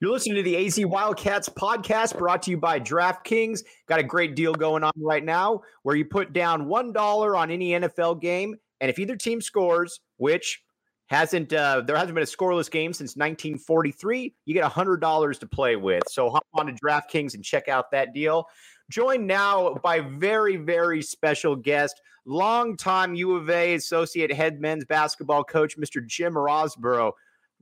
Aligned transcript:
You're 0.00 0.10
listening 0.10 0.34
to 0.36 0.42
the 0.42 0.66
AZ 0.66 0.84
Wildcats 0.84 1.48
podcast 1.48 2.18
brought 2.18 2.42
to 2.42 2.50
you 2.50 2.56
by 2.56 2.80
DraftKings. 2.80 3.60
Got 3.86 4.00
a 4.00 4.02
great 4.02 4.34
deal 4.34 4.52
going 4.52 4.82
on 4.82 4.92
right 4.96 5.24
now 5.24 5.60
where 5.84 5.94
you 5.94 6.04
put 6.04 6.32
down 6.32 6.66
$1 6.66 7.38
on 7.38 7.50
any 7.50 7.70
NFL 7.70 8.20
game. 8.20 8.56
And 8.80 8.90
if 8.90 8.98
either 8.98 9.14
team 9.14 9.40
scores, 9.40 10.00
which 10.16 10.60
hasn't, 11.06 11.52
uh, 11.52 11.82
there 11.86 11.96
hasn't 11.96 12.14
been 12.14 12.24
a 12.24 12.26
scoreless 12.26 12.68
game 12.68 12.92
since 12.92 13.16
1943, 13.16 14.34
you 14.44 14.52
get 14.52 14.64
$100 14.64 15.38
to 15.38 15.46
play 15.46 15.76
with. 15.76 16.02
So 16.10 16.28
hop 16.28 16.44
on 16.54 16.66
to 16.66 16.72
DraftKings 16.72 17.34
and 17.34 17.44
check 17.44 17.68
out 17.68 17.92
that 17.92 18.12
deal. 18.12 18.46
Joined 18.90 19.28
now 19.28 19.74
by 19.74 20.00
very, 20.00 20.56
very 20.56 21.02
special 21.02 21.54
guest, 21.54 22.00
longtime 22.26 23.14
U 23.14 23.36
of 23.36 23.48
A 23.48 23.74
associate 23.74 24.32
head 24.32 24.60
men's 24.60 24.84
basketball 24.84 25.44
coach, 25.44 25.78
Mr. 25.78 26.04
Jim 26.04 26.34
Rosborough. 26.34 27.12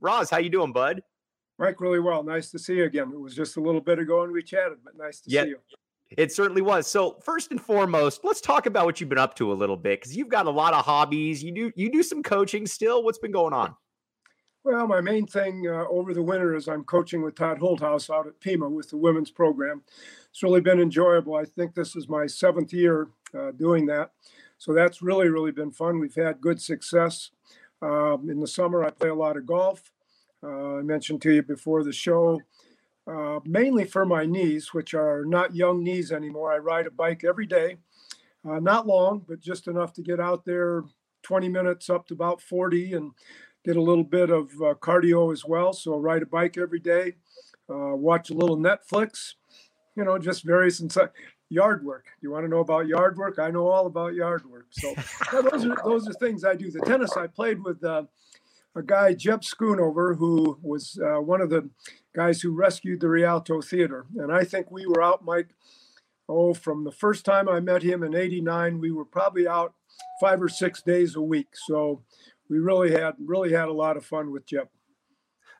Roz, 0.01 0.31
how 0.31 0.39
you 0.39 0.49
doing, 0.49 0.73
bud? 0.73 1.03
Mike, 1.63 1.79
really 1.79 2.01
well. 2.01 2.23
Nice 2.23 2.51
to 2.51 2.59
see 2.59 2.75
you 2.75 2.83
again. 2.83 3.09
It 3.13 3.19
was 3.19 3.33
just 3.33 3.55
a 3.55 3.61
little 3.61 3.79
bit 3.79 3.97
ago 3.97 4.23
and 4.23 4.33
we 4.33 4.43
chatted, 4.43 4.79
but 4.83 4.97
nice 4.97 5.21
to 5.21 5.29
see 5.29 5.49
you. 5.49 5.59
It 6.09 6.33
certainly 6.33 6.61
was. 6.61 6.87
So 6.87 7.17
first 7.23 7.51
and 7.51 7.61
foremost, 7.61 8.25
let's 8.25 8.41
talk 8.41 8.65
about 8.65 8.83
what 8.85 8.99
you've 8.99 9.09
been 9.09 9.17
up 9.17 9.33
to 9.37 9.49
a 9.49 9.55
little 9.55 9.77
bit 9.77 10.01
because 10.01 10.15
you've 10.15 10.27
got 10.27 10.45
a 10.45 10.51
lot 10.51 10.73
of 10.73 10.83
hobbies. 10.83 11.41
You 11.41 11.53
do 11.53 11.71
you 11.77 11.89
do 11.89 12.03
some 12.03 12.21
coaching 12.21 12.67
still. 12.67 13.01
What's 13.01 13.17
been 13.17 13.31
going 13.31 13.53
on? 13.53 13.75
Well, 14.65 14.87
my 14.87 14.99
main 14.99 15.25
thing 15.25 15.65
uh, 15.65 15.85
over 15.89 16.13
the 16.13 16.21
winter 16.21 16.53
is 16.53 16.67
I'm 16.67 16.83
coaching 16.83 17.21
with 17.21 17.35
Todd 17.35 17.59
Holthaus 17.59 18.13
out 18.13 18.27
at 18.27 18.41
Pima 18.41 18.69
with 18.69 18.89
the 18.89 18.97
women's 18.97 19.31
program. 19.31 19.83
It's 20.29 20.43
really 20.43 20.61
been 20.61 20.81
enjoyable. 20.81 21.35
I 21.35 21.45
think 21.45 21.75
this 21.75 21.95
is 21.95 22.09
my 22.09 22.27
seventh 22.27 22.73
year 22.73 23.07
uh, 23.33 23.51
doing 23.51 23.85
that, 23.85 24.11
so 24.57 24.73
that's 24.73 25.01
really 25.01 25.29
really 25.29 25.51
been 25.51 25.71
fun. 25.71 25.99
We've 25.99 26.13
had 26.13 26.41
good 26.41 26.61
success. 26.61 27.31
Um, 27.81 28.29
in 28.29 28.41
the 28.41 28.47
summer, 28.47 28.83
I 28.83 28.89
play 28.89 29.09
a 29.09 29.15
lot 29.15 29.37
of 29.37 29.45
golf. 29.45 29.92
Uh, 30.43 30.77
I 30.77 30.81
mentioned 30.81 31.21
to 31.21 31.33
you 31.33 31.41
before 31.41 31.83
the 31.83 31.93
show, 31.93 32.41
uh, 33.07 33.39
mainly 33.45 33.85
for 33.85 34.05
my 34.05 34.25
knees, 34.25 34.73
which 34.73 34.93
are 34.93 35.23
not 35.25 35.55
young 35.55 35.83
knees 35.83 36.11
anymore. 36.11 36.51
I 36.51 36.57
ride 36.57 36.87
a 36.87 36.91
bike 36.91 37.23
every 37.23 37.45
day, 37.45 37.77
uh, 38.47 38.59
not 38.59 38.85
long, 38.85 39.23
but 39.27 39.39
just 39.39 39.67
enough 39.67 39.93
to 39.93 40.01
get 40.01 40.19
out 40.19 40.43
there 40.45 40.83
20 41.23 41.47
minutes 41.47 41.89
up 41.89 42.07
to 42.07 42.13
about 42.13 42.41
40 42.41 42.93
and 42.93 43.11
get 43.63 43.77
a 43.77 43.81
little 43.81 44.03
bit 44.03 44.29
of 44.29 44.51
uh, 44.55 44.75
cardio 44.75 45.31
as 45.31 45.45
well. 45.45 45.71
So 45.71 45.95
I 45.95 45.97
ride 45.97 46.23
a 46.23 46.25
bike 46.25 46.57
every 46.57 46.79
day, 46.79 47.15
uh, 47.69 47.95
watch 47.95 48.29
a 48.29 48.33
little 48.33 48.57
Netflix, 48.57 49.35
you 49.95 50.03
know, 50.03 50.17
just 50.17 50.43
various 50.43 50.81
inside 50.81 51.09
yard 51.49 51.85
work. 51.85 52.07
You 52.21 52.31
want 52.31 52.45
to 52.45 52.49
know 52.49 52.59
about 52.59 52.87
yard 52.87 53.17
work? 53.17 53.39
I 53.39 53.49
know 53.49 53.67
all 53.67 53.85
about 53.85 54.13
yard 54.13 54.43
work. 54.45 54.67
So 54.71 54.93
those 55.31 55.65
are 55.65 55.77
those 55.85 56.07
are 56.07 56.13
things 56.13 56.43
I 56.43 56.55
do. 56.55 56.69
The 56.71 56.81
tennis 56.81 57.15
I 57.15 57.27
played 57.27 57.63
with 57.63 57.83
uh, 57.83 58.03
a 58.75 58.81
guy, 58.81 59.13
Jeb 59.13 59.41
Schoonover, 59.41 60.17
who 60.17 60.57
was 60.61 60.99
uh, 61.03 61.21
one 61.21 61.41
of 61.41 61.49
the 61.49 61.69
guys 62.15 62.41
who 62.41 62.51
rescued 62.51 63.01
the 63.01 63.09
Rialto 63.09 63.61
Theater. 63.61 64.05
And 64.17 64.31
I 64.31 64.43
think 64.43 64.71
we 64.71 64.85
were 64.85 65.03
out, 65.03 65.23
Mike, 65.23 65.49
oh, 66.27 66.53
from 66.53 66.83
the 66.83 66.91
first 66.91 67.25
time 67.25 67.47
I 67.47 67.59
met 67.59 67.83
him 67.83 68.03
in 68.03 68.15
89, 68.15 68.79
we 68.79 68.91
were 68.91 69.05
probably 69.05 69.47
out 69.47 69.73
five 70.19 70.41
or 70.41 70.49
six 70.49 70.81
days 70.81 71.15
a 71.15 71.21
week. 71.21 71.49
So 71.53 72.01
we 72.49 72.57
really 72.59 72.91
had 72.91 73.13
really 73.19 73.53
had 73.53 73.67
a 73.67 73.73
lot 73.73 73.97
of 73.97 74.05
fun 74.05 74.31
with 74.31 74.45
Jeb. 74.45 74.69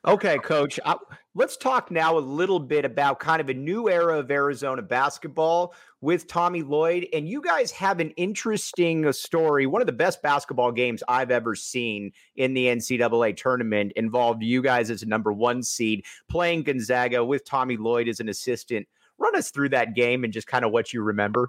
Okay, 0.06 0.36
coach. 0.36 0.78
Uh, 0.84 0.96
let's 1.34 1.56
talk 1.56 1.90
now 1.90 2.18
a 2.18 2.20
little 2.20 2.60
bit 2.60 2.84
about 2.84 3.20
kind 3.20 3.40
of 3.40 3.48
a 3.48 3.54
new 3.54 3.88
era 3.88 4.18
of 4.18 4.30
Arizona 4.30 4.82
basketball 4.82 5.72
with 6.02 6.26
Tommy 6.26 6.60
Lloyd. 6.60 7.06
And 7.14 7.26
you 7.26 7.40
guys 7.40 7.70
have 7.70 8.00
an 8.00 8.10
interesting 8.10 9.06
uh, 9.06 9.12
story. 9.12 9.66
One 9.66 9.80
of 9.80 9.86
the 9.86 9.94
best 9.94 10.20
basketball 10.20 10.72
games 10.72 11.02
I've 11.08 11.30
ever 11.30 11.54
seen 11.54 12.12
in 12.36 12.52
the 12.52 12.66
NCAA 12.66 13.34
tournament 13.34 13.92
involved 13.96 14.42
you 14.42 14.60
guys 14.60 14.90
as 14.90 15.02
a 15.02 15.06
number 15.06 15.32
one 15.32 15.62
seed 15.62 16.04
playing 16.28 16.64
Gonzaga 16.64 17.24
with 17.24 17.46
Tommy 17.46 17.78
Lloyd 17.78 18.06
as 18.06 18.20
an 18.20 18.28
assistant. 18.28 18.86
Run 19.16 19.34
us 19.34 19.50
through 19.50 19.70
that 19.70 19.94
game 19.94 20.22
and 20.22 20.34
just 20.34 20.46
kind 20.46 20.66
of 20.66 20.70
what 20.70 20.92
you 20.92 21.00
remember. 21.00 21.48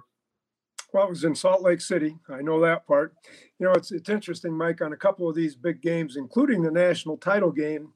Well, 0.94 1.04
it 1.04 1.10
was 1.10 1.24
in 1.24 1.34
Salt 1.34 1.60
Lake 1.60 1.82
City. 1.82 2.16
I 2.30 2.40
know 2.40 2.58
that 2.62 2.86
part. 2.86 3.12
You 3.58 3.66
know, 3.66 3.72
it's 3.72 3.92
it's 3.92 4.08
interesting, 4.08 4.56
Mike, 4.56 4.80
on 4.80 4.94
a 4.94 4.96
couple 4.96 5.28
of 5.28 5.34
these 5.34 5.54
big 5.54 5.82
games, 5.82 6.16
including 6.16 6.62
the 6.62 6.70
national 6.70 7.18
title 7.18 7.52
game 7.52 7.92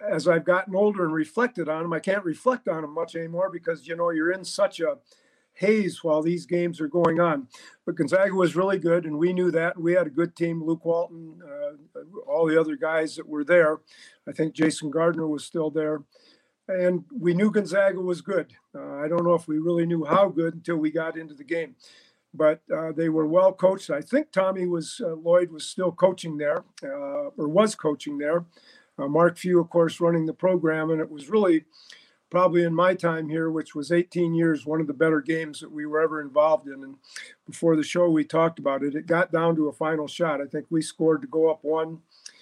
as 0.00 0.28
I've 0.28 0.44
gotten 0.44 0.74
older 0.74 1.04
and 1.04 1.12
reflected 1.12 1.68
on 1.68 1.82
them, 1.82 1.92
I 1.92 2.00
can't 2.00 2.24
reflect 2.24 2.68
on 2.68 2.82
them 2.82 2.94
much 2.94 3.14
anymore 3.16 3.50
because 3.50 3.86
you 3.86 3.96
know 3.96 4.10
you're 4.10 4.32
in 4.32 4.44
such 4.44 4.80
a 4.80 4.98
haze 5.54 6.02
while 6.02 6.22
these 6.22 6.46
games 6.46 6.80
are 6.80 6.88
going 6.88 7.20
on. 7.20 7.48
But 7.84 7.96
Gonzaga 7.96 8.34
was 8.34 8.56
really 8.56 8.78
good, 8.78 9.04
and 9.04 9.18
we 9.18 9.32
knew 9.32 9.50
that. 9.50 9.78
We 9.78 9.92
had 9.92 10.06
a 10.06 10.10
good 10.10 10.34
team. 10.34 10.64
Luke 10.64 10.84
Walton, 10.84 11.40
uh, 11.42 12.00
all 12.26 12.46
the 12.46 12.60
other 12.60 12.76
guys 12.76 13.16
that 13.16 13.28
were 13.28 13.44
there. 13.44 13.78
I 14.28 14.32
think 14.32 14.54
Jason 14.54 14.90
Gardner 14.90 15.26
was 15.26 15.44
still 15.44 15.70
there, 15.70 16.02
and 16.68 17.04
we 17.12 17.34
knew 17.34 17.50
Gonzaga 17.50 18.00
was 18.00 18.20
good. 18.20 18.52
Uh, 18.74 18.96
I 18.96 19.08
don't 19.08 19.24
know 19.24 19.34
if 19.34 19.48
we 19.48 19.58
really 19.58 19.86
knew 19.86 20.04
how 20.04 20.28
good 20.28 20.54
until 20.54 20.76
we 20.76 20.90
got 20.90 21.16
into 21.18 21.34
the 21.34 21.44
game. 21.44 21.76
But 22.34 22.62
uh, 22.74 22.92
they 22.92 23.10
were 23.10 23.26
well 23.26 23.52
coached. 23.52 23.90
I 23.90 24.00
think 24.00 24.32
Tommy 24.32 24.66
was 24.66 25.02
uh, 25.04 25.14
Lloyd 25.16 25.50
was 25.50 25.66
still 25.66 25.92
coaching 25.92 26.38
there, 26.38 26.64
uh, 26.82 27.28
or 27.36 27.46
was 27.46 27.74
coaching 27.74 28.16
there. 28.16 28.46
Uh, 28.98 29.08
Mark 29.08 29.38
Few, 29.38 29.60
of 29.60 29.70
course, 29.70 30.00
running 30.00 30.26
the 30.26 30.32
program, 30.32 30.90
and 30.90 31.00
it 31.00 31.10
was 31.10 31.28
really 31.28 31.64
probably 32.32 32.64
in 32.64 32.74
my 32.74 32.94
time 32.94 33.28
here, 33.28 33.50
which 33.50 33.74
was 33.74 33.92
18 33.92 34.34
years, 34.34 34.64
one 34.64 34.80
of 34.80 34.86
the 34.86 34.94
better 34.94 35.20
games 35.20 35.60
that 35.60 35.70
we 35.70 35.84
were 35.84 36.00
ever 36.00 36.18
involved 36.18 36.66
in. 36.66 36.82
And 36.82 36.96
before 37.46 37.76
the 37.76 37.82
show, 37.82 38.08
we 38.08 38.24
talked 38.24 38.58
about 38.58 38.82
it. 38.82 38.94
It 38.94 39.06
got 39.06 39.30
down 39.30 39.54
to 39.56 39.68
a 39.68 39.72
final 39.72 40.08
shot. 40.08 40.40
I 40.40 40.46
think 40.46 40.64
we 40.70 40.80
scored 40.80 41.20
to 41.20 41.28
go 41.28 41.50
up 41.50 41.58
one, 41.62 41.98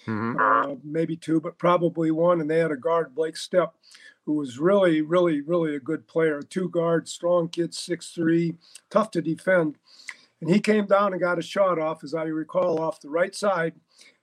mm-hmm. 0.07 0.37
uh, 0.39 0.75
maybe 0.81 1.17
two, 1.17 1.41
but 1.41 1.57
probably 1.57 2.09
one. 2.09 2.39
And 2.39 2.49
they 2.49 2.59
had 2.59 2.71
a 2.71 2.77
guard, 2.77 3.13
Blake 3.13 3.35
Stepp, 3.35 3.71
who 4.25 4.35
was 4.35 4.59
really, 4.59 5.01
really, 5.01 5.41
really 5.41 5.75
a 5.75 5.79
good 5.81 6.07
player. 6.07 6.41
Two 6.41 6.69
guard, 6.69 7.09
strong 7.09 7.49
kid, 7.49 7.73
six 7.73 8.11
three, 8.11 8.55
tough 8.89 9.11
to 9.11 9.21
defend. 9.21 9.77
And 10.39 10.49
he 10.49 10.61
came 10.61 10.85
down 10.85 11.11
and 11.11 11.21
got 11.21 11.37
a 11.37 11.41
shot 11.41 11.79
off, 11.79 12.01
as 12.01 12.13
I 12.13 12.23
recall, 12.23 12.79
off 12.79 13.01
the 13.01 13.09
right 13.09 13.35
side 13.35 13.73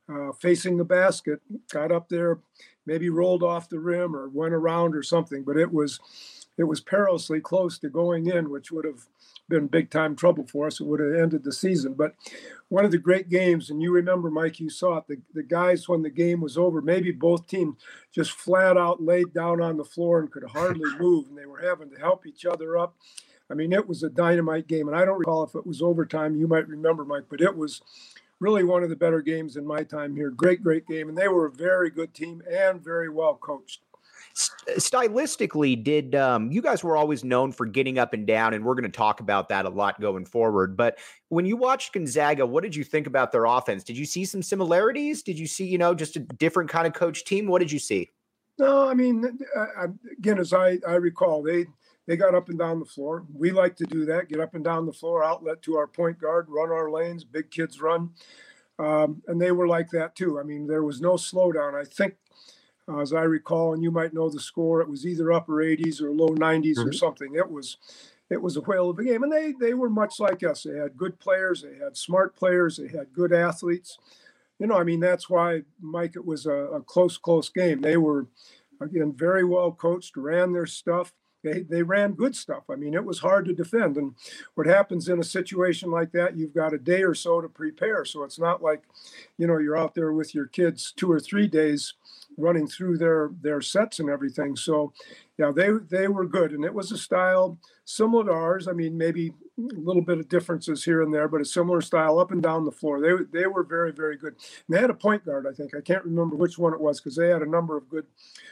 uh, 0.08 0.32
facing 0.32 0.76
the 0.76 0.84
basket, 0.84 1.40
got 1.72 1.92
up 1.92 2.08
there, 2.08 2.38
maybe 2.86 3.10
rolled 3.10 3.42
off 3.42 3.68
the 3.68 3.78
rim 3.78 4.16
or 4.16 4.28
went 4.28 4.54
around 4.54 4.94
or 4.94 5.02
something, 5.02 5.42
but 5.42 5.56
it 5.56 5.72
was 5.72 6.00
it 6.56 6.64
was 6.64 6.80
perilously 6.80 7.40
close 7.40 7.78
to 7.78 7.88
going 7.88 8.26
in, 8.26 8.50
which 8.50 8.72
would 8.72 8.84
have 8.84 9.06
been 9.48 9.68
big 9.68 9.90
time 9.90 10.16
trouble 10.16 10.44
for 10.44 10.66
us. 10.66 10.80
It 10.80 10.86
would 10.86 11.00
have 11.00 11.14
ended 11.14 11.44
the 11.44 11.52
season. 11.52 11.94
But 11.94 12.14
one 12.68 12.84
of 12.84 12.90
the 12.90 12.98
great 12.98 13.28
games, 13.28 13.70
and 13.70 13.80
you 13.80 13.92
remember, 13.92 14.28
Mike, 14.28 14.58
you 14.58 14.68
saw 14.68 14.98
it. 14.98 15.04
The, 15.06 15.16
the 15.34 15.44
guys, 15.44 15.88
when 15.88 16.02
the 16.02 16.10
game 16.10 16.40
was 16.40 16.58
over, 16.58 16.82
maybe 16.82 17.12
both 17.12 17.46
teams 17.46 17.76
just 18.12 18.32
flat 18.32 18.76
out 18.76 19.00
laid 19.00 19.32
down 19.32 19.62
on 19.62 19.76
the 19.76 19.84
floor 19.84 20.18
and 20.18 20.30
could 20.30 20.44
hardly 20.44 20.90
move, 20.98 21.28
and 21.28 21.38
they 21.38 21.46
were 21.46 21.62
having 21.62 21.90
to 21.90 21.98
help 21.98 22.26
each 22.26 22.44
other 22.44 22.76
up. 22.76 22.96
I 23.50 23.54
mean, 23.54 23.72
it 23.72 23.88
was 23.88 24.02
a 24.02 24.10
dynamite 24.10 24.66
game, 24.66 24.88
and 24.88 24.96
I 24.96 25.06
don't 25.06 25.18
recall 25.18 25.44
if 25.44 25.54
it 25.54 25.66
was 25.66 25.80
overtime. 25.80 26.36
You 26.36 26.46
might 26.46 26.68
remember, 26.68 27.04
Mike, 27.04 27.24
but 27.30 27.40
it 27.40 27.56
was 27.56 27.80
really 28.40 28.64
one 28.64 28.82
of 28.82 28.90
the 28.90 28.96
better 28.96 29.20
games 29.20 29.56
in 29.56 29.66
my 29.66 29.82
time 29.82 30.14
here. 30.14 30.30
Great, 30.30 30.62
great 30.62 30.86
game. 30.86 31.08
And 31.08 31.18
they 31.18 31.28
were 31.28 31.46
a 31.46 31.50
very 31.50 31.90
good 31.90 32.14
team 32.14 32.42
and 32.50 32.82
very 32.82 33.08
well 33.08 33.34
coached. 33.34 33.82
Stylistically, 34.34 35.82
did 35.82 36.14
um, 36.14 36.52
you 36.52 36.62
guys 36.62 36.84
were 36.84 36.96
always 36.96 37.24
known 37.24 37.50
for 37.50 37.66
getting 37.66 37.98
up 37.98 38.12
and 38.14 38.24
down, 38.24 38.54
and 38.54 38.64
we're 38.64 38.74
going 38.74 38.84
to 38.84 38.96
talk 38.96 39.18
about 39.18 39.48
that 39.48 39.64
a 39.64 39.68
lot 39.68 40.00
going 40.00 40.24
forward. 40.24 40.76
But 40.76 40.98
when 41.28 41.44
you 41.44 41.56
watched 41.56 41.92
Gonzaga, 41.92 42.46
what 42.46 42.62
did 42.62 42.76
you 42.76 42.84
think 42.84 43.08
about 43.08 43.32
their 43.32 43.46
offense? 43.46 43.82
Did 43.82 43.98
you 43.98 44.04
see 44.04 44.24
some 44.24 44.42
similarities? 44.42 45.22
Did 45.22 45.38
you 45.38 45.48
see, 45.48 45.66
you 45.66 45.78
know, 45.78 45.92
just 45.94 46.14
a 46.14 46.20
different 46.20 46.70
kind 46.70 46.86
of 46.86 46.92
coach 46.92 47.24
team? 47.24 47.48
What 47.48 47.60
did 47.60 47.72
you 47.72 47.80
see? 47.80 48.10
No, 48.58 48.88
I 48.88 48.94
mean, 48.94 49.38
again, 50.18 50.38
as 50.38 50.52
I, 50.52 50.78
I 50.86 50.94
recall, 50.94 51.42
they 51.42 51.66
they 52.08 52.16
got 52.16 52.34
up 52.34 52.48
and 52.48 52.58
down 52.58 52.80
the 52.80 52.86
floor. 52.86 53.26
We 53.34 53.50
like 53.50 53.76
to 53.76 53.84
do 53.84 54.06
that, 54.06 54.30
get 54.30 54.40
up 54.40 54.54
and 54.54 54.64
down 54.64 54.86
the 54.86 54.92
floor, 54.94 55.22
outlet 55.22 55.60
to 55.62 55.76
our 55.76 55.86
point 55.86 56.18
guard, 56.18 56.46
run 56.48 56.70
our 56.70 56.90
lanes, 56.90 57.22
big 57.22 57.50
kids 57.50 57.82
run. 57.82 58.10
Um, 58.78 59.22
and 59.28 59.38
they 59.38 59.52
were 59.52 59.68
like 59.68 59.90
that 59.90 60.16
too. 60.16 60.40
I 60.40 60.42
mean, 60.42 60.66
there 60.66 60.82
was 60.82 61.02
no 61.02 61.12
slowdown. 61.12 61.78
I 61.78 61.84
think, 61.84 62.14
uh, 62.88 63.00
as 63.00 63.12
I 63.12 63.24
recall, 63.24 63.74
and 63.74 63.82
you 63.82 63.90
might 63.90 64.14
know 64.14 64.30
the 64.30 64.40
score, 64.40 64.80
it 64.80 64.88
was 64.88 65.04
either 65.04 65.30
upper 65.30 65.56
80s 65.56 66.00
or 66.00 66.10
low 66.10 66.30
90s 66.30 66.76
mm-hmm. 66.76 66.88
or 66.88 66.92
something. 66.94 67.34
It 67.34 67.50
was, 67.50 67.76
it 68.30 68.40
was 68.40 68.56
a 68.56 68.62
whale 68.62 68.88
of 68.88 68.98
a 68.98 69.04
game, 69.04 69.22
and 69.22 69.30
they 69.30 69.52
they 69.60 69.74
were 69.74 69.90
much 69.90 70.18
like 70.18 70.42
us. 70.42 70.62
They 70.62 70.78
had 70.78 70.96
good 70.96 71.18
players, 71.18 71.62
they 71.62 71.76
had 71.76 71.96
smart 71.96 72.36
players, 72.36 72.78
they 72.78 72.88
had 72.88 73.12
good 73.12 73.34
athletes. 73.34 73.98
You 74.58 74.66
know, 74.66 74.78
I 74.78 74.84
mean, 74.84 75.00
that's 75.00 75.28
why 75.28 75.62
Mike. 75.78 76.16
It 76.16 76.24
was 76.24 76.46
a, 76.46 76.52
a 76.52 76.80
close, 76.80 77.18
close 77.18 77.50
game. 77.50 77.82
They 77.82 77.98
were 77.98 78.26
again 78.80 79.12
very 79.12 79.44
well 79.44 79.72
coached, 79.72 80.16
ran 80.16 80.52
their 80.52 80.66
stuff 80.66 81.12
they, 81.42 81.60
they 81.60 81.82
ran 81.82 82.12
good 82.12 82.34
stuff. 82.34 82.64
I 82.70 82.74
mean, 82.74 82.94
it 82.94 83.04
was 83.04 83.20
hard 83.20 83.46
to 83.46 83.54
defend. 83.54 83.96
And 83.96 84.14
what 84.54 84.66
happens 84.66 85.08
in 85.08 85.20
a 85.20 85.24
situation 85.24 85.90
like 85.90 86.12
that, 86.12 86.36
you've 86.36 86.54
got 86.54 86.74
a 86.74 86.78
day 86.78 87.02
or 87.02 87.14
so 87.14 87.40
to 87.40 87.48
prepare. 87.48 88.04
So 88.04 88.24
it's 88.24 88.38
not 88.38 88.62
like, 88.62 88.82
you 89.36 89.46
know, 89.46 89.58
you're 89.58 89.76
out 89.76 89.94
there 89.94 90.12
with 90.12 90.34
your 90.34 90.46
kids 90.46 90.92
two 90.96 91.10
or 91.10 91.20
three 91.20 91.46
days 91.46 91.94
running 92.36 92.68
through 92.68 92.96
their 92.96 93.30
their 93.40 93.60
sets 93.60 93.98
and 93.98 94.08
everything. 94.08 94.56
So 94.56 94.92
yeah, 95.38 95.50
they 95.54 95.70
they 95.90 96.08
were 96.08 96.26
good. 96.26 96.52
And 96.52 96.64
it 96.64 96.72
was 96.72 96.92
a 96.92 96.98
style 96.98 97.58
similar 97.84 98.24
to 98.24 98.32
ours. 98.32 98.68
I 98.68 98.72
mean, 98.72 98.96
maybe 98.96 99.32
a 99.58 99.74
little 99.74 100.02
bit 100.02 100.18
of 100.18 100.28
differences 100.28 100.84
here 100.84 101.02
and 101.02 101.12
there, 101.12 101.28
but 101.28 101.40
a 101.40 101.44
similar 101.44 101.80
style 101.80 102.18
up 102.18 102.30
and 102.30 102.42
down 102.42 102.64
the 102.64 102.72
floor. 102.72 103.00
They 103.00 103.40
they 103.40 103.46
were 103.46 103.64
very 103.64 103.92
very 103.92 104.16
good. 104.16 104.34
And 104.34 104.76
they 104.76 104.80
had 104.80 104.90
a 104.90 104.94
point 104.94 105.24
guard, 105.24 105.46
I 105.50 105.52
think. 105.52 105.74
I 105.76 105.80
can't 105.80 106.04
remember 106.04 106.36
which 106.36 106.58
one 106.58 106.72
it 106.72 106.80
was 106.80 107.00
because 107.00 107.16
they 107.16 107.28
had 107.28 107.42
a 107.42 107.50
number 107.50 107.76
of 107.76 107.88
good. 107.88 108.06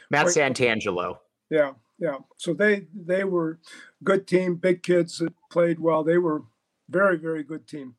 Matt 0.09 0.27
Santangelo. 0.27 1.19
Yeah, 1.49 1.73
yeah. 1.99 2.17
So 2.37 2.53
they 2.53 2.87
they 2.93 3.23
were 3.23 3.59
good 4.03 4.27
team, 4.27 4.55
big 4.55 4.83
kids 4.83 5.19
that 5.19 5.33
played 5.51 5.79
well. 5.79 6.03
They 6.03 6.17
were 6.17 6.43
very 6.89 7.17
very 7.17 7.43
good 7.43 7.67
team. 7.67 7.95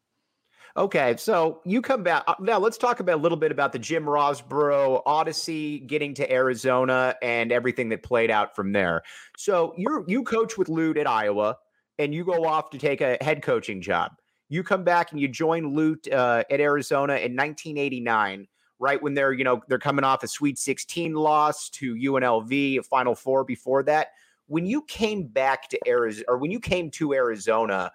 Okay, 0.76 1.16
so 1.16 1.60
you 1.64 1.82
come 1.82 2.04
back 2.04 2.22
uh, 2.28 2.34
now. 2.38 2.58
Let's 2.58 2.78
talk 2.78 3.00
about 3.00 3.18
a 3.18 3.20
little 3.20 3.38
bit 3.38 3.50
about 3.50 3.72
the 3.72 3.80
Jim 3.80 4.04
Rosborough 4.04 5.02
Odyssey, 5.06 5.80
getting 5.80 6.14
to 6.14 6.32
Arizona, 6.32 7.16
and 7.20 7.50
everything 7.50 7.88
that 7.88 8.04
played 8.04 8.30
out 8.30 8.54
from 8.54 8.72
there. 8.72 9.02
So 9.36 9.74
you 9.76 10.04
you 10.06 10.22
coach 10.22 10.56
with 10.56 10.68
Lute 10.68 10.96
at 10.96 11.08
Iowa, 11.08 11.56
and 11.98 12.14
you 12.14 12.24
go 12.24 12.44
off 12.44 12.70
to 12.70 12.78
take 12.78 13.00
a 13.00 13.18
head 13.20 13.42
coaching 13.42 13.80
job. 13.80 14.12
You 14.48 14.62
come 14.62 14.84
back 14.84 15.10
and 15.10 15.20
you 15.20 15.26
join 15.26 15.74
Lute 15.74 16.10
uh, 16.12 16.44
at 16.48 16.60
Arizona 16.60 17.14
in 17.14 17.34
1989, 17.34 18.46
right 18.78 19.02
when 19.02 19.14
they're 19.14 19.32
you 19.32 19.44
know 19.44 19.60
they're 19.68 19.78
coming 19.78 20.04
off 20.04 20.22
a 20.22 20.28
Sweet 20.28 20.58
16 20.58 21.14
loss 21.14 21.68
to 21.70 21.94
UNLV, 21.94 22.78
a 22.78 22.82
Final 22.82 23.14
Four 23.14 23.44
before 23.44 23.82
that. 23.84 24.08
When 24.46 24.66
you 24.66 24.82
came 24.82 25.26
back 25.26 25.68
to 25.70 25.78
Arizona, 25.86 26.24
or 26.28 26.38
when 26.38 26.50
you 26.50 26.60
came 26.60 26.90
to 26.92 27.12
Arizona 27.12 27.92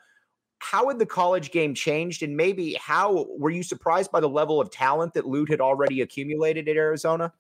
how 0.64 0.88
had 0.88 0.98
the 0.98 1.06
college 1.06 1.52
game 1.52 1.74
changed 1.74 2.24
and 2.24 2.38
maybe 2.38 2.74
how 2.76 3.28
were 3.38 3.50
you 3.50 3.62
surprised 3.62 4.10
by 4.12 4.22
the 4.22 4.30
level 4.30 4.62
of 4.62 4.72
talent 4.72 5.14
that 5.14 5.26
Lute 5.26 5.50
had 5.50 5.60
already 5.60 6.00
accumulated 6.00 6.70
at 6.70 6.78
Arizona? 6.78 7.34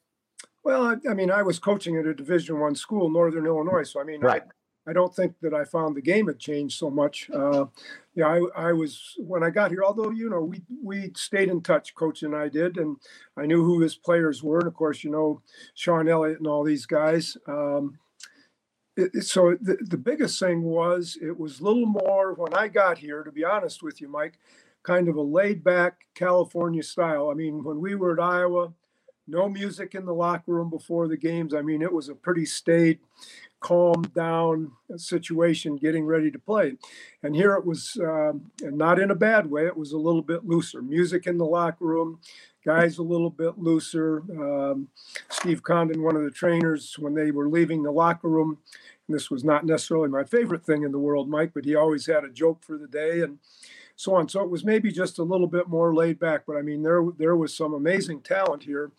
Well, 0.65 0.83
I, 0.83 0.95
I 1.09 1.13
mean, 1.13 1.31
I 1.31 1.41
was 1.41 1.57
coaching 1.57 1.95
at 1.97 2.05
a 2.05 2.13
Division 2.13 2.59
One 2.59 2.75
school, 2.75 3.09
Northern 3.09 3.45
Illinois, 3.45 3.83
so 3.83 4.01
I 4.01 4.03
mean, 4.03 4.19
right. 4.19 4.43
I, 4.85 4.91
I, 4.91 4.93
don't 4.93 5.15
think 5.15 5.35
that 5.41 5.53
I 5.53 5.63
found 5.63 5.95
the 5.95 6.01
game 6.01 6.27
had 6.27 6.37
changed 6.37 6.77
so 6.77 6.89
much. 6.89 7.29
Uh, 7.29 7.65
yeah, 8.15 8.27
I, 8.27 8.69
I 8.69 8.73
was 8.73 9.15
when 9.17 9.43
I 9.43 9.49
got 9.49 9.71
here. 9.71 9.83
Although 9.83 10.11
you 10.11 10.29
know, 10.29 10.41
we 10.41 10.61
we 10.83 11.11
stayed 11.15 11.49
in 11.49 11.61
touch, 11.61 11.95
coach 11.95 12.23
and 12.23 12.35
I 12.35 12.47
did, 12.47 12.77
and 12.77 12.97
I 13.35 13.45
knew 13.45 13.63
who 13.63 13.79
his 13.81 13.95
players 13.95 14.43
were, 14.43 14.59
and 14.59 14.67
of 14.67 14.75
course, 14.75 15.03
you 15.03 15.09
know, 15.09 15.41
Sean 15.73 16.07
Elliott 16.07 16.37
and 16.37 16.47
all 16.47 16.63
these 16.63 16.85
guys. 16.85 17.37
Um, 17.47 17.97
it, 18.95 19.23
so 19.23 19.57
the, 19.59 19.77
the 19.81 19.97
biggest 19.97 20.39
thing 20.39 20.61
was 20.61 21.17
it 21.21 21.39
was 21.39 21.59
a 21.59 21.63
little 21.63 21.87
more 21.87 22.33
when 22.33 22.53
I 22.53 22.67
got 22.67 22.99
here, 22.99 23.23
to 23.23 23.31
be 23.31 23.43
honest 23.43 23.81
with 23.81 23.99
you, 23.99 24.07
Mike, 24.07 24.37
kind 24.83 25.07
of 25.07 25.15
a 25.15 25.21
laid 25.21 25.63
back 25.63 26.05
California 26.13 26.83
style. 26.83 27.29
I 27.29 27.33
mean, 27.33 27.63
when 27.63 27.79
we 27.79 27.95
were 27.95 28.13
at 28.13 28.23
Iowa, 28.23 28.73
no 29.27 29.49
music 29.49 29.95
in 29.95 30.05
the 30.05 30.13
locker 30.13 30.51
room 30.53 30.69
before 30.69 31.07
the 31.07 31.17
games. 31.17 31.53
I 31.53 31.61
mean, 31.61 31.81
it 31.81 31.91
was 31.91 32.09
a 32.09 32.15
pretty 32.15 32.45
staid, 32.45 32.99
calmed 33.59 34.13
down 34.13 34.71
situation 34.97 35.77
getting 35.77 36.05
ready 36.05 36.29
to 36.29 36.39
play. 36.39 36.73
And 37.23 37.35
here 37.35 37.53
it 37.53 37.65
was, 37.65 37.97
uh, 37.97 38.33
not 38.61 38.99
in 38.99 39.11
a 39.11 39.15
bad 39.15 39.49
way, 39.49 39.65
it 39.65 39.77
was 39.77 39.93
a 39.93 39.97
little 39.97 40.21
bit 40.21 40.45
looser. 40.45 40.81
Music 40.81 41.27
in 41.27 41.37
the 41.37 41.45
locker 41.45 41.85
room, 41.85 42.19
guys 42.65 42.97
a 42.97 43.03
little 43.03 43.29
bit 43.29 43.57
looser. 43.57 44.23
Um, 44.31 44.89
Steve 45.29 45.63
Condon, 45.63 46.03
one 46.03 46.15
of 46.15 46.23
the 46.23 46.31
trainers, 46.31 46.95
when 46.99 47.13
they 47.13 47.31
were 47.31 47.47
leaving 47.47 47.83
the 47.83 47.91
locker 47.91 48.27
room, 48.27 48.57
this 49.09 49.29
was 49.29 49.43
not 49.43 49.65
necessarily 49.65 50.09
my 50.09 50.23
favorite 50.23 50.65
thing 50.65 50.83
in 50.83 50.91
the 50.91 50.99
world, 50.99 51.29
Mike, 51.29 51.51
but 51.53 51.65
he 51.65 51.75
always 51.75 52.05
had 52.05 52.23
a 52.23 52.29
joke 52.29 52.63
for 52.63 52.77
the 52.77 52.87
day 52.87 53.21
and 53.21 53.37
so 53.95 54.15
on. 54.15 54.27
So 54.27 54.41
it 54.41 54.49
was 54.49 54.65
maybe 54.65 54.91
just 54.91 55.19
a 55.19 55.23
little 55.23 55.47
bit 55.47 55.67
more 55.67 55.93
laid 55.93 56.19
back, 56.19 56.43
but 56.47 56.57
I 56.57 56.61
mean, 56.61 56.83
there 56.83 57.03
there 57.17 57.35
was 57.35 57.55
some 57.55 57.73
amazing 57.73 58.21
talent 58.21 58.63
here, 58.63 58.91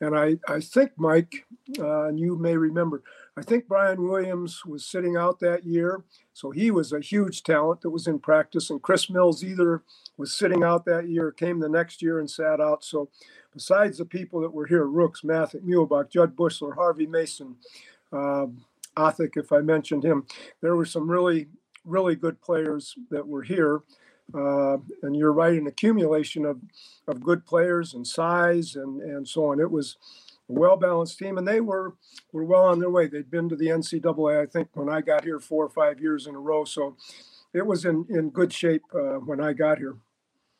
and 0.00 0.16
I 0.16 0.38
I 0.48 0.60
think 0.60 0.92
Mike, 0.96 1.46
uh, 1.78 2.04
and 2.04 2.18
you 2.18 2.36
may 2.36 2.56
remember, 2.56 3.02
I 3.36 3.42
think 3.42 3.68
Brian 3.68 4.08
Williams 4.08 4.64
was 4.64 4.84
sitting 4.84 5.16
out 5.16 5.40
that 5.40 5.64
year, 5.64 6.02
so 6.32 6.50
he 6.50 6.70
was 6.70 6.92
a 6.92 7.00
huge 7.00 7.42
talent 7.42 7.80
that 7.82 7.90
was 7.90 8.06
in 8.06 8.18
practice, 8.18 8.70
and 8.70 8.82
Chris 8.82 9.08
Mills 9.08 9.44
either 9.44 9.82
was 10.16 10.36
sitting 10.36 10.62
out 10.62 10.84
that 10.84 11.08
year, 11.08 11.30
came 11.30 11.60
the 11.60 11.68
next 11.68 12.02
year 12.02 12.18
and 12.18 12.30
sat 12.30 12.60
out. 12.60 12.84
So 12.84 13.08
besides 13.52 13.98
the 13.98 14.04
people 14.04 14.40
that 14.40 14.52
were 14.52 14.66
here, 14.66 14.84
Rooks, 14.84 15.22
Mathick, 15.22 15.62
Muehlebach, 15.62 16.10
Jud 16.10 16.36
Buechler, 16.36 16.74
Harvey 16.74 17.06
Mason. 17.06 17.56
Uh, 18.12 18.46
Othick, 18.96 19.36
if 19.36 19.52
I 19.52 19.60
mentioned 19.60 20.04
him. 20.04 20.26
There 20.60 20.76
were 20.76 20.84
some 20.84 21.10
really, 21.10 21.48
really 21.84 22.16
good 22.16 22.40
players 22.40 22.94
that 23.10 23.26
were 23.26 23.42
here. 23.42 23.82
Uh, 24.34 24.78
and 25.02 25.16
you're 25.16 25.32
right, 25.32 25.58
an 25.58 25.66
accumulation 25.66 26.44
of, 26.44 26.60
of 27.08 27.22
good 27.22 27.44
players 27.44 27.94
and 27.94 28.06
size 28.06 28.76
and, 28.76 29.00
and 29.02 29.26
so 29.26 29.46
on. 29.46 29.60
It 29.60 29.70
was 29.70 29.96
a 30.48 30.52
well 30.52 30.76
balanced 30.76 31.18
team, 31.18 31.38
and 31.38 31.46
they 31.46 31.60
were 31.60 31.94
were 32.32 32.44
well 32.44 32.66
on 32.66 32.78
their 32.78 32.90
way. 32.90 33.06
They'd 33.06 33.30
been 33.30 33.48
to 33.48 33.56
the 33.56 33.68
NCAA, 33.68 34.42
I 34.42 34.46
think, 34.46 34.68
when 34.74 34.88
I 34.88 35.00
got 35.00 35.24
here 35.24 35.40
four 35.40 35.64
or 35.64 35.70
five 35.70 36.00
years 36.00 36.26
in 36.26 36.34
a 36.34 36.40
row. 36.40 36.64
So 36.64 36.96
it 37.52 37.66
was 37.66 37.84
in, 37.84 38.06
in 38.08 38.30
good 38.30 38.52
shape 38.52 38.82
uh, 38.94 39.18
when 39.18 39.40
I 39.40 39.52
got 39.52 39.78
here. 39.78 39.96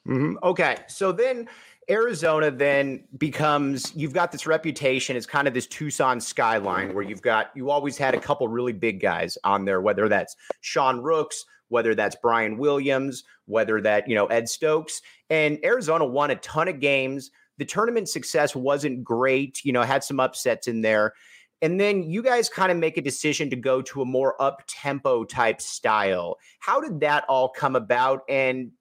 Mm-hmm. 0.09 0.37
Okay, 0.43 0.77
so 0.89 1.13
then 1.13 1.49
Arizona 1.89 2.51
then 2.51 3.05
becomes 3.19 3.95
you've 3.97 4.13
got 4.13 4.31
this 4.33 4.47
reputation 4.47 5.17
as 5.17 5.27
kind 5.27 5.49
of 5.49 5.55
this 5.55 5.67
Tucson 5.67 6.21
skyline 6.21 6.95
where 6.95 7.03
you've 7.03 7.23
got 7.23 7.51
you 7.57 7.71
always 7.71 7.97
had 7.97 8.15
a 8.15 8.21
couple 8.21 8.47
really 8.49 8.73
big 8.73 9.01
guys 9.01 9.39
on 9.45 9.65
there, 9.65 9.81
whether 9.81 10.09
that's 10.09 10.37
Sean 10.61 11.01
Rooks, 11.01 11.45
whether 11.69 11.95
that's 11.95 12.17
Brian 12.21 12.59
Williams, 12.59 13.25
whether 13.47 13.81
that, 13.81 14.09
you 14.09 14.15
know, 14.15 14.27
Ed 14.27 14.49
Stokes. 14.49 15.01
And 15.31 15.59
Arizona 15.65 16.05
won 16.05 16.31
a 16.31 16.37
ton 16.37 16.69
of 16.69 16.81
games. 16.81 17.31
The 17.59 17.65
tournament 17.65 18.09
success 18.09 18.55
wasn't 18.55 19.03
great, 19.03 19.65
you 19.65 19.73
know, 19.73 19.83
had 19.83 20.05
some 20.05 20.21
upsets 20.21 20.69
in 20.69 20.83
there. 20.83 21.15
And 21.63 21.79
then 21.79 22.03
you 22.03 22.23
guys 22.23 22.49
kind 22.49 22.73
of 22.73 22.79
make 22.79 22.97
a 22.97 23.03
decision 23.03 23.51
to 23.51 23.57
go 23.57 23.83
to 23.83 24.03
a 24.03 24.07
more 24.07 24.41
up 24.41 24.63
tempo 24.67 25.25
type 25.25 25.61
style. 25.61 26.39
How 26.61 26.81
did 26.81 27.01
that 27.01 27.25
all 27.29 27.49
come 27.51 27.77
about? 27.77 28.23
And 28.29 28.73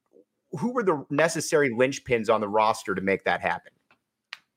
who 0.52 0.72
were 0.72 0.84
the 0.84 1.06
necessary 1.10 1.70
linchpins 1.70 2.30
on 2.30 2.42
the 2.42 2.48
roster 2.48 2.96
to 2.96 3.02
make 3.02 3.24
that 3.26 3.42
happen? 3.42 3.72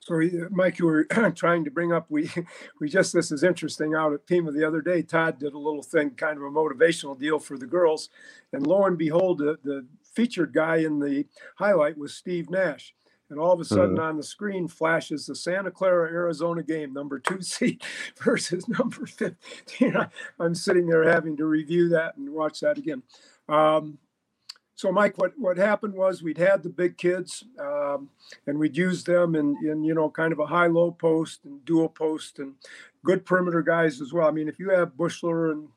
So, 0.01 0.21
Mike, 0.51 0.81
you 0.81 0.87
were 0.87 1.05
trying 1.37 1.65
to 1.65 1.71
bring 1.71 1.93
up 1.93 2.07
we 2.09 2.31
we 2.81 2.89
just 2.89 3.13
this 3.13 3.31
is 3.31 3.45
interesting 3.45 3.95
out 3.95 4.13
at 4.13 4.27
Pima 4.27 4.51
the 4.51 4.67
other 4.67 4.81
day. 4.81 5.03
Todd 5.03 5.39
did 5.39 5.53
a 5.53 5.59
little 5.59 5.83
thing, 5.83 6.11
kind 6.11 6.37
of 6.37 6.43
a 6.43 6.51
motivational 6.51 7.19
deal 7.19 7.39
for 7.39 7.57
the 7.57 7.67
girls, 7.67 8.09
and 8.53 8.67
lo 8.67 8.85
and 8.85 8.99
behold, 8.99 9.39
the, 9.39 9.59
the 9.63 9.87
featured 10.03 10.53
guy 10.53 10.77
in 10.77 10.99
the 10.99 11.27
highlight 11.57 11.97
was 11.97 12.15
Steve 12.15 12.51
Nash. 12.51 12.95
And 13.31 13.41
all 13.41 13.53
of 13.53 13.61
a 13.61 13.65
sudden 13.65 13.97
mm. 13.97 14.03
on 14.03 14.19
the 14.19 14.23
screen 14.23 14.69
flashes 14.69 15.25
the 15.25 15.35
Santa 15.35 15.71
Clara, 15.71 16.11
Arizona 16.13 16.63
game, 16.63 16.93
number 16.93 17.19
two 17.19 17.41
seed 17.41 17.83
versus 18.23 18.69
number 18.69 19.07
15. 19.07 19.97
I'm 20.39 20.55
sitting 20.55 20.87
there 20.87 21.09
having 21.09 21.39
to 21.39 21.47
review 21.47 21.89
that 21.91 22.19
and 22.19 22.29
watch 22.29 22.61
that 22.61 22.77
again. 22.77 23.03
Um, 23.49 23.97
so 24.83 24.91
Mike, 24.91 25.17
what, 25.17 25.33
what 25.39 25.59
happened 25.59 25.95
was 25.95 26.25
we'd 26.25 26.39
had 26.39 26.65
the 26.65 26.69
big 26.69 26.99
kids 26.99 27.45
um, 27.61 28.11
and 28.49 28.59
we'd 28.59 28.77
use 28.77 29.05
them 29.05 29.37
in, 29.37 29.57
in, 29.65 29.85
you 29.85 29.95
know, 29.95 30.11
kind 30.11 30.33
of 30.33 30.41
a 30.41 30.47
high-low 30.47 30.91
post 30.91 31.45
and 31.45 31.65
dual 31.65 31.89
post 31.89 32.41
and 32.41 32.55
good 33.05 33.25
perimeter 33.25 33.63
guys 33.63 34.01
as 34.01 34.13
well. 34.13 34.27
I 34.27 34.33
mean, 34.33 34.49
if 34.49 34.59
you 34.59 34.71
have 34.71 34.97
Buechler 34.97 35.53
and 35.53 35.69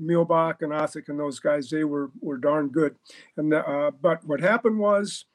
Muehlebach 0.00 0.62
and 0.62 0.72
Othick 0.72 1.10
and 1.10 1.20
those 1.20 1.38
guys, 1.40 1.68
they 1.68 1.84
were, 1.84 2.10
were 2.22 2.38
darn 2.38 2.70
good. 2.70 2.96
And 3.36 3.52
uh, 3.52 3.90
But 4.00 4.24
what 4.24 4.40
happened 4.40 4.78
was 4.78 5.26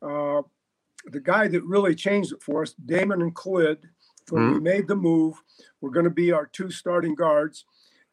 uh, 0.00 0.42
the 1.06 1.18
guy 1.20 1.48
that 1.48 1.64
really 1.64 1.96
changed 1.96 2.32
it 2.32 2.40
for 2.40 2.62
us, 2.62 2.74
Damon 2.74 3.20
and 3.20 3.34
Khalid, 3.34 3.88
when 4.28 4.42
mm-hmm. 4.44 4.54
we 4.54 4.60
made 4.60 4.86
the 4.86 4.94
move, 4.94 5.42
were 5.80 5.90
going 5.90 6.04
to 6.04 6.10
be 6.10 6.30
our 6.30 6.46
two 6.46 6.70
starting 6.70 7.16
guards. 7.16 7.64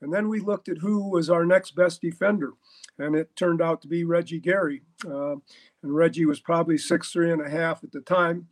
And 0.02 0.12
then 0.12 0.30
we 0.30 0.40
looked 0.40 0.68
at 0.68 0.80
who 0.80 1.10
was 1.12 1.30
our 1.30 1.46
next 1.46 1.76
best 1.76 2.02
defender 2.02 2.54
and 3.00 3.16
it 3.16 3.36
turned 3.36 3.62
out 3.62 3.82
to 3.82 3.88
be 3.88 4.04
Reggie 4.04 4.39
Geary. 4.39 4.82
Uh, 5.06 5.36
and 5.84 5.96
Reggie 5.96 6.25
was 6.25 6.39
probably 6.39 6.77
six 6.77 7.12
three 7.12 7.32
and 7.32 7.46
a 7.46 7.50
half 7.50 7.84
at 7.84 7.92
the 7.92 8.01
time. 8.01 8.48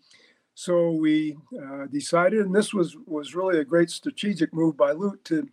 So 0.56 0.92
we 0.92 1.36
uh, 1.62 1.86
decided, 1.92 2.40
and 2.46 2.56
this 2.56 2.74
was 2.74 2.96
was 3.06 3.36
really 3.36 3.60
a 3.60 3.66
great 3.66 3.90
strategic 3.90 4.54
move 4.54 4.78
by 4.78 4.94
Lute 4.94 5.24
to 5.26 5.50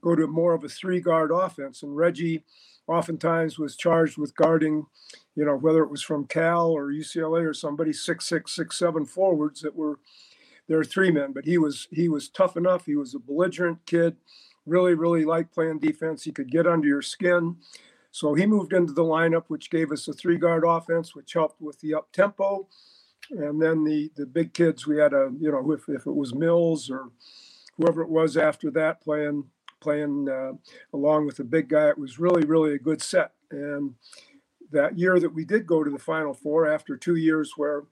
go 0.00 0.14
to 0.14 0.28
more 0.28 0.54
of 0.54 0.62
a 0.62 0.68
three 0.68 1.00
guard 1.00 1.32
offense. 1.32 1.82
And 1.82 1.96
Reggie, 1.96 2.44
oftentimes, 2.86 3.58
was 3.58 3.76
charged 3.76 4.16
with 4.16 4.36
guarding, 4.36 4.86
you 5.34 5.44
know, 5.44 5.56
whether 5.56 5.82
it 5.82 5.90
was 5.90 6.02
from 6.02 6.28
Cal 6.28 6.70
or 6.70 6.92
UCLA 6.92 7.44
or 7.44 7.52
somebody 7.52 7.92
six 7.92 8.26
six 8.26 8.54
six 8.54 8.78
seven 8.78 9.04
forwards 9.04 9.60
that 9.62 9.74
were 9.74 9.98
there 10.68 10.78
are 10.78 10.84
three 10.84 11.10
men. 11.10 11.32
But 11.32 11.46
he 11.46 11.58
was 11.58 11.88
he 11.90 12.08
was 12.08 12.28
tough 12.28 12.56
enough. 12.56 12.86
He 12.86 12.94
was 12.94 13.12
a 13.12 13.18
belligerent 13.18 13.84
kid. 13.86 14.16
Really, 14.66 14.94
really 14.94 15.24
liked 15.24 15.52
playing 15.52 15.80
defense. 15.80 16.22
He 16.22 16.32
could 16.32 16.50
get 16.50 16.66
under 16.66 16.86
your 16.86 17.02
skin. 17.02 17.56
So 18.14 18.32
he 18.32 18.46
moved 18.46 18.72
into 18.72 18.92
the 18.92 19.02
lineup, 19.02 19.46
which 19.48 19.70
gave 19.70 19.90
us 19.90 20.06
a 20.06 20.12
three 20.12 20.36
guard 20.36 20.62
offense, 20.64 21.16
which 21.16 21.32
helped 21.32 21.60
with 21.60 21.80
the 21.80 21.94
up 21.94 22.12
tempo. 22.12 22.68
And 23.30 23.60
then 23.60 23.82
the 23.82 24.08
the 24.14 24.24
big 24.24 24.54
kids, 24.54 24.86
we 24.86 24.98
had 24.98 25.12
a 25.12 25.32
you 25.36 25.50
know 25.50 25.72
if, 25.72 25.88
if 25.88 26.06
it 26.06 26.14
was 26.14 26.32
Mills 26.32 26.90
or 26.90 27.10
whoever 27.76 28.02
it 28.02 28.08
was 28.08 28.36
after 28.36 28.70
that 28.70 29.00
playing 29.02 29.46
playing 29.80 30.28
uh, 30.28 30.52
along 30.92 31.26
with 31.26 31.38
the 31.38 31.44
big 31.44 31.68
guy, 31.68 31.88
it 31.88 31.98
was 31.98 32.20
really 32.20 32.44
really 32.44 32.74
a 32.74 32.78
good 32.78 33.02
set. 33.02 33.32
And 33.50 33.94
that 34.70 34.96
year 34.96 35.18
that 35.18 35.34
we 35.34 35.44
did 35.44 35.66
go 35.66 35.82
to 35.82 35.90
the 35.90 35.98
Final 35.98 36.34
Four, 36.34 36.72
after 36.72 36.96
two 36.96 37.16
years 37.16 37.54
where 37.56 37.82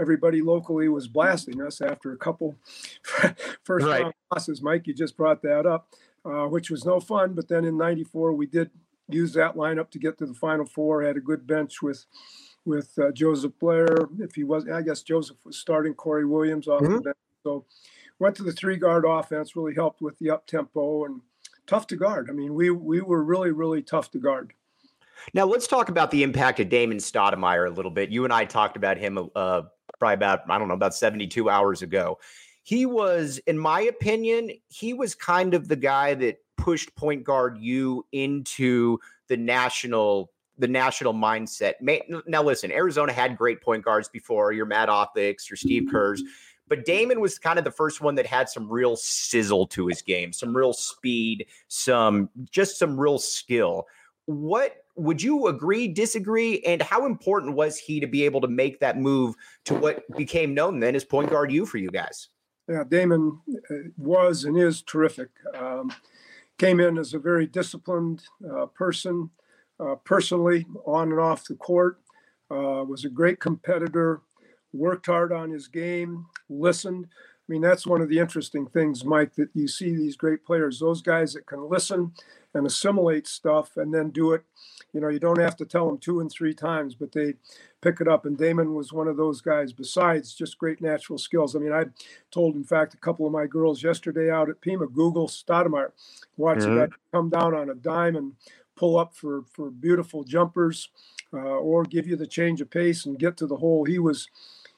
everybody 0.00 0.40
locally 0.40 0.88
was 0.88 1.08
blasting 1.08 1.60
us 1.60 1.82
after 1.82 2.12
a 2.12 2.16
couple 2.16 2.56
first 3.64 3.84
right. 3.84 4.00
round 4.00 4.14
losses, 4.32 4.62
Mike, 4.62 4.86
you 4.86 4.94
just 4.94 5.18
brought 5.18 5.42
that 5.42 5.66
up, 5.66 5.92
uh, 6.24 6.46
which 6.46 6.70
was 6.70 6.86
no 6.86 7.00
fun. 7.00 7.34
But 7.34 7.48
then 7.48 7.66
in 7.66 7.76
'94 7.76 8.32
we 8.32 8.46
did 8.46 8.70
used 9.08 9.34
that 9.34 9.54
lineup 9.54 9.90
to 9.90 9.98
get 9.98 10.18
to 10.18 10.26
the 10.26 10.34
Final 10.34 10.66
Four. 10.66 11.02
Had 11.02 11.16
a 11.16 11.20
good 11.20 11.46
bench 11.46 11.82
with 11.82 12.04
with 12.64 12.96
uh, 12.98 13.10
Joseph 13.12 13.52
Blair. 13.58 14.08
If 14.18 14.34
he 14.34 14.44
was, 14.44 14.68
I 14.68 14.82
guess 14.82 15.02
Joseph 15.02 15.36
was 15.44 15.58
starting. 15.58 15.94
Corey 15.94 16.26
Williams 16.26 16.68
off 16.68 16.82
mm-hmm. 16.82 16.96
the 16.96 17.00
bench. 17.00 17.16
So 17.42 17.64
went 18.18 18.36
to 18.36 18.42
the 18.42 18.52
three 18.52 18.76
guard 18.76 19.04
offense. 19.06 19.56
Really 19.56 19.74
helped 19.74 20.02
with 20.02 20.18
the 20.18 20.30
up 20.30 20.46
tempo 20.46 21.04
and 21.04 21.20
tough 21.66 21.86
to 21.88 21.96
guard. 21.96 22.28
I 22.30 22.32
mean, 22.32 22.54
we 22.54 22.70
we 22.70 23.00
were 23.00 23.22
really 23.22 23.52
really 23.52 23.82
tough 23.82 24.10
to 24.12 24.18
guard. 24.18 24.52
Now 25.34 25.44
let's 25.46 25.66
talk 25.66 25.88
about 25.88 26.10
the 26.10 26.22
impact 26.22 26.60
of 26.60 26.68
Damon 26.68 26.98
Stoudamire 26.98 27.66
a 27.66 27.70
little 27.70 27.90
bit. 27.90 28.10
You 28.10 28.24
and 28.24 28.32
I 28.32 28.44
talked 28.44 28.76
about 28.76 28.98
him 28.98 29.30
uh, 29.34 29.62
probably 29.98 30.14
about 30.14 30.48
I 30.48 30.58
don't 30.58 30.68
know 30.68 30.74
about 30.74 30.94
72 30.94 31.48
hours 31.50 31.82
ago. 31.82 32.18
He 32.62 32.84
was, 32.84 33.38
in 33.46 33.58
my 33.58 33.80
opinion, 33.80 34.50
he 34.68 34.92
was 34.92 35.14
kind 35.14 35.54
of 35.54 35.68
the 35.68 35.76
guy 35.76 36.14
that 36.14 36.38
pushed 36.58 36.94
point 36.94 37.24
guard 37.24 37.56
you 37.58 38.04
into 38.12 38.98
the 39.28 39.36
national 39.36 40.30
the 40.58 40.68
national 40.68 41.14
mindset. 41.14 41.74
Now, 42.26 42.42
listen, 42.42 42.72
Arizona 42.72 43.12
had 43.12 43.38
great 43.38 43.62
point 43.62 43.84
guards 43.84 44.08
before 44.08 44.52
your 44.52 44.66
Matt 44.66 44.88
Othics, 44.88 45.48
your 45.48 45.56
Steve 45.56 45.88
Kerrs, 45.88 46.20
but 46.66 46.84
Damon 46.84 47.20
was 47.20 47.38
kind 47.38 47.58
of 47.58 47.64
the 47.64 47.70
first 47.70 48.00
one 48.00 48.16
that 48.16 48.26
had 48.26 48.48
some 48.48 48.68
real 48.68 48.96
sizzle 48.96 49.68
to 49.68 49.86
his 49.86 50.02
game, 50.02 50.32
some 50.32 50.56
real 50.56 50.72
speed, 50.72 51.46
some 51.68 52.28
just 52.50 52.76
some 52.78 52.98
real 52.98 53.18
skill. 53.18 53.86
What 54.26 54.84
would 54.96 55.22
you 55.22 55.46
agree, 55.46 55.88
disagree, 55.88 56.60
and 56.66 56.82
how 56.82 57.06
important 57.06 57.54
was 57.54 57.78
he 57.78 58.00
to 58.00 58.06
be 58.06 58.24
able 58.24 58.40
to 58.40 58.48
make 58.48 58.80
that 58.80 58.98
move 58.98 59.36
to 59.66 59.74
what 59.74 60.04
became 60.16 60.54
known 60.54 60.80
then 60.80 60.96
as 60.96 61.04
point 61.04 61.30
guard 61.30 61.52
you 61.52 61.64
for 61.64 61.78
you 61.78 61.90
guys? 61.90 62.28
Yeah, 62.68 62.84
Damon 62.86 63.40
uh, 63.70 63.74
was 63.96 64.44
and 64.44 64.58
is 64.58 64.82
terrific. 64.82 65.30
Um, 65.54 65.90
came 66.58 66.80
in 66.80 66.98
as 66.98 67.14
a 67.14 67.18
very 67.18 67.46
disciplined 67.46 68.22
uh, 68.52 68.66
person, 68.66 69.30
uh, 69.80 69.94
personally, 70.04 70.66
on 70.86 71.10
and 71.10 71.20
off 71.20 71.44
the 71.44 71.54
court. 71.54 72.00
Uh, 72.50 72.84
was 72.84 73.04
a 73.04 73.10
great 73.10 73.40
competitor, 73.40 74.22
worked 74.72 75.06
hard 75.06 75.32
on 75.32 75.50
his 75.50 75.68
game, 75.68 76.26
listened. 76.48 77.06
I 77.48 77.52
mean, 77.52 77.62
that's 77.62 77.86
one 77.86 78.02
of 78.02 78.10
the 78.10 78.18
interesting 78.18 78.66
things, 78.66 79.04
Mike, 79.04 79.34
that 79.36 79.48
you 79.54 79.68
see 79.68 79.96
these 79.96 80.16
great 80.16 80.44
players, 80.44 80.80
those 80.80 81.00
guys 81.00 81.32
that 81.32 81.46
can 81.46 81.68
listen 81.68 82.12
and 82.52 82.66
assimilate 82.66 83.26
stuff 83.26 83.76
and 83.76 83.92
then 83.92 84.10
do 84.10 84.32
it. 84.32 84.42
You 84.92 85.00
know, 85.00 85.08
you 85.08 85.18
don't 85.18 85.38
have 85.38 85.56
to 85.56 85.64
tell 85.64 85.86
them 85.86 85.98
two 85.98 86.20
and 86.20 86.30
three 86.30 86.52
times, 86.52 86.94
but 86.94 87.12
they 87.12 87.34
pick 87.80 88.00
it 88.00 88.08
up. 88.08 88.26
And 88.26 88.36
Damon 88.36 88.74
was 88.74 88.92
one 88.92 89.08
of 89.08 89.16
those 89.16 89.40
guys, 89.40 89.72
besides 89.72 90.34
just 90.34 90.58
great 90.58 90.82
natural 90.82 91.18
skills. 91.18 91.56
I 91.56 91.58
mean, 91.58 91.72
I 91.72 91.84
told, 92.30 92.54
in 92.54 92.64
fact, 92.64 92.92
a 92.92 92.98
couple 92.98 93.26
of 93.26 93.32
my 93.32 93.46
girls 93.46 93.82
yesterday 93.82 94.30
out 94.30 94.50
at 94.50 94.60
Pima, 94.60 94.86
Google 94.86 95.28
Stoudamire, 95.28 95.92
watch 96.36 96.58
mm-hmm. 96.58 96.76
that 96.76 96.90
come 97.12 97.30
down 97.30 97.54
on 97.54 97.70
a 97.70 97.74
dime 97.74 98.16
and 98.16 98.34
pull 98.76 98.98
up 98.98 99.14
for, 99.14 99.44
for 99.50 99.70
beautiful 99.70 100.22
jumpers 100.22 100.90
uh, 101.32 101.36
or 101.36 101.84
give 101.84 102.06
you 102.06 102.16
the 102.16 102.26
change 102.26 102.60
of 102.60 102.70
pace 102.70 103.06
and 103.06 103.18
get 103.18 103.38
to 103.38 103.46
the 103.46 103.56
hole. 103.56 103.84
He 103.84 103.98
was, 103.98 104.28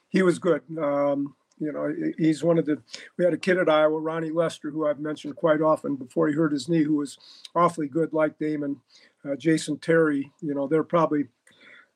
he 0.07 0.21
was 0.21 0.39
good. 0.39 0.61
Um, 0.77 1.35
you 1.61 1.71
know, 1.71 1.93
he's 2.17 2.43
one 2.43 2.57
of 2.57 2.65
the. 2.65 2.81
We 3.17 3.23
had 3.23 3.35
a 3.35 3.37
kid 3.37 3.57
at 3.57 3.69
Iowa, 3.69 3.99
Ronnie 3.99 4.31
Lester, 4.31 4.71
who 4.71 4.87
I've 4.87 4.99
mentioned 4.99 5.35
quite 5.35 5.61
often 5.61 5.95
before 5.95 6.27
he 6.27 6.33
hurt 6.33 6.51
his 6.51 6.67
knee, 6.67 6.81
who 6.81 6.95
was 6.95 7.19
awfully 7.53 7.87
good, 7.87 8.13
like 8.13 8.39
Damon, 8.39 8.81
uh, 9.23 9.35
Jason 9.35 9.77
Terry. 9.77 10.31
You 10.41 10.55
know, 10.55 10.67
they're 10.67 10.83
probably 10.83 11.25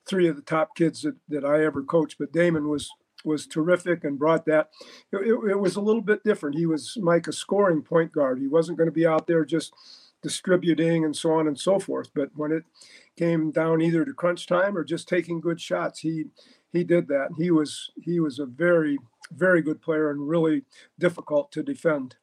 three 0.07 0.27
of 0.27 0.35
the 0.35 0.43
top 0.43 0.75
kids 0.75 1.01
that, 1.01 1.15
that 1.29 1.43
I 1.43 1.65
ever 1.65 1.81
coached. 1.81 2.17
But 2.19 2.31
Damon 2.31 2.69
was 2.69 2.91
was 3.25 3.47
terrific 3.47 4.03
and 4.03 4.19
brought 4.19 4.45
that. 4.45 4.69
It, 5.11 5.27
it, 5.27 5.51
it 5.51 5.59
was 5.59 5.77
a 5.77 5.81
little 5.81 6.03
bit 6.03 6.23
different. 6.23 6.55
He 6.55 6.67
was 6.67 6.95
Mike 7.01 7.27
a 7.27 7.33
scoring 7.33 7.81
point 7.81 8.11
guard. 8.11 8.39
He 8.39 8.47
wasn't 8.47 8.77
going 8.77 8.87
to 8.87 8.93
be 8.93 9.07
out 9.07 9.25
there 9.25 9.43
just 9.43 9.73
distributing 10.21 11.05
and 11.05 11.15
so 11.15 11.31
on 11.33 11.47
and 11.47 11.59
so 11.59 11.79
forth. 11.79 12.11
But 12.13 12.29
when 12.35 12.51
it 12.51 12.65
came 13.17 13.49
down 13.49 13.81
either 13.81 14.05
to 14.05 14.13
crunch 14.13 14.45
time 14.45 14.77
or 14.77 14.83
just 14.83 15.09
taking 15.09 15.41
good 15.41 15.59
shots, 15.59 16.01
he 16.01 16.25
he 16.71 16.83
did 16.83 17.07
that. 17.07 17.29
He 17.37 17.49
was 17.51 17.91
he 17.99 18.19
was 18.19 18.37
a 18.37 18.45
very 18.45 18.99
very 19.31 19.61
good 19.61 19.81
player 19.81 20.11
and 20.11 20.27
really 20.27 20.63
difficult 20.99 21.51
to 21.53 21.63
defend. 21.63 22.15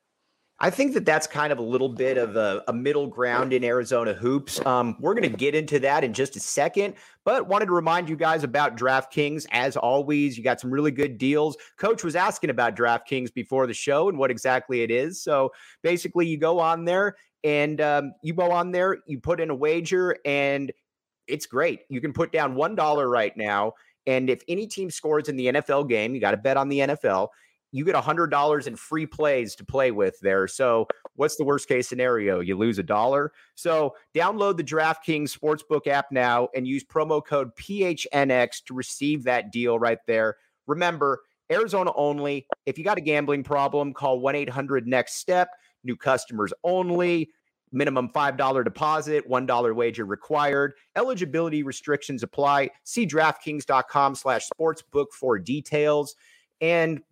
I 0.62 0.71
think 0.71 0.94
that 0.94 1.04
that's 1.04 1.26
kind 1.26 1.52
of 1.52 1.59
a 1.59 1.62
little 1.62 1.88
bit 1.88 2.16
of 2.16 2.37
a, 2.37 2.62
a 2.68 2.73
middle 2.73 3.09
ground 3.09 3.52
in 3.52 3.64
Arizona 3.64 4.14
hoops. 4.14 4.64
Um, 4.64 4.97
we're 5.00 5.14
going 5.14 5.28
to 5.28 5.37
get 5.37 5.56
into 5.56 5.80
that 5.80 6.04
in 6.04 6.12
just 6.12 6.37
a 6.37 6.40
second, 6.40 6.94
but 7.25 7.49
wanted 7.49 7.66
to 7.66 7.73
remind 7.73 8.09
you 8.09 8.14
guys 8.14 8.44
about 8.44 8.76
DraftKings. 8.76 9.44
As 9.50 9.76
always, 9.76 10.38
you 10.38 10.44
got 10.44 10.61
some 10.61 10.71
really 10.71 10.92
good 10.92 11.18
deals. 11.18 11.56
Coach 11.78 12.04
was 12.04 12.14
asking 12.14 12.50
about 12.50 12.76
DraftKings 12.76 13.35
before 13.35 13.66
the 13.66 13.75
show 13.75 14.09
and 14.09 14.16
what 14.16 14.30
exactly 14.30 14.82
it 14.82 14.92
is. 14.92 15.21
So 15.21 15.50
basically, 15.82 16.28
you 16.28 16.38
go 16.38 16.61
on 16.61 16.85
there 16.85 17.16
and 17.42 17.80
um, 17.80 18.12
you 18.23 18.32
go 18.32 18.52
on 18.52 18.71
there, 18.71 18.99
you 19.04 19.18
put 19.18 19.40
in 19.40 19.50
a 19.50 19.54
wager, 19.56 20.16
and 20.25 20.71
it's 21.26 21.47
great. 21.47 21.80
You 21.88 22.00
can 22.00 22.12
put 22.12 22.30
down 22.30 22.54
$1 22.54 23.11
right 23.11 23.37
now 23.37 23.73
and 24.06 24.30
if 24.30 24.42
any 24.49 24.66
team 24.66 24.90
scores 24.90 25.28
in 25.28 25.37
the 25.37 25.47
NFL 25.47 25.88
game, 25.88 26.14
you 26.14 26.21
got 26.21 26.32
to 26.32 26.37
bet 26.37 26.56
on 26.56 26.68
the 26.68 26.80
NFL. 26.80 27.28
You 27.75 27.85
get 27.87 27.94
$100 27.94 28.66
in 28.66 28.76
free 28.76 29.06
plays 29.06 29.54
to 29.56 29.64
play 29.64 29.90
with 29.92 30.18
there. 30.21 30.47
So, 30.47 30.87
what's 31.16 31.37
the 31.37 31.44
worst 31.44 31.68
case 31.68 31.88
scenario? 31.88 32.40
You 32.40 32.56
lose 32.56 32.78
a 32.78 32.82
dollar. 32.82 33.32
So, 33.54 33.94
download 34.14 34.59
the 34.59 34.64
DraftKings 34.64 35.37
Sportsbook 35.37 35.87
app 35.87 36.12
now 36.12 36.49
and 36.54 36.66
use 36.66 36.85
promo 36.85 37.25
code 37.25 37.50
PHNX 37.56 38.64
to 38.66 38.75
receive 38.75 39.25
that 39.25 39.52
deal 39.52 39.78
right 39.78 40.00
there. 40.06 40.37
Remember, 40.66 41.23
Arizona 41.50 41.92
only. 41.97 42.47
If 42.66 42.76
you 42.76 42.85
got 42.85 42.99
a 42.99 43.02
gambling 43.02 43.42
problem, 43.42 43.94
call 43.94 44.21
1 44.21 44.35
800 44.35 44.87
NEXT 44.87 45.16
STEP. 45.16 45.49
New 45.85 45.97
customers 45.97 46.52
only 46.64 47.30
minimum 47.73 48.09
$5 48.09 48.64
deposit, 48.64 49.29
$1 49.29 49.75
wager 49.75 50.05
required. 50.05 50.75
Eligibility 50.97 51.62
restrictions 51.62 52.23
apply. 52.23 52.71
See 52.85 53.07
DraftKings.com 53.07 54.14
slash 54.14 54.49
sportsbook 54.49 55.12
for 55.12 55.38
details. 55.38 56.17
And 56.61 57.02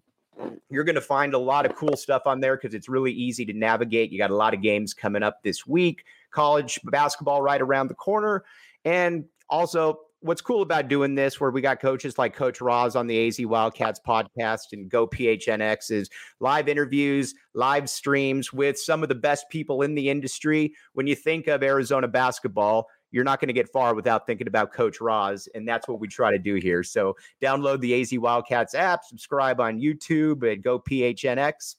you're 0.71 0.85
going 0.85 0.95
to 0.95 1.01
find 1.01 1.35
a 1.35 1.39
lot 1.39 1.67
of 1.67 1.75
cool 1.75 1.97
stuff 1.97 2.23
on 2.27 2.41
there 2.41 2.57
because 2.57 2.75
it's 2.75 2.89
really 2.89 3.13
easy 3.13 3.45
to 3.47 3.53
navigate. 3.53 4.11
You 4.11 4.19
got 4.19 4.31
a 4.31 4.37
lot 4.37 4.55
of 4.55 4.63
games 4.63 4.95
coming 4.95 5.23
up 5.23 5.43
this 5.43 5.67
week, 5.67 6.05
college 6.31 6.79
basketball 6.85 7.43
right 7.43 7.61
around 7.61 7.89
the 7.89 7.95
corner. 7.95 8.45
And 8.85 9.25
also, 9.49 10.01
what's 10.21 10.41
cool 10.41 10.63
about 10.63 10.89
doing 10.89 11.15
this, 11.15 11.41
where 11.41 11.51
we 11.51 11.61
got 11.61 11.81
coaches 11.81 12.19
like 12.19 12.35
Coach 12.35 12.61
Roz 12.61 12.95
on 12.97 13.07
the 13.07 13.27
AZ 13.27 13.41
Wildcats 13.41 14.01
podcast 14.07 14.73
and 14.73 14.89
Go 14.89 15.07
PHNX, 15.07 15.91
is 15.91 16.11
live 16.41 16.69
interviews, 16.69 17.35
live 17.55 17.89
streams 17.89 18.53
with 18.53 18.79
some 18.79 19.03
of 19.03 19.09
the 19.09 19.15
best 19.15 19.49
people 19.49 19.83
in 19.83 19.95
the 19.95 20.11
industry. 20.11 20.75
When 20.93 21.07
you 21.07 21.15
think 21.15 21.47
of 21.47 21.63
Arizona 21.63 22.09
basketball, 22.09 22.87
you're 23.11 23.25
not 23.25 23.41
going 23.41 23.49
to 23.49 23.55
get 23.55 23.69
far 23.69 23.95
without 23.95 24.27
thinking 24.27 24.47
about 24.47 24.73
Coach 24.73 25.01
Roz, 25.01 25.49
and 25.55 25.67
that's 25.67 25.89
what 25.89 26.01
we 26.01 26.07
try 26.07 26.31
to 26.31 26.39
do 26.39 26.55
here. 26.55 26.83
So 26.83 27.17
download 27.43 27.81
the 27.81 28.01
AZ 28.01 28.13
Wildcats 28.13 28.75
app, 28.75 29.05
subscribe 29.05 29.61
on 29.61 29.81
YouTube, 29.81 30.51
and 30.51 30.63
Go 30.63 30.79
PHNX. 30.79 31.77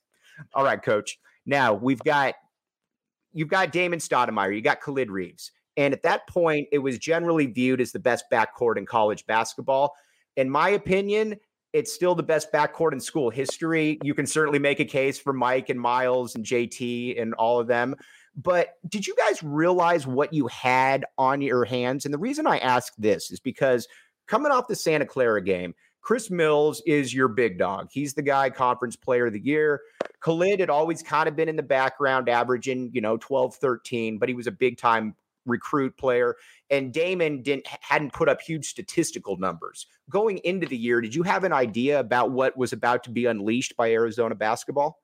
All 0.53 0.63
right, 0.63 0.81
Coach. 0.81 1.19
Now 1.45 1.73
we've 1.73 2.03
got 2.03 2.35
you've 3.33 3.47
got 3.47 3.71
Damon 3.71 3.99
Stoudamire, 3.99 4.53
you 4.53 4.61
got 4.61 4.81
Khalid 4.81 5.09
Reeves. 5.09 5.51
And 5.77 5.93
at 5.93 6.03
that 6.03 6.27
point, 6.27 6.67
it 6.71 6.79
was 6.79 6.97
generally 6.97 7.45
viewed 7.45 7.81
as 7.81 7.91
the 7.91 7.99
best 7.99 8.25
backcourt 8.31 8.77
in 8.77 8.85
college 8.85 9.25
basketball. 9.25 9.93
In 10.35 10.49
my 10.49 10.69
opinion, 10.69 11.37
it's 11.73 11.93
still 11.93 12.15
the 12.15 12.23
best 12.23 12.51
backcourt 12.51 12.91
in 12.93 12.99
school 12.99 13.29
history. 13.29 13.97
You 14.03 14.13
can 14.13 14.25
certainly 14.25 14.59
make 14.59 14.79
a 14.79 14.85
case 14.85 15.17
for 15.17 15.31
Mike 15.31 15.69
and 15.69 15.79
Miles 15.79 16.35
and 16.35 16.45
JT 16.45 17.21
and 17.21 17.33
all 17.35 17.59
of 17.59 17.67
them. 17.67 17.95
But 18.35 18.75
did 18.87 19.07
you 19.07 19.15
guys 19.15 19.41
realize 19.43 20.05
what 20.05 20.33
you 20.33 20.47
had 20.47 21.05
on 21.17 21.41
your 21.41 21.65
hands? 21.65 22.05
And 22.05 22.13
the 22.13 22.17
reason 22.19 22.47
I 22.47 22.57
ask 22.59 22.93
this 22.97 23.31
is 23.31 23.39
because 23.39 23.87
coming 24.27 24.51
off 24.51 24.67
the 24.67 24.75
Santa 24.75 25.05
Clara 25.05 25.41
game, 25.41 25.73
Chris 26.01 26.31
Mills 26.31 26.81
is 26.85 27.13
your 27.13 27.27
big 27.27 27.59
dog. 27.59 27.89
He's 27.91 28.13
the 28.13 28.23
guy, 28.23 28.49
conference 28.49 28.95
player 28.95 29.27
of 29.27 29.33
the 29.33 29.39
year. 29.39 29.81
Khalid 30.19 30.59
had 30.59 30.69
always 30.69 31.03
kind 31.03 31.29
of 31.29 31.35
been 31.35 31.49
in 31.49 31.55
the 31.55 31.63
background, 31.63 32.27
averaging, 32.27 32.89
you 32.93 33.01
know, 33.01 33.17
12, 33.17 33.55
13, 33.55 34.17
but 34.17 34.27
he 34.27 34.35
was 34.35 34.47
a 34.47 34.51
big 34.51 34.77
time 34.77 35.15
recruit 35.45 35.97
player, 35.97 36.35
and 36.69 36.93
Damon 36.93 37.41
didn't 37.41 37.67
hadn't 37.67 38.13
put 38.13 38.29
up 38.29 38.41
huge 38.41 38.67
statistical 38.67 39.37
numbers 39.37 39.87
going 40.09 40.39
into 40.39 40.67
the 40.67 40.77
year. 40.77 41.01
Did 41.01 41.15
you 41.15 41.23
have 41.23 41.43
an 41.43 41.53
idea 41.53 41.99
about 41.99 42.31
what 42.31 42.57
was 42.57 42.73
about 42.73 43.03
to 43.05 43.09
be 43.09 43.25
unleashed 43.25 43.75
by 43.77 43.91
Arizona 43.91 44.35
basketball? 44.35 44.99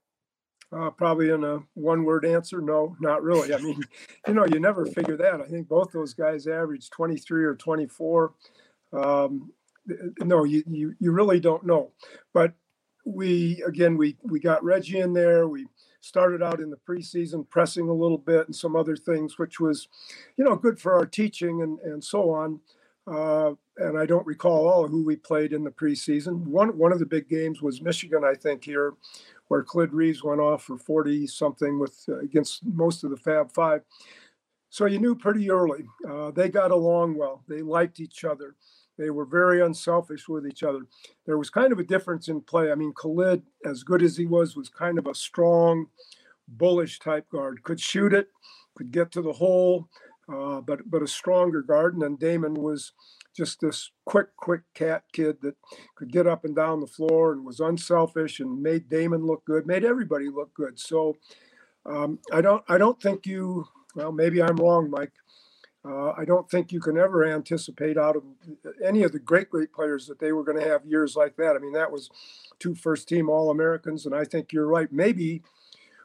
Uh, 0.70 0.90
probably 0.90 1.30
in 1.30 1.46
a 1.46 1.60
one-word 1.76 2.26
answer, 2.26 2.60
no, 2.60 2.94
not 3.00 3.24
really. 3.24 3.54
I 3.54 3.58
mean, 3.60 3.82
you 4.28 4.34
know, 4.34 4.46
you 4.46 4.60
never 4.60 4.86
figure 4.86 5.16
that. 5.16 5.40
I 5.40 5.46
think 5.46 5.70
both 5.70 5.94
those 5.94 6.14
guys 6.14 6.46
averaged 6.46 6.92
23 6.92 7.46
or 7.46 7.56
24. 7.56 8.34
Um, 8.92 9.52
no, 10.20 10.44
you, 10.44 10.64
you 10.68 10.94
you 11.00 11.12
really 11.12 11.40
don't 11.40 11.66
know. 11.66 11.92
But 12.34 12.54
we 13.06 13.64
again 13.66 13.96
we 13.98 14.18
we 14.24 14.40
got 14.40 14.64
Reggie 14.64 15.00
in 15.00 15.14
there. 15.14 15.48
We 15.48 15.66
started 16.08 16.42
out 16.42 16.60
in 16.60 16.70
the 16.70 16.78
preseason 16.78 17.48
pressing 17.50 17.90
a 17.90 17.94
little 17.94 18.18
bit 18.18 18.48
and 18.48 18.56
some 18.56 18.76
other 18.76 18.96
things, 18.96 19.38
which 19.38 19.60
was, 19.60 19.88
you 20.38 20.44
know, 20.44 20.56
good 20.56 20.80
for 20.80 20.94
our 20.94 21.06
teaching 21.06 21.62
and, 21.62 21.80
and 21.80 22.04
so 22.04 22.32
on. 22.32 22.60
Uh, 23.06 23.54
and 23.78 23.98
I 23.98 24.06
don't 24.06 24.26
recall 24.26 24.68
all 24.68 24.88
who 24.88 25.04
we 25.04 25.16
played 25.16 25.54
in 25.54 25.64
the 25.64 25.72
preseason. 25.72 26.46
One 26.46 26.78
one 26.78 26.92
of 26.92 27.00
the 27.00 27.06
big 27.06 27.30
games 27.30 27.62
was 27.62 27.82
Michigan, 27.82 28.24
I 28.26 28.34
think, 28.34 28.64
here, 28.64 28.94
where 29.48 29.64
Khalid 29.64 29.94
Reeves 29.94 30.24
went 30.24 30.42
off 30.42 30.64
for 30.64 30.78
40 30.78 31.28
something 31.28 31.80
with 31.80 32.04
uh, 32.10 32.20
against 32.20 32.66
most 32.66 33.04
of 33.04 33.12
the 33.12 33.18
Fab 33.18 33.54
Five. 33.54 33.82
So 34.70 34.86
you 34.86 35.00
knew 35.00 35.16
pretty 35.16 35.50
early. 35.50 35.86
Uh, 36.08 36.32
they 36.32 36.50
got 36.50 36.72
along 36.72 37.16
well. 37.16 37.44
They 37.48 37.62
liked 37.62 38.02
each 38.02 38.26
other. 38.26 38.56
They 38.98 39.10
were 39.10 39.26
very 39.26 39.62
unselfish 39.62 40.28
with 40.28 40.48
each 40.48 40.64
other. 40.64 40.82
There 41.26 41.38
was 41.38 41.50
kind 41.50 41.72
of 41.72 41.80
a 41.80 41.84
difference 41.84 42.28
in 42.28 42.42
play. 42.42 42.72
I 42.72 42.76
mean, 42.76 42.94
Khalid, 42.94 43.44
as 43.66 43.84
good 43.84 44.02
as 44.02 44.18
he 44.18 44.26
was, 44.26 44.56
was 44.56 44.70
kind 44.70 44.98
of 44.98 45.08
a 45.08 45.16
strong, 45.16 45.88
bullish 46.48 47.00
type 47.00 47.30
guard. 47.30 47.64
Could 47.64 47.80
shoot 47.80 48.14
it, 48.14 48.30
could 48.76 48.92
get 48.92 49.12
to 49.12 49.22
the 49.22 49.34
hole, 49.34 49.88
uh, 50.32 50.62
but 50.62 50.90
but 50.90 51.04
a 51.04 51.08
stronger 51.08 51.62
guard. 51.62 51.94
And 51.94 52.02
then 52.02 52.16
Damon 52.16 52.56
was 52.56 52.94
just 53.36 53.62
this 53.62 53.92
quick, 54.06 54.36
quick 54.36 54.62
cat 54.74 55.04
kid 55.14 55.38
that 55.44 55.56
could 55.96 56.12
get 56.12 56.26
up 56.26 56.44
and 56.44 56.56
down 56.56 56.80
the 56.80 56.88
floor 56.88 57.34
and 57.34 57.46
was 57.46 57.60
unselfish 57.60 58.40
and 58.40 58.64
made 58.64 58.90
Damon 58.90 59.26
look 59.28 59.46
good, 59.46 59.68
made 59.68 59.86
everybody 59.86 60.28
look 60.30 60.54
good. 60.56 60.80
So 60.80 61.16
um, 61.86 62.20
I 62.34 62.42
don't 62.42 62.64
I 62.68 62.78
don't 62.78 63.00
think 63.02 63.26
you 63.28 63.68
well 63.96 64.12
maybe 64.12 64.42
I'm 64.42 64.58
wrong, 64.58 64.90
Mike. 64.90 65.14
Uh, 65.88 66.14
I 66.18 66.26
don't 66.26 66.50
think 66.50 66.72
you 66.72 66.80
can 66.80 66.98
ever 66.98 67.26
anticipate 67.26 67.98
out 67.98 68.16
of 68.18 68.24
any 68.84 69.04
of 69.04 69.12
the 69.12 69.20
great, 69.20 69.50
great 69.50 69.72
players 69.72 70.08
that 70.08 70.20
they 70.20 70.32
were 70.32 70.44
going 70.44 70.60
to 70.60 70.68
have 70.68 70.86
years 70.86 71.16
like 71.16 71.38
that. 71.38 71.56
I 71.56 71.60
mean, 71.60 71.74
that 71.74 71.92
was 71.92 72.10
two 72.60 72.76
first 72.76 73.08
team 73.08 73.30
All 73.30 73.50
Americans. 73.50 74.06
And 74.06 74.14
I 74.14 74.26
think 74.26 74.52
you're 74.52 74.68
right. 74.68 74.92
Maybe 74.92 75.44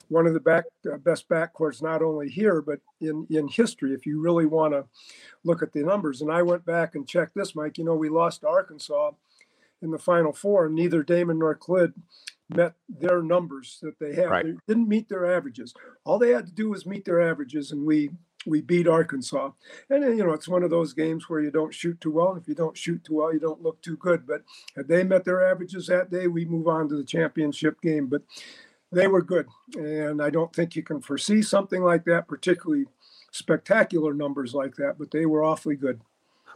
one 0.08 0.26
of 0.26 0.34
the 0.34 0.40
back 0.40 0.64
uh, 0.92 0.98
best 0.98 1.28
backcourts, 1.28 1.82
not 1.82 2.02
only 2.02 2.28
here, 2.28 2.60
but 2.60 2.80
in, 3.00 3.26
in 3.30 3.48
history, 3.48 3.92
if 3.92 4.06
you 4.06 4.20
really 4.20 4.46
want 4.46 4.74
to 4.74 4.84
look 5.42 5.62
at 5.62 5.72
the 5.72 5.82
numbers. 5.82 6.20
And 6.20 6.30
I 6.30 6.42
went 6.42 6.64
back 6.64 6.94
and 6.94 7.08
checked 7.08 7.34
this, 7.34 7.54
Mike. 7.56 7.78
You 7.78 7.84
know, 7.84 7.94
we 7.94 8.08
lost 8.08 8.42
to 8.42 8.48
Arkansas 8.48 9.12
in 9.80 9.90
the 9.90 9.98
Final 9.98 10.32
Four, 10.32 10.66
and 10.66 10.74
neither 10.74 11.02
Damon 11.02 11.38
nor 11.40 11.54
Khalid 11.54 11.94
met 12.48 12.74
their 12.88 13.22
numbers 13.22 13.78
that 13.82 13.98
they 13.98 14.14
have. 14.14 14.30
Right. 14.30 14.44
They 14.44 14.54
didn't 14.68 14.88
meet 14.88 15.08
their 15.08 15.26
averages. 15.34 15.74
All 16.04 16.18
they 16.18 16.30
had 16.30 16.46
to 16.46 16.52
do 16.52 16.70
was 16.70 16.86
meet 16.86 17.04
their 17.04 17.20
averages, 17.20 17.72
and 17.72 17.86
we 17.86 18.10
we 18.46 18.60
beat 18.60 18.88
Arkansas. 18.88 19.50
And 19.90 20.02
you 20.16 20.24
know, 20.24 20.32
it's 20.32 20.48
one 20.48 20.62
of 20.62 20.70
those 20.70 20.92
games 20.92 21.28
where 21.28 21.40
you 21.40 21.50
don't 21.50 21.74
shoot 21.74 22.00
too 22.00 22.10
well. 22.10 22.36
If 22.36 22.48
you 22.48 22.54
don't 22.54 22.76
shoot 22.76 23.04
too 23.04 23.16
well, 23.16 23.32
you 23.32 23.40
don't 23.40 23.62
look 23.62 23.80
too 23.82 23.96
good. 23.96 24.26
But 24.26 24.42
had 24.76 24.88
they 24.88 25.04
met 25.04 25.24
their 25.24 25.44
averages 25.44 25.86
that 25.86 26.10
day, 26.10 26.26
we 26.26 26.44
move 26.44 26.68
on 26.68 26.88
to 26.88 26.96
the 26.96 27.04
championship 27.04 27.80
game. 27.80 28.06
But 28.06 28.22
they 28.90 29.06
were 29.06 29.22
good, 29.22 29.46
and 29.74 30.22
I 30.22 30.30
don't 30.30 30.54
think 30.54 30.76
you 30.76 30.82
can 30.82 31.00
foresee 31.00 31.42
something 31.42 31.82
like 31.82 32.04
that, 32.04 32.28
particularly 32.28 32.86
spectacular 33.30 34.12
numbers 34.12 34.54
like 34.54 34.76
that. 34.76 34.96
But 34.98 35.10
they 35.10 35.24
were 35.24 35.42
awfully 35.42 35.76
good. 35.76 36.00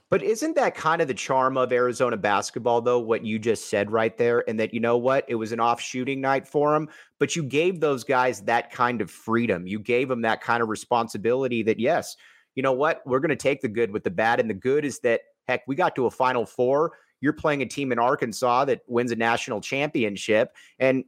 But 0.08 0.22
isn't 0.22 0.54
that 0.54 0.76
kind 0.76 1.02
of 1.02 1.08
the 1.08 1.14
charm 1.14 1.56
of 1.56 1.72
Arizona 1.72 2.16
basketball, 2.16 2.80
though, 2.80 3.00
what 3.00 3.24
you 3.24 3.40
just 3.40 3.68
said 3.68 3.90
right 3.90 4.16
there? 4.16 4.48
And 4.48 4.60
that, 4.60 4.72
you 4.72 4.78
know 4.78 4.96
what? 4.96 5.24
It 5.26 5.34
was 5.34 5.50
an 5.50 5.58
off 5.58 5.80
shooting 5.80 6.20
night 6.20 6.46
for 6.46 6.72
them, 6.72 6.88
but 7.18 7.34
you 7.34 7.42
gave 7.42 7.80
those 7.80 8.04
guys 8.04 8.40
that 8.42 8.70
kind 8.70 9.00
of 9.00 9.10
freedom. 9.10 9.66
You 9.66 9.80
gave 9.80 10.08
them 10.08 10.22
that 10.22 10.40
kind 10.40 10.62
of 10.62 10.68
responsibility 10.68 11.64
that, 11.64 11.80
yes, 11.80 12.16
you 12.54 12.62
know 12.62 12.72
what? 12.72 13.02
We're 13.04 13.18
going 13.18 13.30
to 13.30 13.36
take 13.36 13.60
the 13.60 13.68
good 13.68 13.90
with 13.90 14.04
the 14.04 14.10
bad. 14.10 14.38
And 14.38 14.48
the 14.48 14.54
good 14.54 14.84
is 14.84 15.00
that, 15.00 15.22
heck, 15.48 15.66
we 15.66 15.74
got 15.74 15.96
to 15.96 16.06
a 16.06 16.10
final 16.10 16.46
four. 16.46 16.92
You're 17.20 17.32
playing 17.32 17.62
a 17.62 17.66
team 17.66 17.90
in 17.90 17.98
Arkansas 17.98 18.66
that 18.66 18.82
wins 18.86 19.10
a 19.10 19.16
national 19.16 19.60
championship. 19.60 20.54
And 20.78 21.04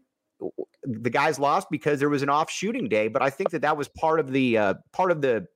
the 0.83 1.11
guys 1.11 1.38
lost 1.38 1.69
because 1.71 2.00
there 2.00 2.09
was 2.09 2.23
an 2.23 2.31
off 2.31 2.50
shooting 2.50 2.88
day. 2.88 3.07
But 3.07 3.23
I 3.23 3.31
think 3.31 3.50
that 3.50 3.62
that 3.62 3.76
was 3.76 3.87
part 3.87 4.19
of 4.19 4.33
the, 4.33 4.59
uh, 4.59 4.75
part 4.93 5.12
of 5.12 5.21
the, 5.21 5.47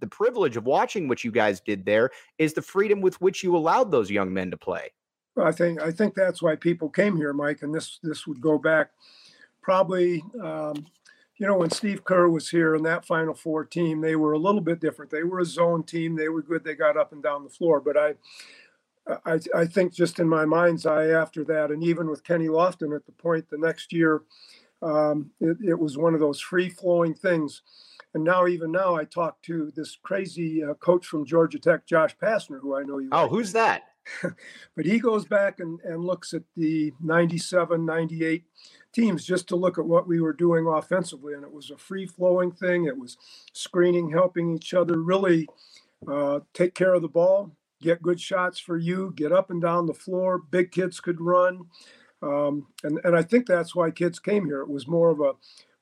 the 0.00 0.06
privilege 0.06 0.56
of 0.56 0.64
watching 0.64 1.08
what 1.08 1.24
you 1.24 1.30
guys 1.30 1.60
did 1.60 1.84
there 1.84 2.10
is 2.38 2.52
the 2.52 2.62
freedom 2.62 3.00
with 3.00 3.20
which 3.20 3.42
you 3.42 3.56
allowed 3.56 3.90
those 3.90 4.10
young 4.10 4.32
men 4.32 4.50
to 4.50 4.56
play. 4.56 4.90
Well, 5.34 5.46
I 5.46 5.52
think 5.52 5.80
I 5.80 5.92
think 5.92 6.14
that's 6.14 6.42
why 6.42 6.56
people 6.56 6.88
came 6.88 7.16
here, 7.16 7.32
Mike. 7.32 7.62
And 7.62 7.74
this 7.74 7.98
this 8.02 8.26
would 8.26 8.40
go 8.40 8.58
back 8.58 8.90
probably, 9.62 10.22
um, 10.42 10.86
you 11.36 11.46
know, 11.46 11.58
when 11.58 11.70
Steve 11.70 12.04
Kerr 12.04 12.28
was 12.28 12.48
here 12.48 12.74
in 12.74 12.82
that 12.84 13.04
Final 13.04 13.34
Four 13.34 13.64
team, 13.64 14.00
they 14.00 14.16
were 14.16 14.32
a 14.32 14.38
little 14.38 14.60
bit 14.60 14.80
different. 14.80 15.10
They 15.10 15.22
were 15.22 15.40
a 15.40 15.44
zone 15.44 15.84
team. 15.84 16.16
They 16.16 16.28
were 16.28 16.42
good. 16.42 16.64
They 16.64 16.74
got 16.74 16.96
up 16.96 17.12
and 17.12 17.22
down 17.22 17.44
the 17.44 17.50
floor. 17.50 17.80
But 17.80 17.96
I, 17.96 18.14
I, 19.24 19.38
I 19.54 19.66
think 19.66 19.94
just 19.94 20.18
in 20.18 20.28
my 20.28 20.44
mind's 20.44 20.86
eye 20.86 21.08
after 21.08 21.44
that, 21.44 21.70
and 21.70 21.84
even 21.84 22.08
with 22.08 22.24
Kenny 22.24 22.48
Lofton 22.48 22.94
at 22.96 23.06
the 23.06 23.12
point 23.12 23.48
the 23.48 23.58
next 23.58 23.92
year, 23.92 24.22
um, 24.82 25.30
it, 25.40 25.56
it 25.64 25.78
was 25.78 25.96
one 25.96 26.14
of 26.14 26.20
those 26.20 26.40
free 26.40 26.68
flowing 26.68 27.14
things 27.14 27.62
and 28.14 28.24
now, 28.24 28.46
even 28.46 28.72
now, 28.72 28.94
I 28.94 29.04
talk 29.04 29.40
to 29.42 29.70
this 29.76 29.96
crazy 30.02 30.64
uh, 30.64 30.74
coach 30.74 31.06
from 31.06 31.26
Georgia 31.26 31.58
Tech, 31.58 31.86
Josh 31.86 32.16
Pastner, 32.16 32.60
who 32.60 32.74
I 32.74 32.82
know 32.82 32.98
you. 32.98 33.10
Oh, 33.12 33.22
like. 33.22 33.30
who's 33.30 33.52
that? 33.52 33.82
but 34.76 34.86
he 34.86 34.98
goes 34.98 35.26
back 35.26 35.60
and, 35.60 35.80
and 35.82 36.04
looks 36.04 36.32
at 36.32 36.42
the 36.56 36.92
97, 37.02 37.84
98 37.84 38.44
teams 38.92 39.24
just 39.24 39.46
to 39.48 39.56
look 39.56 39.78
at 39.78 39.84
what 39.84 40.08
we 40.08 40.20
were 40.20 40.32
doing 40.32 40.66
offensively. 40.66 41.34
And 41.34 41.44
it 41.44 41.52
was 41.52 41.70
a 41.70 41.76
free 41.76 42.06
flowing 42.06 42.50
thing. 42.50 42.86
It 42.86 42.96
was 42.96 43.18
screening, 43.52 44.10
helping 44.10 44.54
each 44.56 44.72
other, 44.72 44.98
really 44.98 45.46
uh, 46.10 46.40
take 46.54 46.74
care 46.74 46.94
of 46.94 47.02
the 47.02 47.08
ball, 47.08 47.52
get 47.82 48.00
good 48.00 48.20
shots 48.20 48.58
for 48.58 48.78
you, 48.78 49.12
get 49.16 49.32
up 49.32 49.50
and 49.50 49.60
down 49.60 49.84
the 49.84 49.92
floor. 49.94 50.38
Big 50.38 50.72
kids 50.72 51.00
could 51.00 51.20
run. 51.20 51.66
Um, 52.22 52.68
and, 52.82 52.98
and 53.04 53.14
I 53.14 53.22
think 53.22 53.46
that's 53.46 53.74
why 53.74 53.90
kids 53.90 54.18
came 54.18 54.46
here. 54.46 54.62
It 54.62 54.70
was 54.70 54.88
more 54.88 55.10
of 55.10 55.20
a 55.20 55.34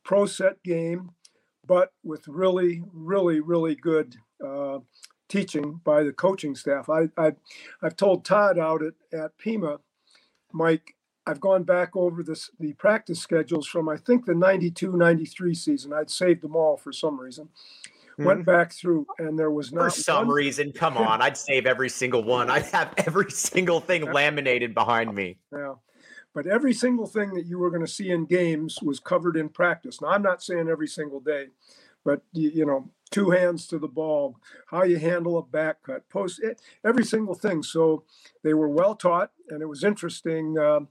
pro 0.03 0.27
set 0.27 0.62
game 0.62 1.11
but 1.66 1.92
with 2.02 2.26
really, 2.29 2.83
really, 2.92 3.40
really 3.40 3.74
good 3.74 4.16
uh, 4.44 4.79
teaching 5.29 5.81
by 5.85 6.02
the 6.02 6.12
coaching 6.12 6.55
staff. 6.55 6.88
I, 6.88 7.09
I, 7.16 7.33
have 7.83 7.96
told 7.96 8.24
Todd 8.24 8.59
out 8.59 8.83
at, 8.83 8.94
at 9.12 9.38
Pima, 9.38 9.79
Mike, 10.52 10.94
I've 11.26 11.40
gone 11.40 11.64
back 11.64 11.96
over 11.96 12.22
this 12.22 12.50
the 12.61 12.72
practice 12.74 13.20
schedules 13.20 13.66
from 13.66 13.88
I 13.88 13.96
think 13.96 14.26
the 14.26 14.35
92 14.35 14.92
93 14.92 15.55
season. 15.55 15.92
I'd 15.92 16.11
saved 16.11 16.42
them 16.42 16.55
all 16.55 16.76
for 16.76 16.92
some 16.92 17.18
reason. 17.18 17.48
Mm-hmm. 18.12 18.24
Went 18.24 18.46
back 18.46 18.72
through 18.72 19.07
and 19.18 19.37
there 19.37 19.50
was 19.50 19.72
not 19.72 19.87
for 19.87 19.90
some 19.90 20.29
one... 20.29 20.37
reason. 20.37 20.70
Come 20.72 20.96
on, 20.96 21.20
I'd 21.20 21.37
save 21.37 21.66
every 21.66 21.88
single 21.88 22.22
one. 22.22 22.48
I'd 22.48 22.66
have 22.66 22.94
every 22.98 23.31
single 23.33 23.81
thing 23.81 24.11
laminated 24.12 24.72
behind 24.72 25.12
me. 25.12 25.38
Yeah 25.52 25.74
but 26.37 26.46
every 26.46 26.75
single 26.75 27.07
thing 27.07 27.33
that 27.33 27.46
you 27.46 27.59
were 27.59 27.70
going 27.70 27.85
to 27.85 27.90
see 27.90 28.11
in 28.11 28.27
games 28.27 28.79
was 28.83 29.01
covered 29.01 29.38
in 29.38 29.49
practice. 29.49 30.03
Now, 30.03 30.09
I'm 30.09 30.20
not 30.20 30.42
saying 30.42 30.68
every 30.68 30.87
single 30.87 31.18
day, 31.18 31.46
but 32.05 32.20
you, 32.35 32.66
know, 32.66 32.90
two 33.11 33.31
hands 33.31 33.66
to 33.68 33.79
the 33.79 33.88
ball, 33.88 34.37
how 34.66 34.83
you 34.83 34.99
handle 34.99 35.38
a 35.38 35.42
back 35.42 35.83
cut, 35.83 36.07
post, 36.11 36.42
it, 36.42 36.61
every 36.85 37.07
single 37.07 37.35
thing. 37.35 37.62
So 37.62 38.05
they 38.44 38.53
were 38.53 38.68
well 38.68 38.94
taught, 38.94 39.31
and 39.49 39.62
it 39.62 39.66
was 39.66 39.83
interesting. 39.83 40.59
Um, 40.59 40.88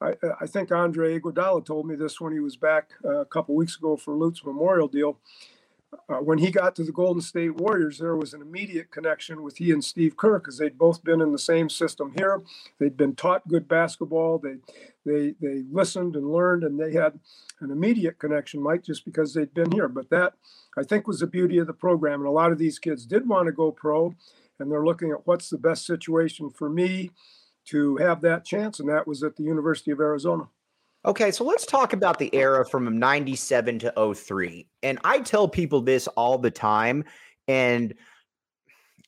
I, 0.00 0.12
I, 0.40 0.46
think 0.46 0.70
Andre 0.70 1.18
Iguodala 1.18 1.66
told 1.66 1.88
me 1.88 1.96
this 1.96 2.20
when 2.20 2.32
he 2.32 2.38
was 2.38 2.56
back 2.56 2.90
uh, 3.04 3.22
a 3.22 3.26
couple 3.26 3.56
weeks 3.56 3.76
ago 3.76 3.96
for 3.96 4.14
Lute's 4.14 4.44
Memorial 4.44 4.86
Deal 4.86 5.18
uh, 6.08 6.16
when 6.16 6.38
he 6.38 6.50
got 6.50 6.74
to 6.76 6.84
the 6.84 6.92
Golden 6.92 7.22
State 7.22 7.56
Warriors, 7.56 7.98
there 7.98 8.16
was 8.16 8.34
an 8.34 8.42
immediate 8.42 8.90
connection 8.90 9.42
with 9.42 9.56
he 9.56 9.70
and 9.70 9.84
Steve 9.84 10.16
Kerr 10.16 10.38
because 10.38 10.58
they'd 10.58 10.78
both 10.78 11.02
been 11.02 11.20
in 11.20 11.32
the 11.32 11.38
same 11.38 11.68
system 11.68 12.12
here. 12.16 12.42
They'd 12.78 12.96
been 12.96 13.14
taught 13.14 13.48
good 13.48 13.68
basketball. 13.68 14.38
They 14.38 14.56
they 15.04 15.34
they 15.40 15.62
listened 15.70 16.16
and 16.16 16.30
learned, 16.30 16.64
and 16.64 16.78
they 16.78 16.92
had 16.92 17.18
an 17.60 17.70
immediate 17.70 18.18
connection, 18.18 18.62
Mike, 18.62 18.84
just 18.84 19.04
because 19.04 19.34
they'd 19.34 19.54
been 19.54 19.72
here. 19.72 19.88
But 19.88 20.10
that 20.10 20.34
I 20.76 20.82
think 20.82 21.06
was 21.06 21.20
the 21.20 21.26
beauty 21.26 21.58
of 21.58 21.66
the 21.66 21.72
program, 21.72 22.20
and 22.20 22.28
a 22.28 22.32
lot 22.32 22.52
of 22.52 22.58
these 22.58 22.78
kids 22.78 23.06
did 23.06 23.28
want 23.28 23.46
to 23.46 23.52
go 23.52 23.70
pro, 23.70 24.14
and 24.58 24.70
they're 24.70 24.84
looking 24.84 25.10
at 25.10 25.26
what's 25.26 25.50
the 25.50 25.58
best 25.58 25.86
situation 25.86 26.50
for 26.50 26.68
me 26.68 27.10
to 27.66 27.96
have 27.96 28.20
that 28.20 28.44
chance, 28.44 28.78
and 28.78 28.88
that 28.88 29.06
was 29.06 29.22
at 29.22 29.36
the 29.36 29.42
University 29.42 29.90
of 29.90 30.00
Arizona. 30.00 30.48
Okay, 31.06 31.30
so 31.30 31.44
let's 31.44 31.66
talk 31.66 31.92
about 31.92 32.18
the 32.18 32.34
era 32.34 32.64
from 32.64 32.98
97 32.98 33.78
to 33.80 34.14
03. 34.14 34.66
And 34.82 34.98
I 35.04 35.20
tell 35.20 35.46
people 35.46 35.82
this 35.82 36.06
all 36.08 36.38
the 36.38 36.50
time. 36.50 37.04
And 37.46 37.92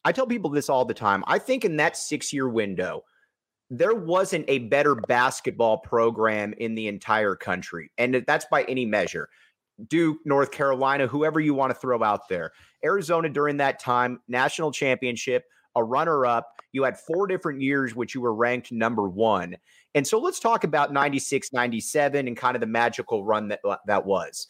I 0.05 0.13
tell 0.13 0.27
people 0.27 0.51
this 0.51 0.69
all 0.69 0.85
the 0.85 0.93
time. 0.93 1.25
I 1.27 1.39
think 1.39 1.65
in 1.65 1.79
that 1.79 1.97
six 1.97 2.35
year 2.35 2.49
window, 2.51 3.03
there 3.71 3.95
wasn't 3.95 4.45
a 4.49 4.59
better 4.59 4.95
basketball 4.95 5.79
program 5.79 6.53
in 6.59 6.75
the 6.75 6.87
entire 6.87 7.35
country. 7.35 7.91
And 7.97 8.23
that's 8.27 8.45
by 8.51 8.65
any 8.65 8.85
measure. 8.85 9.31
Duke, 9.89 10.19
North 10.27 10.51
Carolina, 10.51 11.07
whoever 11.07 11.41
you 11.41 11.55
want 11.55 11.73
to 11.73 11.81
throw 11.81 12.03
out 12.03 12.29
there. 12.29 12.53
Arizona 12.85 13.31
during 13.31 13.57
that 13.57 13.79
time, 13.79 14.21
national 14.29 14.71
championship, 14.71 15.45
a 15.77 15.83
runner 15.83 16.27
up. 16.27 16.53
You 16.73 16.85
had 16.85 16.99
four 16.99 17.27
different 17.27 17.63
years 17.63 17.95
which 17.95 18.15
you 18.15 18.21
were 18.21 18.35
ranked 18.35 18.71
number 18.71 19.09
one. 19.09 19.57
And 19.97 20.07
so 20.07 20.21
let's 20.21 20.39
talk 20.39 20.63
about 20.63 20.93
96, 20.93 21.55
97 21.55 22.29
and 22.29 22.37
kind 22.37 22.55
of 22.55 22.61
the 22.61 22.67
magical 22.67 23.25
run 23.25 23.49
that 23.49 23.61
uh, 23.65 23.79
that 23.87 24.05
was. 24.05 24.47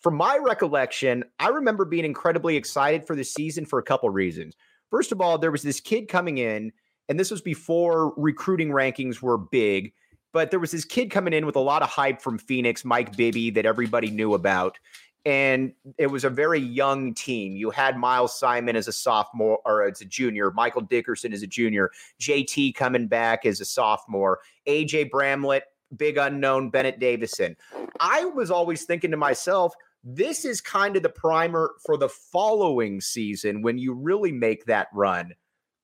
From 0.00 0.14
my 0.14 0.38
recollection, 0.38 1.22
I 1.38 1.48
remember 1.48 1.84
being 1.84 2.06
incredibly 2.06 2.56
excited 2.56 3.06
for 3.06 3.14
the 3.14 3.22
season 3.22 3.66
for 3.66 3.78
a 3.78 3.82
couple 3.82 4.08
reasons. 4.08 4.56
First 4.90 5.12
of 5.12 5.20
all, 5.20 5.36
there 5.36 5.50
was 5.50 5.62
this 5.62 5.80
kid 5.80 6.08
coming 6.08 6.38
in, 6.38 6.72
and 7.10 7.20
this 7.20 7.30
was 7.30 7.42
before 7.42 8.14
recruiting 8.16 8.70
rankings 8.70 9.20
were 9.20 9.36
big, 9.36 9.92
but 10.32 10.50
there 10.50 10.58
was 10.58 10.70
this 10.70 10.86
kid 10.86 11.10
coming 11.10 11.34
in 11.34 11.44
with 11.44 11.56
a 11.56 11.60
lot 11.60 11.82
of 11.82 11.90
hype 11.90 12.22
from 12.22 12.38
Phoenix, 12.38 12.82
Mike 12.82 13.14
Bibby, 13.14 13.50
that 13.50 13.66
everybody 13.66 14.10
knew 14.10 14.32
about 14.32 14.78
and 15.26 15.72
it 15.98 16.06
was 16.06 16.24
a 16.24 16.30
very 16.30 16.60
young 16.60 17.12
team. 17.14 17.54
You 17.54 17.70
had 17.70 17.98
Miles 17.98 18.38
Simon 18.38 18.76
as 18.76 18.88
a 18.88 18.92
sophomore 18.92 19.58
or 19.64 19.82
as 19.82 20.00
a 20.00 20.06
junior, 20.06 20.50
Michael 20.50 20.82
Dickerson 20.82 21.32
as 21.32 21.42
a 21.42 21.46
junior, 21.46 21.90
JT 22.20 22.74
coming 22.74 23.06
back 23.06 23.44
as 23.44 23.60
a 23.60 23.64
sophomore, 23.64 24.40
AJ 24.66 25.10
Bramlett, 25.10 25.64
big 25.96 26.16
unknown, 26.16 26.70
Bennett 26.70 27.00
Davison. 27.00 27.56
I 27.98 28.24
was 28.24 28.50
always 28.50 28.84
thinking 28.84 29.10
to 29.10 29.16
myself, 29.16 29.74
this 30.02 30.46
is 30.46 30.62
kind 30.62 30.96
of 30.96 31.02
the 31.02 31.10
primer 31.10 31.72
for 31.84 31.98
the 31.98 32.08
following 32.08 33.00
season 33.02 33.60
when 33.60 33.76
you 33.76 33.92
really 33.92 34.32
make 34.32 34.64
that 34.64 34.88
run. 34.94 35.34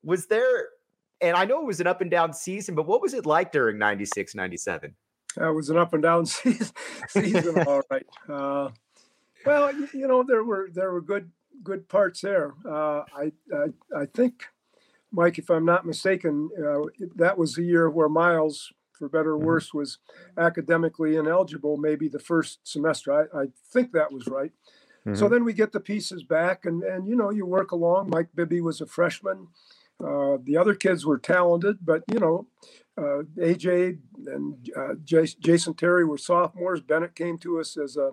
Was 0.03 0.25
there, 0.25 0.69
and 1.21 1.35
I 1.35 1.45
know 1.45 1.61
it 1.61 1.67
was 1.67 1.79
an 1.79 1.87
up 1.87 2.01
and 2.01 2.09
down 2.09 2.33
season, 2.33 2.73
but 2.73 2.87
what 2.87 3.01
was 3.01 3.13
it 3.13 3.27
like 3.27 3.51
during 3.51 3.77
96, 3.77 4.33
97? 4.33 4.95
That 5.35 5.49
was 5.49 5.69
an 5.69 5.77
up 5.77 5.93
and 5.93 6.01
down 6.01 6.25
season, 6.25 6.73
season 7.09 7.59
all 7.67 7.83
right. 7.91 8.05
Uh, 8.27 8.69
Well, 9.47 9.73
you 9.93 10.07
know, 10.07 10.23
there 10.23 10.43
were 10.43 10.69
there 10.73 10.91
were 10.91 11.01
good 11.01 11.31
good 11.63 11.87
parts 11.89 12.21
there. 12.21 12.53
Uh, 12.65 13.03
I, 13.15 13.31
I 13.53 14.01
I 14.01 14.05
think, 14.05 14.45
Mike, 15.11 15.37
if 15.37 15.49
I'm 15.49 15.65
not 15.65 15.85
mistaken, 15.85 16.49
uh, 16.57 16.81
that 17.15 17.37
was 17.37 17.55
the 17.55 17.63
year 17.63 17.89
where 17.89 18.09
Miles, 18.09 18.71
for 18.93 19.09
better 19.09 19.33
or 19.33 19.37
mm-hmm. 19.37 19.47
worse, 19.47 19.73
was 19.73 19.99
academically 20.37 21.15
ineligible. 21.15 21.77
Maybe 21.77 22.07
the 22.07 22.19
first 22.19 22.59
semester. 22.63 23.13
I, 23.13 23.43
I 23.43 23.45
think 23.71 23.91
that 23.93 24.11
was 24.11 24.27
right. 24.27 24.51
Mm-hmm. 25.05 25.15
So 25.15 25.29
then 25.29 25.45
we 25.45 25.53
get 25.53 25.71
the 25.71 25.79
pieces 25.79 26.23
back, 26.23 26.65
and 26.65 26.83
and 26.83 27.07
you 27.07 27.15
know 27.15 27.29
you 27.29 27.45
work 27.45 27.71
along. 27.71 28.09
Mike 28.09 28.29
Bibby 28.35 28.61
was 28.61 28.81
a 28.81 28.85
freshman. 28.85 29.47
Uh, 30.03 30.37
the 30.43 30.57
other 30.57 30.75
kids 30.75 31.05
were 31.05 31.17
talented, 31.17 31.77
but 31.81 32.03
you 32.11 32.19
know, 32.19 32.45
uh, 32.97 33.23
AJ 33.39 33.97
and 34.27 34.69
uh, 34.75 34.93
Jason 35.03 35.73
Terry 35.73 36.05
were 36.05 36.17
sophomores. 36.17 36.81
Bennett 36.81 37.15
came 37.15 37.37
to 37.39 37.59
us 37.59 37.77
as 37.77 37.97
a 37.97 38.11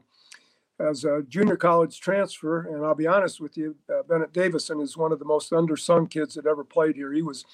as 0.80 1.04
a 1.04 1.22
junior 1.28 1.56
college 1.56 2.00
transfer, 2.00 2.66
and 2.66 2.84
I'll 2.84 2.94
be 2.94 3.06
honest 3.06 3.40
with 3.40 3.56
you, 3.56 3.76
uh, 3.88 4.02
Bennett 4.02 4.32
Davison 4.32 4.80
is 4.80 4.96
one 4.96 5.12
of 5.12 5.18
the 5.18 5.24
most 5.24 5.52
undersung 5.52 6.10
kids 6.10 6.34
that 6.34 6.46
ever 6.46 6.64
played 6.64 6.96
here. 6.96 7.12
He 7.12 7.22
was 7.22 7.44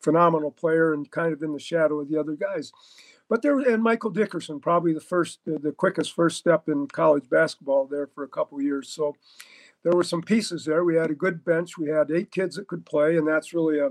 phenomenal 0.00 0.50
player 0.50 0.92
and 0.92 1.10
kind 1.10 1.32
of 1.32 1.42
in 1.42 1.52
the 1.52 1.58
shadow 1.58 2.00
of 2.00 2.08
the 2.08 2.18
other 2.18 2.34
guys. 2.34 2.72
But 3.28 3.42
there 3.42 3.58
and 3.58 3.82
Michael 3.82 4.10
Dickerson, 4.10 4.60
probably 4.60 4.92
the 4.92 5.00
first, 5.00 5.40
the 5.46 5.72
quickest 5.72 6.12
first 6.12 6.36
step 6.36 6.68
in 6.68 6.86
college 6.86 7.28
basketball 7.28 7.86
there 7.86 8.06
for 8.06 8.22
a 8.22 8.28
couple 8.28 8.60
years. 8.60 8.88
So 8.88 9.16
there 9.82 9.94
were 9.94 10.04
some 10.04 10.22
pieces 10.22 10.64
there. 10.64 10.84
We 10.84 10.96
had 10.96 11.10
a 11.10 11.14
good 11.14 11.44
bench. 11.44 11.78
We 11.78 11.88
had 11.88 12.10
eight 12.10 12.30
kids 12.30 12.56
that 12.56 12.68
could 12.68 12.84
play, 12.84 13.16
and 13.16 13.26
that's 13.26 13.54
really 13.54 13.78
a, 13.78 13.90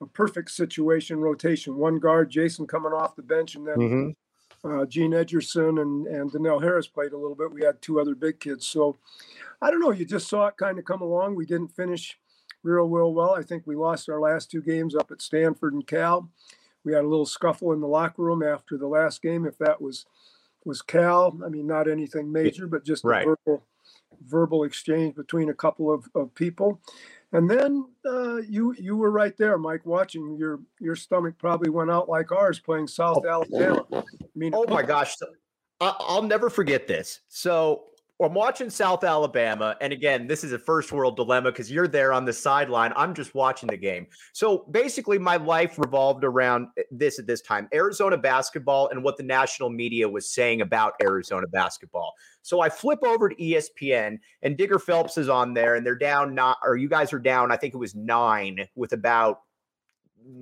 a 0.00 0.06
perfect 0.12 0.50
situation 0.50 1.20
rotation. 1.20 1.76
One 1.76 1.98
guard, 1.98 2.30
Jason 2.30 2.66
coming 2.66 2.92
off 2.92 3.16
the 3.16 3.22
bench, 3.22 3.54
and 3.56 3.66
then 3.66 3.76
mm-hmm. 3.76 4.10
Uh, 4.64 4.86
Gene 4.86 5.12
Edgerson 5.12 5.80
and 5.80 6.06
and 6.06 6.32
Donnell 6.32 6.60
Harris 6.60 6.86
played 6.86 7.12
a 7.12 7.18
little 7.18 7.36
bit. 7.36 7.52
We 7.52 7.64
had 7.64 7.80
two 7.80 8.00
other 8.00 8.14
big 8.14 8.40
kids. 8.40 8.66
So 8.66 8.98
I 9.60 9.70
don't 9.70 9.80
know. 9.80 9.92
You 9.92 10.04
just 10.04 10.28
saw 10.28 10.46
it 10.46 10.56
kind 10.56 10.78
of 10.78 10.84
come 10.84 11.02
along. 11.02 11.34
We 11.34 11.46
didn't 11.46 11.68
finish 11.68 12.18
real, 12.62 12.84
real 12.84 13.12
well. 13.14 13.34
I 13.34 13.42
think 13.42 13.66
we 13.66 13.76
lost 13.76 14.08
our 14.08 14.20
last 14.20 14.50
two 14.50 14.60
games 14.60 14.94
up 14.94 15.10
at 15.10 15.22
Stanford 15.22 15.74
and 15.74 15.86
Cal 15.86 16.28
we 16.86 16.92
had 16.92 17.04
a 17.04 17.08
little 17.08 17.26
scuffle 17.26 17.72
in 17.72 17.80
the 17.80 17.88
locker 17.88 18.22
room 18.22 18.42
after 18.42 18.78
the 18.78 18.86
last 18.86 19.20
game. 19.20 19.44
If 19.44 19.58
that 19.58 19.82
was 19.82 20.06
was 20.64 20.80
Cal, 20.80 21.36
I 21.44 21.48
mean, 21.48 21.66
not 21.66 21.90
anything 21.90 22.32
major, 22.32 22.66
but 22.66 22.84
just 22.84 23.04
right. 23.04 23.26
a 23.26 23.36
verbal 23.44 23.62
verbal 24.22 24.64
exchange 24.64 25.14
between 25.14 25.50
a 25.50 25.54
couple 25.54 25.92
of, 25.92 26.08
of 26.14 26.34
people. 26.34 26.80
And 27.32 27.50
then 27.50 27.86
uh, 28.06 28.36
you 28.36 28.72
you 28.78 28.96
were 28.96 29.10
right 29.10 29.36
there, 29.36 29.58
Mike, 29.58 29.84
watching 29.84 30.36
your 30.36 30.60
your 30.80 30.94
stomach 30.94 31.34
probably 31.38 31.70
went 31.70 31.90
out 31.90 32.08
like 32.08 32.30
ours 32.30 32.60
playing 32.60 32.86
South 32.86 33.24
oh. 33.26 33.28
Alabama. 33.28 34.04
I 34.36 34.38
mean, 34.38 34.52
oh 34.54 34.66
my 34.68 34.82
gosh, 34.82 35.16
I'll 35.80 36.22
never 36.22 36.50
forget 36.50 36.86
this. 36.86 37.20
So 37.28 37.84
I'm 38.22 38.32
watching 38.34 38.70
South 38.70 39.04
Alabama. 39.04 39.76
And 39.80 39.92
again, 39.92 40.26
this 40.26 40.42
is 40.42 40.52
a 40.52 40.58
first 40.58 40.90
world 40.90 41.16
dilemma 41.16 41.52
because 41.52 41.70
you're 41.70 41.88
there 41.88 42.12
on 42.12 42.24
the 42.24 42.32
sideline. 42.32 42.92
I'm 42.96 43.14
just 43.14 43.34
watching 43.34 43.68
the 43.68 43.76
game. 43.76 44.06
So 44.32 44.66
basically, 44.70 45.18
my 45.18 45.36
life 45.36 45.78
revolved 45.78 46.24
around 46.24 46.68
eh, 46.78 46.82
this 46.90 47.18
at 47.18 47.26
this 47.26 47.42
time 47.42 47.68
Arizona 47.74 48.16
basketball 48.16 48.88
and 48.88 49.02
what 49.02 49.16
the 49.16 49.22
national 49.22 49.70
media 49.70 50.08
was 50.08 50.28
saying 50.28 50.62
about 50.62 50.94
Arizona 51.02 51.46
basketball. 51.46 52.14
So 52.42 52.60
I 52.60 52.68
flip 52.68 53.00
over 53.04 53.28
to 53.28 53.36
ESPN 53.36 54.18
and 54.42 54.56
Digger 54.56 54.78
Phelps 54.78 55.18
is 55.18 55.28
on 55.28 55.52
there 55.52 55.74
and 55.74 55.84
they're 55.84 55.94
down 55.94 56.34
not, 56.34 56.58
or 56.62 56.76
you 56.76 56.88
guys 56.88 57.12
are 57.12 57.18
down, 57.18 57.52
I 57.52 57.56
think 57.56 57.74
it 57.74 57.78
was 57.78 57.94
nine 57.94 58.66
with 58.76 58.92
about 58.92 59.40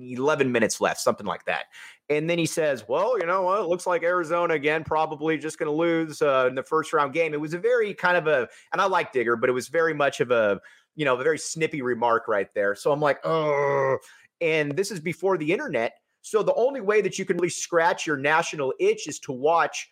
11 0.01 0.51
minutes 0.51 0.81
left, 0.81 0.99
something 0.99 1.25
like 1.27 1.45
that. 1.45 1.65
And 2.09 2.29
then 2.29 2.37
he 2.37 2.45
says, 2.45 2.85
Well, 2.87 3.17
you 3.19 3.25
know 3.25 3.43
what? 3.43 3.61
It 3.61 3.67
looks 3.67 3.87
like 3.87 4.03
Arizona 4.03 4.53
again, 4.53 4.83
probably 4.83 5.37
just 5.37 5.57
going 5.57 5.71
to 5.71 5.75
lose 5.75 6.21
uh, 6.21 6.45
in 6.47 6.55
the 6.55 6.63
first 6.63 6.93
round 6.93 7.13
game. 7.13 7.33
It 7.33 7.41
was 7.41 7.53
a 7.53 7.59
very 7.59 7.93
kind 7.93 8.15
of 8.17 8.27
a, 8.27 8.47
and 8.71 8.81
I 8.81 8.85
like 8.85 9.11
Digger, 9.11 9.35
but 9.35 9.49
it 9.49 9.53
was 9.53 9.67
very 9.67 9.93
much 9.93 10.19
of 10.19 10.31
a, 10.31 10.59
you 10.95 11.05
know, 11.05 11.15
a 11.15 11.23
very 11.23 11.39
snippy 11.39 11.81
remark 11.81 12.27
right 12.27 12.47
there. 12.53 12.75
So 12.75 12.91
I'm 12.91 12.99
like, 12.99 13.19
Oh, 13.25 13.97
and 14.41 14.75
this 14.75 14.91
is 14.91 14.99
before 14.99 15.37
the 15.37 15.51
internet. 15.51 15.93
So 16.21 16.43
the 16.43 16.53
only 16.55 16.81
way 16.81 17.01
that 17.01 17.19
you 17.19 17.25
can 17.25 17.37
really 17.37 17.49
scratch 17.49 18.07
your 18.07 18.17
national 18.17 18.73
itch 18.79 19.07
is 19.07 19.19
to 19.21 19.31
watch 19.31 19.89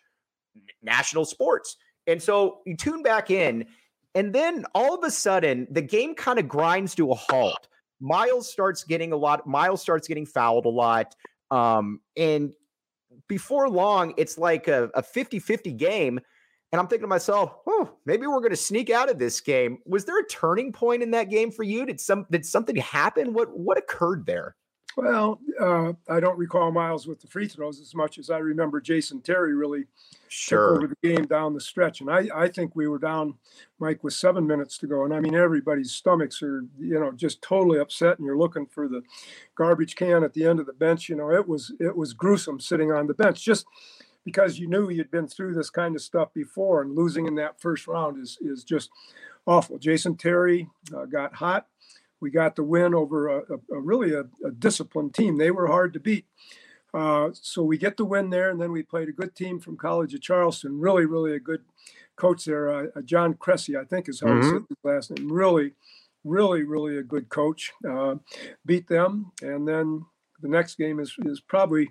national 0.82 1.24
sports. 1.24 1.76
And 2.06 2.22
so 2.22 2.60
you 2.66 2.76
tune 2.76 3.02
back 3.02 3.30
in, 3.30 3.66
and 4.14 4.32
then 4.32 4.64
all 4.74 4.94
of 4.94 5.04
a 5.04 5.10
sudden, 5.10 5.66
the 5.70 5.82
game 5.82 6.14
kind 6.14 6.38
of 6.38 6.48
grinds 6.48 6.94
to 6.96 7.10
a 7.10 7.14
halt. 7.14 7.68
Miles 8.00 8.50
starts 8.50 8.84
getting 8.84 9.12
a 9.12 9.16
lot. 9.16 9.46
Miles 9.46 9.80
starts 9.80 10.06
getting 10.06 10.26
fouled 10.26 10.66
a 10.66 10.70
lot. 10.70 11.14
Um, 11.50 12.00
and 12.16 12.52
before 13.28 13.68
long, 13.68 14.14
it's 14.16 14.38
like 14.38 14.68
a, 14.68 14.90
a 14.94 15.02
50-50 15.02 15.76
game. 15.76 16.20
And 16.72 16.80
I'm 16.80 16.88
thinking 16.88 17.04
to 17.04 17.08
myself, 17.08 17.54
oh, 17.68 17.92
maybe 18.04 18.26
we're 18.26 18.40
going 18.40 18.50
to 18.50 18.56
sneak 18.56 18.90
out 18.90 19.08
of 19.08 19.18
this 19.18 19.40
game. 19.40 19.78
Was 19.86 20.04
there 20.04 20.18
a 20.18 20.26
turning 20.26 20.72
point 20.72 21.02
in 21.04 21.12
that 21.12 21.30
game 21.30 21.52
for 21.52 21.62
you? 21.62 21.86
Did 21.86 22.00
some 22.00 22.26
did 22.32 22.44
something 22.44 22.74
happen? 22.74 23.32
What 23.32 23.56
what 23.56 23.78
occurred 23.78 24.26
there? 24.26 24.56
Well, 24.96 25.40
uh, 25.60 25.92
I 26.08 26.20
don't 26.20 26.38
recall 26.38 26.70
Miles 26.70 27.06
with 27.06 27.20
the 27.20 27.26
free 27.26 27.48
throws 27.48 27.80
as 27.80 27.94
much 27.94 28.18
as 28.18 28.30
I 28.30 28.38
remember 28.38 28.80
Jason 28.80 29.20
Terry 29.20 29.54
really 29.54 29.84
sure. 30.28 30.74
took 30.74 30.76
over 30.76 30.86
the 30.86 31.08
game 31.08 31.26
down 31.26 31.54
the 31.54 31.60
stretch. 31.60 32.00
And 32.00 32.10
I, 32.10 32.28
I 32.34 32.48
think 32.48 32.76
we 32.76 32.86
were 32.86 32.98
down, 32.98 33.34
Mike, 33.80 34.04
with 34.04 34.14
seven 34.14 34.46
minutes 34.46 34.78
to 34.78 34.86
go. 34.86 35.04
And 35.04 35.12
I 35.12 35.20
mean, 35.20 35.34
everybody's 35.34 35.92
stomachs 35.92 36.42
are, 36.42 36.64
you 36.78 37.00
know, 37.00 37.10
just 37.12 37.42
totally 37.42 37.80
upset. 37.80 38.18
And 38.18 38.26
you're 38.26 38.38
looking 38.38 38.66
for 38.66 38.88
the 38.88 39.02
garbage 39.56 39.96
can 39.96 40.22
at 40.22 40.32
the 40.32 40.44
end 40.44 40.60
of 40.60 40.66
the 40.66 40.72
bench. 40.72 41.08
You 41.08 41.16
know, 41.16 41.30
it 41.30 41.48
was 41.48 41.72
it 41.80 41.96
was 41.96 42.12
gruesome 42.12 42.60
sitting 42.60 42.92
on 42.92 43.06
the 43.08 43.14
bench 43.14 43.44
just 43.44 43.66
because 44.24 44.58
you 44.58 44.68
knew 44.68 44.90
you'd 44.90 45.10
been 45.10 45.28
through 45.28 45.54
this 45.54 45.70
kind 45.70 45.96
of 45.96 46.02
stuff 46.02 46.32
before. 46.32 46.82
And 46.82 46.94
losing 46.94 47.26
in 47.26 47.34
that 47.36 47.60
first 47.60 47.88
round 47.88 48.22
is 48.22 48.38
is 48.40 48.62
just 48.62 48.90
awful. 49.46 49.78
Jason 49.78 50.16
Terry 50.16 50.68
uh, 50.96 51.06
got 51.06 51.34
hot 51.34 51.66
we 52.20 52.30
got 52.30 52.56
the 52.56 52.62
win 52.62 52.94
over 52.94 53.28
a, 53.28 53.38
a, 53.38 53.76
a 53.76 53.80
really 53.80 54.14
a, 54.14 54.24
a, 54.46 54.50
disciplined 54.50 55.14
team. 55.14 55.36
They 55.36 55.50
were 55.50 55.66
hard 55.66 55.92
to 55.94 56.00
beat. 56.00 56.26
Uh, 56.92 57.30
so 57.32 57.62
we 57.62 57.76
get 57.76 57.96
the 57.96 58.04
win 58.04 58.30
there, 58.30 58.50
and 58.50 58.60
then 58.60 58.70
we 58.70 58.82
played 58.82 59.08
a 59.08 59.12
good 59.12 59.34
team 59.34 59.58
from 59.58 59.76
College 59.76 60.14
of 60.14 60.22
Charleston. 60.22 60.78
Really, 60.78 61.06
really 61.06 61.34
a 61.34 61.40
good 61.40 61.62
coach 62.16 62.44
there, 62.44 62.68
uh, 62.68 62.86
uh 62.94 63.02
John 63.02 63.34
Kresse, 63.34 63.78
I 63.78 63.84
think 63.84 64.08
is 64.08 64.20
how 64.20 64.28
mm-hmm. 64.28 64.58
his 64.68 64.78
last 64.84 65.10
name. 65.10 65.30
Really, 65.30 65.72
really, 66.22 66.62
really 66.62 66.96
a 66.96 67.02
good 67.02 67.28
coach. 67.28 67.72
Uh, 67.88 68.16
beat 68.64 68.86
them, 68.86 69.32
and 69.42 69.66
then 69.66 70.06
the 70.44 70.50
next 70.50 70.76
game 70.76 71.00
is 71.00 71.16
is 71.24 71.40
probably 71.40 71.90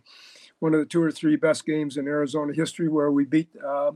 one 0.59 0.73
of 0.73 0.79
the 0.79 0.85
two 0.85 1.01
or 1.01 1.11
three 1.11 1.35
best 1.35 1.65
games 1.65 1.97
in 1.97 2.07
Arizona 2.07 2.53
history, 2.53 2.87
where 2.87 3.11
we 3.11 3.25
beat 3.25 3.49
uh, 3.61 3.91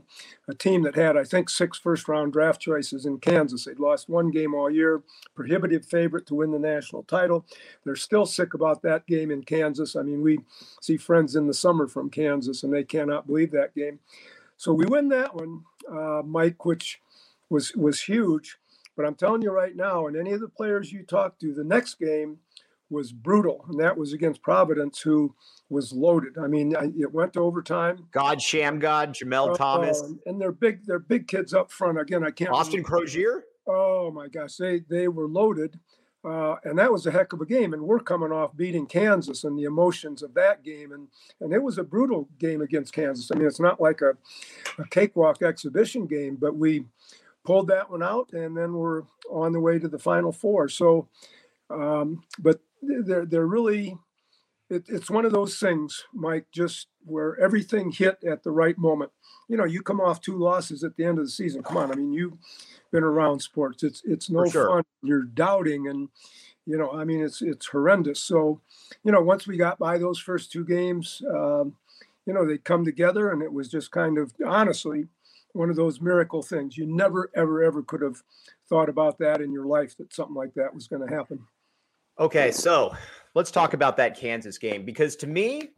a 0.48 0.54
team 0.54 0.82
that 0.82 0.96
had, 0.96 1.16
I 1.16 1.24
think, 1.24 1.48
six 1.48 1.78
first 1.78 2.08
round 2.08 2.32
draft 2.32 2.60
choices 2.60 3.06
in 3.06 3.18
Kansas. 3.20 3.64
They'd 3.64 3.78
lost 3.78 4.08
one 4.08 4.30
game 4.30 4.52
all 4.52 4.68
year, 4.68 5.02
prohibitive 5.34 5.86
favorite 5.86 6.26
to 6.26 6.34
win 6.34 6.50
the 6.50 6.58
national 6.58 7.04
title. 7.04 7.46
They're 7.84 7.96
still 7.96 8.26
sick 8.26 8.52
about 8.52 8.82
that 8.82 9.06
game 9.06 9.30
in 9.30 9.44
Kansas. 9.44 9.96
I 9.96 10.02
mean, 10.02 10.20
we 10.20 10.40
see 10.82 10.96
friends 10.96 11.36
in 11.36 11.46
the 11.46 11.54
summer 11.54 11.86
from 11.86 12.10
Kansas, 12.10 12.64
and 12.64 12.72
they 12.72 12.84
cannot 12.84 13.26
believe 13.26 13.52
that 13.52 13.74
game. 13.74 14.00
So 14.56 14.72
we 14.72 14.86
win 14.86 15.08
that 15.10 15.34
one, 15.34 15.62
uh, 15.90 16.22
Mike, 16.24 16.64
which 16.64 17.00
was 17.48 17.74
was 17.76 18.02
huge. 18.02 18.58
But 18.96 19.06
I'm 19.06 19.14
telling 19.14 19.42
you 19.42 19.52
right 19.52 19.76
now, 19.76 20.08
and 20.08 20.16
any 20.16 20.32
of 20.32 20.40
the 20.40 20.48
players 20.48 20.92
you 20.92 21.04
talk 21.04 21.38
to, 21.38 21.54
the 21.54 21.62
next 21.62 22.00
game 22.00 22.40
was 22.90 23.12
brutal, 23.12 23.64
and 23.68 23.78
that 23.80 23.96
was 23.96 24.12
against 24.12 24.42
Providence, 24.42 25.00
who 25.00 25.34
was 25.68 25.92
loaded. 25.92 26.38
I 26.38 26.46
mean, 26.46 26.74
it 26.98 27.12
went 27.12 27.34
to 27.34 27.40
overtime. 27.40 28.06
God, 28.10 28.38
Shammgod, 28.38 29.12
Jamel 29.12 29.52
uh, 29.52 29.56
Thomas, 29.56 30.02
and 30.26 30.40
they're 30.40 30.52
big. 30.52 30.86
They're 30.86 30.98
big 30.98 31.28
kids 31.28 31.52
up 31.52 31.70
front. 31.70 32.00
Again, 32.00 32.24
I 32.24 32.30
can't. 32.30 32.50
Austin 32.50 32.82
remember. 32.82 33.06
Croshere. 33.06 33.40
Oh 33.66 34.10
my 34.10 34.28
gosh, 34.28 34.56
they 34.56 34.80
they 34.88 35.08
were 35.08 35.28
loaded, 35.28 35.78
uh, 36.24 36.56
and 36.64 36.78
that 36.78 36.90
was 36.90 37.06
a 37.06 37.10
heck 37.10 37.32
of 37.34 37.42
a 37.42 37.46
game. 37.46 37.74
And 37.74 37.82
we're 37.82 38.00
coming 38.00 38.32
off 38.32 38.56
beating 38.56 38.86
Kansas 38.86 39.44
and 39.44 39.58
the 39.58 39.64
emotions 39.64 40.22
of 40.22 40.32
that 40.34 40.64
game, 40.64 40.92
and 40.92 41.08
and 41.40 41.52
it 41.52 41.62
was 41.62 41.76
a 41.76 41.84
brutal 41.84 42.28
game 42.38 42.62
against 42.62 42.94
Kansas. 42.94 43.30
I 43.30 43.36
mean, 43.36 43.46
it's 43.46 43.60
not 43.60 43.80
like 43.80 44.00
a, 44.00 44.16
a 44.80 44.86
cakewalk 44.88 45.42
exhibition 45.42 46.06
game, 46.06 46.36
but 46.36 46.56
we 46.56 46.86
pulled 47.44 47.68
that 47.68 47.90
one 47.90 48.02
out, 48.02 48.32
and 48.32 48.56
then 48.56 48.72
we're 48.72 49.02
on 49.30 49.52
the 49.52 49.60
way 49.60 49.78
to 49.78 49.88
the 49.88 49.98
Final 49.98 50.32
Four. 50.32 50.68
So, 50.70 51.08
um, 51.70 52.22
but 52.38 52.60
they're 52.82 53.26
they're 53.26 53.46
really 53.46 53.96
it, 54.70 54.84
it's 54.88 55.10
one 55.10 55.24
of 55.24 55.32
those 55.32 55.58
things, 55.58 56.04
Mike, 56.12 56.46
just 56.52 56.88
where 57.04 57.38
everything 57.40 57.90
hit 57.90 58.18
at 58.28 58.42
the 58.42 58.50
right 58.50 58.76
moment. 58.76 59.10
You 59.48 59.56
know, 59.56 59.64
you 59.64 59.82
come 59.82 60.00
off 60.00 60.20
two 60.20 60.36
losses 60.36 60.84
at 60.84 60.96
the 60.96 61.04
end 61.04 61.18
of 61.18 61.24
the 61.24 61.30
season. 61.30 61.62
Come 61.62 61.78
on, 61.78 61.90
I 61.90 61.94
mean, 61.94 62.12
you've 62.12 62.36
been 62.92 63.02
around 63.02 63.40
sports. 63.40 63.82
It's 63.82 64.02
it's 64.04 64.30
no 64.30 64.44
sure. 64.46 64.68
fun. 64.68 64.84
You're 65.02 65.22
doubting, 65.22 65.88
and 65.88 66.08
you 66.66 66.76
know, 66.76 66.92
I 66.92 67.04
mean, 67.04 67.22
it's 67.22 67.40
it's 67.40 67.66
horrendous. 67.66 68.22
So, 68.22 68.60
you 69.04 69.12
know, 69.12 69.22
once 69.22 69.46
we 69.46 69.56
got 69.56 69.78
by 69.78 69.96
those 69.96 70.18
first 70.18 70.52
two 70.52 70.64
games, 70.64 71.22
um, 71.34 71.76
you 72.26 72.34
know, 72.34 72.46
they 72.46 72.58
come 72.58 72.84
together, 72.84 73.30
and 73.32 73.42
it 73.42 73.52
was 73.52 73.68
just 73.68 73.90
kind 73.90 74.18
of 74.18 74.34
honestly 74.46 75.08
one 75.52 75.70
of 75.70 75.76
those 75.76 76.00
miracle 76.00 76.42
things. 76.42 76.76
You 76.76 76.86
never, 76.86 77.30
ever, 77.34 77.62
ever 77.62 77.82
could 77.82 78.02
have 78.02 78.22
thought 78.68 78.90
about 78.90 79.18
that 79.18 79.40
in 79.40 79.50
your 79.50 79.64
life 79.64 79.96
that 79.96 80.12
something 80.12 80.36
like 80.36 80.52
that 80.54 80.74
was 80.74 80.86
going 80.86 81.06
to 81.06 81.14
happen. 81.14 81.46
Okay, 82.20 82.50
so 82.50 82.94
let's 83.34 83.50
talk 83.50 83.74
about 83.74 83.96
that 83.98 84.18
Kansas 84.18 84.58
game 84.58 84.84
because 84.84 85.14
to 85.16 85.26
me, 85.26 85.70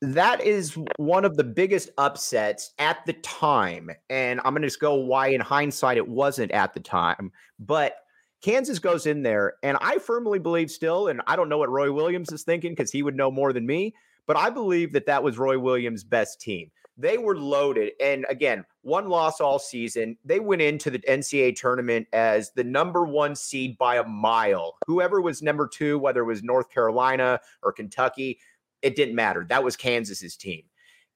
that 0.00 0.40
is 0.40 0.78
one 0.96 1.24
of 1.24 1.36
the 1.36 1.44
biggest 1.44 1.90
upsets 1.98 2.72
at 2.78 3.04
the 3.04 3.12
time. 3.14 3.90
And 4.08 4.40
I'm 4.44 4.52
going 4.52 4.62
to 4.62 4.68
just 4.68 4.80
go 4.80 4.94
why, 4.94 5.28
in 5.28 5.40
hindsight, 5.40 5.96
it 5.96 6.08
wasn't 6.08 6.52
at 6.52 6.72
the 6.72 6.80
time. 6.80 7.32
But 7.58 7.96
Kansas 8.40 8.78
goes 8.78 9.06
in 9.06 9.22
there, 9.22 9.54
and 9.62 9.76
I 9.80 9.98
firmly 9.98 10.38
believe 10.38 10.70
still, 10.70 11.08
and 11.08 11.20
I 11.26 11.34
don't 11.34 11.48
know 11.48 11.58
what 11.58 11.70
Roy 11.70 11.92
Williams 11.92 12.30
is 12.30 12.44
thinking 12.44 12.72
because 12.72 12.92
he 12.92 13.02
would 13.02 13.16
know 13.16 13.30
more 13.30 13.52
than 13.52 13.66
me, 13.66 13.92
but 14.26 14.36
I 14.36 14.50
believe 14.50 14.92
that 14.92 15.06
that 15.06 15.22
was 15.22 15.38
Roy 15.38 15.58
Williams' 15.58 16.04
best 16.04 16.40
team. 16.40 16.70
They 17.00 17.16
were 17.16 17.38
loaded. 17.38 17.92
And 18.00 18.26
again, 18.28 18.64
one 18.82 19.08
loss 19.08 19.40
all 19.40 19.60
season. 19.60 20.18
They 20.24 20.40
went 20.40 20.62
into 20.62 20.90
the 20.90 20.98
NCAA 20.98 21.54
tournament 21.54 22.08
as 22.12 22.50
the 22.56 22.64
number 22.64 23.04
one 23.04 23.36
seed 23.36 23.78
by 23.78 23.96
a 23.96 24.04
mile. 24.04 24.76
Whoever 24.86 25.20
was 25.20 25.40
number 25.40 25.68
two, 25.68 25.98
whether 26.00 26.22
it 26.22 26.26
was 26.26 26.42
North 26.42 26.70
Carolina 26.70 27.38
or 27.62 27.72
Kentucky, 27.72 28.40
it 28.82 28.96
didn't 28.96 29.14
matter. 29.14 29.46
That 29.48 29.62
was 29.62 29.76
Kansas's 29.76 30.36
team. 30.36 30.64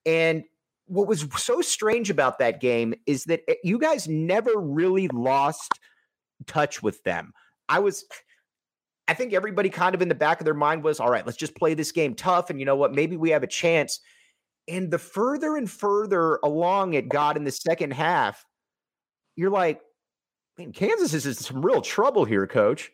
And 0.06 0.44
what 0.86 1.08
was 1.08 1.26
so 1.36 1.60
strange 1.60 2.10
about 2.10 2.38
that 2.38 2.60
game 2.60 2.94
is 3.06 3.24
that 3.24 3.42
eh, 3.48 3.54
you 3.64 3.78
guys 3.78 4.06
never 4.06 4.52
really 4.56 5.08
lost 5.08 5.80
touch 6.46 6.82
with 6.82 7.02
them. 7.02 7.32
I 7.68 7.80
was 7.80 8.04
I 9.08 9.14
think 9.14 9.32
everybody 9.32 9.68
kind 9.68 9.94
of 9.94 10.02
in 10.02 10.08
the 10.08 10.14
back 10.14 10.40
of 10.40 10.44
their 10.44 10.54
mind 10.54 10.84
was, 10.84 11.00
all 11.00 11.10
right, 11.10 11.26
let's 11.26 11.36
just 11.36 11.56
play 11.56 11.74
this 11.74 11.90
game 11.90 12.14
tough 12.14 12.50
and 12.50 12.60
you 12.60 12.64
know 12.64 12.76
what, 12.76 12.94
maybe 12.94 13.16
we 13.16 13.30
have 13.30 13.42
a 13.42 13.48
chance. 13.48 14.00
And 14.68 14.90
the 14.90 14.98
further 14.98 15.57
and 15.57 15.70
further 15.70 16.38
along 16.42 16.94
it 16.94 17.09
got 17.09 17.37
in 17.37 17.44
the 17.44 17.51
second 17.51 17.92
half, 17.92 18.44
you're 19.37 19.51
like, 19.51 19.81
man, 20.59 20.72
Kansas 20.72 21.14
is 21.14 21.27
in 21.27 21.35
some 21.35 21.64
real 21.64 21.81
trouble 21.81 22.25
here, 22.25 22.46
coach. 22.46 22.92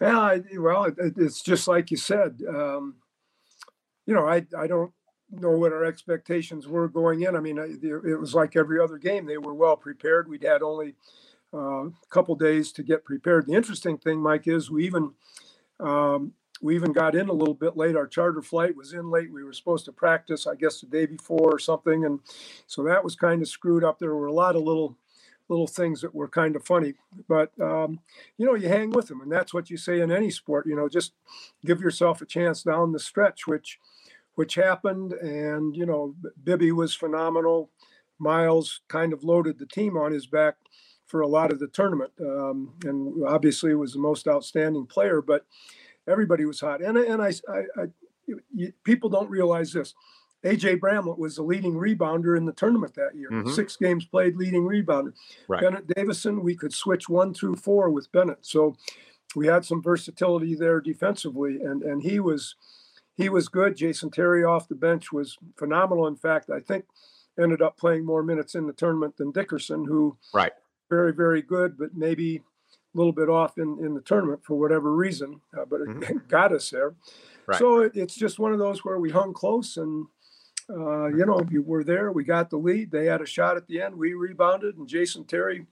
Yeah, 0.00 0.38
well, 0.58 0.84
it, 0.84 1.14
it's 1.16 1.42
just 1.42 1.66
like 1.68 1.90
you 1.90 1.96
said. 1.96 2.42
Um, 2.48 2.96
you 4.04 4.14
know, 4.14 4.26
I 4.26 4.46
I 4.56 4.66
don't 4.66 4.92
know 5.30 5.52
what 5.52 5.72
our 5.72 5.84
expectations 5.84 6.68
were 6.68 6.88
going 6.88 7.22
in. 7.22 7.34
I 7.34 7.40
mean, 7.40 7.58
it 7.58 8.20
was 8.20 8.34
like 8.34 8.56
every 8.56 8.78
other 8.78 8.98
game; 8.98 9.26
they 9.26 9.38
were 9.38 9.54
well 9.54 9.76
prepared. 9.76 10.28
We'd 10.28 10.42
had 10.42 10.62
only 10.62 10.94
uh, 11.54 11.86
a 11.86 11.92
couple 12.10 12.34
days 12.34 12.72
to 12.72 12.82
get 12.82 13.04
prepared. 13.04 13.46
The 13.46 13.54
interesting 13.54 13.96
thing, 13.96 14.20
Mike, 14.20 14.46
is 14.46 14.70
we 14.70 14.84
even 14.84 15.12
um, 15.80 16.32
we 16.62 16.74
even 16.74 16.92
got 16.92 17.14
in 17.14 17.28
a 17.28 17.32
little 17.32 17.54
bit 17.54 17.76
late. 17.76 17.96
Our 17.96 18.06
charter 18.06 18.42
flight 18.42 18.76
was 18.76 18.92
in 18.92 19.10
late. 19.10 19.32
We 19.32 19.44
were 19.44 19.52
supposed 19.52 19.84
to 19.86 19.92
practice, 19.92 20.46
I 20.46 20.54
guess, 20.54 20.80
the 20.80 20.86
day 20.86 21.06
before 21.06 21.54
or 21.54 21.58
something, 21.58 22.04
and 22.04 22.20
so 22.66 22.82
that 22.84 23.04
was 23.04 23.16
kind 23.16 23.42
of 23.42 23.48
screwed 23.48 23.84
up. 23.84 23.98
There 23.98 24.14
were 24.14 24.26
a 24.26 24.32
lot 24.32 24.56
of 24.56 24.62
little 24.62 24.96
little 25.48 25.68
things 25.68 26.00
that 26.00 26.12
were 26.12 26.28
kind 26.28 26.56
of 26.56 26.64
funny, 26.64 26.94
but 27.28 27.52
um, 27.60 28.00
you 28.36 28.44
know, 28.44 28.54
you 28.54 28.68
hang 28.68 28.90
with 28.90 29.06
them, 29.06 29.20
and 29.20 29.30
that's 29.30 29.54
what 29.54 29.70
you 29.70 29.76
say 29.76 30.00
in 30.00 30.10
any 30.10 30.30
sport. 30.30 30.66
You 30.66 30.74
know, 30.74 30.88
just 30.88 31.12
give 31.64 31.80
yourself 31.80 32.20
a 32.20 32.26
chance 32.26 32.62
down 32.62 32.92
the 32.92 32.98
stretch, 32.98 33.46
which 33.46 33.78
which 34.36 34.54
happened. 34.54 35.12
And, 35.14 35.76
you 35.76 35.84
know, 35.84 36.14
Bibby 36.44 36.70
was 36.70 36.94
phenomenal. 36.94 37.70
Miles 38.18 38.80
kind 38.88 39.12
of 39.12 39.24
loaded 39.24 39.58
the 39.58 39.66
team 39.66 39.96
on 39.96 40.12
his 40.12 40.26
back 40.26 40.54
for 41.06 41.20
a 41.20 41.26
lot 41.28 41.50
of 41.50 41.58
the 41.58 41.68
tournament. 41.68 42.12
Um, 42.20 42.74
and 42.84 43.26
obviously 43.26 43.74
was 43.74 43.92
the 43.92 43.98
most 43.98 44.28
outstanding 44.28 44.86
player, 44.86 45.20
but 45.20 45.44
everybody 46.08 46.44
was 46.44 46.60
hot. 46.60 46.82
And, 46.82 46.96
and 46.96 47.22
I, 47.22 47.32
I, 47.48 47.82
I 47.82 47.86
you, 48.26 48.72
people 48.84 49.08
don't 49.08 49.30
realize 49.30 49.72
this. 49.72 49.94
AJ 50.44 50.80
Bramlett 50.80 51.18
was 51.18 51.36
the 51.36 51.42
leading 51.42 51.74
rebounder 51.74 52.36
in 52.36 52.44
the 52.44 52.52
tournament 52.52 52.94
that 52.94 53.14
year. 53.14 53.30
Mm-hmm. 53.30 53.50
Six 53.50 53.76
games 53.76 54.04
played, 54.04 54.36
leading 54.36 54.62
rebounder. 54.62 55.12
Right. 55.48 55.62
Bennett 55.62 55.88
Davison, 55.88 56.42
we 56.42 56.54
could 56.54 56.72
switch 56.72 57.08
one 57.08 57.34
through 57.34 57.56
four 57.56 57.90
with 57.90 58.12
Bennett. 58.12 58.38
So 58.42 58.76
we 59.34 59.46
had 59.46 59.64
some 59.64 59.82
versatility 59.82 60.54
there 60.54 60.80
defensively, 60.80 61.60
and 61.62 61.82
and 61.82 62.02
he 62.02 62.20
was 62.20 62.54
he 63.16 63.28
was 63.28 63.48
good. 63.48 63.76
Jason 63.76 64.10
Terry 64.10 64.44
off 64.44 64.68
the 64.68 64.74
bench 64.74 65.12
was 65.12 65.36
phenomenal. 65.56 66.06
In 66.06 66.16
fact, 66.16 66.50
I 66.50 66.60
think 66.60 66.84
ended 67.40 67.60
up 67.60 67.76
playing 67.76 68.04
more 68.04 68.22
minutes 68.22 68.54
in 68.54 68.66
the 68.66 68.72
tournament 68.72 69.16
than 69.16 69.32
Dickerson, 69.32 69.84
who 69.84 70.16
right 70.32 70.52
very 70.88 71.12
very 71.12 71.42
good, 71.42 71.76
but 71.76 71.94
maybe 71.94 72.42
little 72.96 73.12
bit 73.12 73.28
off 73.28 73.58
in 73.58 73.78
in 73.84 73.94
the 73.94 74.00
tournament 74.00 74.40
for 74.44 74.58
whatever 74.58 74.94
reason. 74.94 75.40
Uh, 75.56 75.64
but 75.68 75.80
it 75.80 75.88
mm-hmm. 75.88 76.18
got 76.28 76.52
us 76.52 76.70
there. 76.70 76.94
Right. 77.46 77.58
So 77.58 77.80
it, 77.80 77.92
it's 77.94 78.14
just 78.14 78.38
one 78.38 78.52
of 78.52 78.58
those 78.58 78.84
where 78.84 78.98
we 78.98 79.10
hung 79.10 79.32
close 79.32 79.76
and 79.76 80.06
uh, 80.68 81.06
you 81.06 81.24
know, 81.24 81.44
we 81.48 81.60
were 81.60 81.84
there. 81.84 82.10
We 82.10 82.24
got 82.24 82.50
the 82.50 82.56
lead. 82.56 82.90
They 82.90 83.06
had 83.06 83.20
a 83.20 83.26
shot 83.26 83.56
at 83.56 83.68
the 83.68 83.80
end. 83.80 83.94
We 83.94 84.14
rebounded, 84.14 84.76
and 84.76 84.88
Jason 84.88 85.24
Terry 85.24 85.66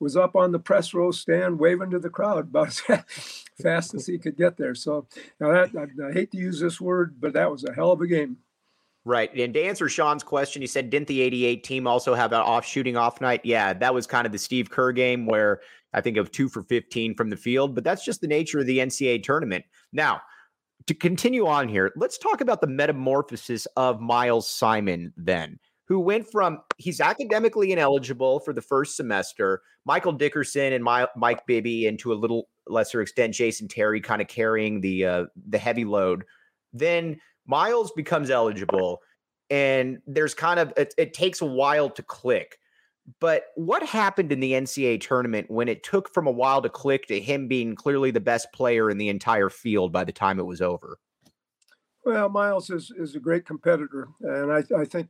was 0.00 0.16
up 0.16 0.36
on 0.36 0.52
the 0.52 0.58
press 0.58 0.94
row 0.94 1.10
stand 1.10 1.58
waving 1.58 1.90
to 1.90 1.98
the 1.98 2.08
crowd 2.08 2.38
about 2.38 2.68
as 2.68 2.80
fast 3.62 3.94
as 3.94 4.06
he 4.06 4.16
could 4.16 4.36
get 4.36 4.56
there. 4.56 4.74
So 4.74 5.06
now 5.38 5.52
that 5.52 5.70
I, 5.76 6.08
I 6.08 6.12
hate 6.12 6.30
to 6.32 6.38
use 6.38 6.60
this 6.60 6.80
word, 6.80 7.16
but 7.20 7.34
that 7.34 7.50
was 7.50 7.64
a 7.64 7.74
hell 7.74 7.92
of 7.92 8.00
a 8.00 8.06
game. 8.06 8.38
Right. 9.04 9.32
And 9.34 9.54
to 9.54 9.62
answer 9.62 9.88
Sean's 9.88 10.22
question, 10.22 10.60
he 10.60 10.68
said, 10.68 10.90
didn't 10.90 11.08
the 11.08 11.22
88 11.22 11.64
team 11.64 11.86
also 11.86 12.14
have 12.14 12.32
an 12.32 12.40
off 12.40 12.66
shooting 12.66 12.96
off 12.96 13.20
night? 13.20 13.40
Yeah, 13.44 13.72
that 13.72 13.94
was 13.94 14.06
kind 14.06 14.26
of 14.26 14.32
the 14.32 14.38
Steve 14.38 14.70
Kerr 14.70 14.92
game 14.92 15.26
where 15.26 15.60
I 15.92 16.00
think 16.00 16.16
of 16.16 16.30
two 16.30 16.48
for 16.48 16.62
15 16.64 17.14
from 17.14 17.30
the 17.30 17.36
field, 17.36 17.74
but 17.74 17.84
that's 17.84 18.04
just 18.04 18.20
the 18.20 18.26
nature 18.26 18.58
of 18.58 18.66
the 18.66 18.78
NCAA 18.78 19.22
tournament. 19.22 19.64
Now, 19.92 20.20
to 20.86 20.94
continue 20.94 21.46
on 21.46 21.68
here, 21.68 21.92
let's 21.96 22.18
talk 22.18 22.40
about 22.40 22.60
the 22.60 22.66
metamorphosis 22.66 23.66
of 23.76 24.00
Miles 24.00 24.48
Simon 24.48 25.12
then, 25.16 25.58
who 25.86 26.00
went 26.00 26.30
from 26.30 26.60
he's 26.76 27.00
academically 27.00 27.72
ineligible 27.72 28.40
for 28.40 28.52
the 28.52 28.62
first 28.62 28.96
semester, 28.96 29.62
Michael 29.84 30.12
Dickerson 30.12 30.72
and 30.72 30.84
My, 30.84 31.08
Mike 31.16 31.46
Bibby, 31.46 31.86
and 31.86 31.98
to 32.00 32.12
a 32.12 32.14
little 32.14 32.48
lesser 32.66 33.00
extent, 33.00 33.34
Jason 33.34 33.68
Terry 33.68 34.00
kind 34.00 34.20
of 34.20 34.28
carrying 34.28 34.80
the 34.80 35.04
uh, 35.04 35.24
the 35.48 35.58
heavy 35.58 35.84
load. 35.84 36.24
Then 36.72 37.20
Miles 37.48 37.90
becomes 37.92 38.30
eligible, 38.30 39.00
and 39.50 39.98
there's 40.06 40.34
kind 40.34 40.60
of 40.60 40.72
it, 40.76 40.94
it 40.96 41.14
takes 41.14 41.40
a 41.40 41.46
while 41.46 41.90
to 41.90 42.02
click. 42.02 42.58
But 43.20 43.46
what 43.56 43.82
happened 43.82 44.30
in 44.32 44.40
the 44.40 44.52
NCAA 44.52 45.00
tournament 45.00 45.50
when 45.50 45.66
it 45.66 45.82
took 45.82 46.12
from 46.12 46.26
a 46.26 46.30
while 46.30 46.60
to 46.60 46.68
click 46.68 47.06
to 47.06 47.18
him 47.18 47.48
being 47.48 47.74
clearly 47.74 48.10
the 48.10 48.20
best 48.20 48.52
player 48.52 48.90
in 48.90 48.98
the 48.98 49.08
entire 49.08 49.48
field 49.48 49.92
by 49.92 50.04
the 50.04 50.12
time 50.12 50.38
it 50.38 50.46
was 50.46 50.60
over? 50.60 50.98
Well, 52.04 52.28
Miles 52.28 52.70
is, 52.70 52.92
is 52.96 53.14
a 53.16 53.20
great 53.20 53.46
competitor. 53.46 54.08
And 54.20 54.52
I, 54.52 54.62
I 54.78 54.84
think, 54.84 55.08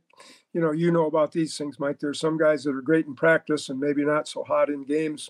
you 0.53 0.61
know, 0.61 0.71
you 0.71 0.91
know 0.91 1.07
about 1.07 1.31
these 1.31 1.57
things, 1.57 1.79
Mike. 1.79 1.99
There's 1.99 2.19
some 2.19 2.37
guys 2.37 2.63
that 2.63 2.75
are 2.75 2.81
great 2.81 3.05
in 3.05 3.15
practice 3.15 3.69
and 3.69 3.79
maybe 3.79 4.05
not 4.05 4.27
so 4.27 4.43
hot 4.43 4.69
in 4.69 4.83
games, 4.83 5.29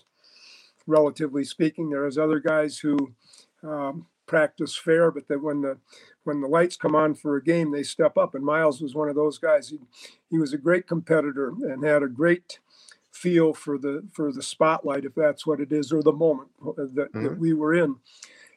relatively 0.86 1.44
speaking. 1.44 1.90
There's 1.90 2.18
other 2.18 2.40
guys 2.40 2.78
who 2.78 3.12
um, 3.62 4.06
practice 4.26 4.76
fair, 4.76 5.10
but 5.10 5.28
that 5.28 5.42
when 5.42 5.60
the 5.60 5.78
when 6.24 6.40
the 6.40 6.48
lights 6.48 6.76
come 6.76 6.94
on 6.94 7.14
for 7.14 7.36
a 7.36 7.42
game, 7.42 7.72
they 7.72 7.82
step 7.82 8.16
up. 8.18 8.34
And 8.34 8.44
Miles 8.44 8.80
was 8.80 8.94
one 8.94 9.08
of 9.08 9.14
those 9.14 9.38
guys. 9.38 9.68
He, 9.68 9.78
he 10.30 10.38
was 10.38 10.52
a 10.52 10.58
great 10.58 10.86
competitor 10.86 11.48
and 11.48 11.84
had 11.84 12.02
a 12.02 12.08
great 12.08 12.58
feel 13.10 13.52
for 13.52 13.76
the 13.76 14.06
for 14.12 14.32
the 14.32 14.42
spotlight, 14.42 15.04
if 15.04 15.14
that's 15.14 15.46
what 15.46 15.60
it 15.60 15.72
is, 15.72 15.92
or 15.92 16.02
the 16.02 16.12
moment 16.12 16.48
that, 16.76 17.08
mm-hmm. 17.12 17.24
that 17.24 17.38
we 17.38 17.52
were 17.52 17.74
in. 17.74 17.96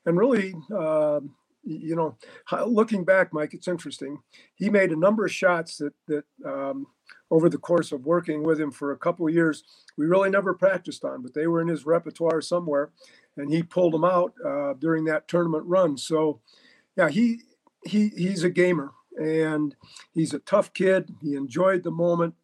And 0.06 0.18
really, 0.18 0.54
uh, 0.76 1.22
you 1.64 1.96
know, 1.96 2.18
looking 2.68 3.04
back, 3.06 3.34
Mike, 3.34 3.54
it's 3.54 3.68
interesting. 3.68 4.20
He 4.56 4.70
made 4.70 4.92
a 4.92 5.00
number 5.00 5.26
of 5.26 5.32
shots 5.32 5.78
that 5.78 5.94
that 6.08 6.26
um, 6.46 6.88
over 7.32 7.50
the 7.50 7.58
course 7.58 7.92
of 7.92 8.06
working 8.06 8.44
with 8.44 8.60
him 8.60 8.72
for 8.72 8.92
a 8.92 8.98
couple 8.98 9.28
of 9.28 9.34
years, 9.34 9.64
we 9.98 10.06
really 10.06 10.30
never 10.30 10.54
practiced 10.54 11.04
on, 11.04 11.22
but 11.22 11.34
they 11.34 11.48
were 11.48 11.62
in 11.62 11.68
his 11.68 11.86
repertoire 11.86 12.42
somewhere, 12.42 12.92
and 13.38 13.52
he 13.52 13.64
pulled 13.64 13.94
them 13.94 14.06
out 14.06 14.34
uh, 14.46 14.74
during 14.74 15.06
that 15.06 15.28
tournament 15.28 15.64
run. 15.66 15.98
So, 15.98 16.42
yeah, 16.96 17.10
he 17.10 17.42
he 17.86 18.10
he's 18.10 18.44
a 18.44 18.50
gamer 18.50 18.92
and 19.20 19.76
he's 20.14 20.34
a 20.34 20.40
tough 20.40 20.74
kid. 20.74 21.14
He 21.22 21.36
enjoyed 21.36 21.84
the 21.84 21.92
moment. 21.92 22.36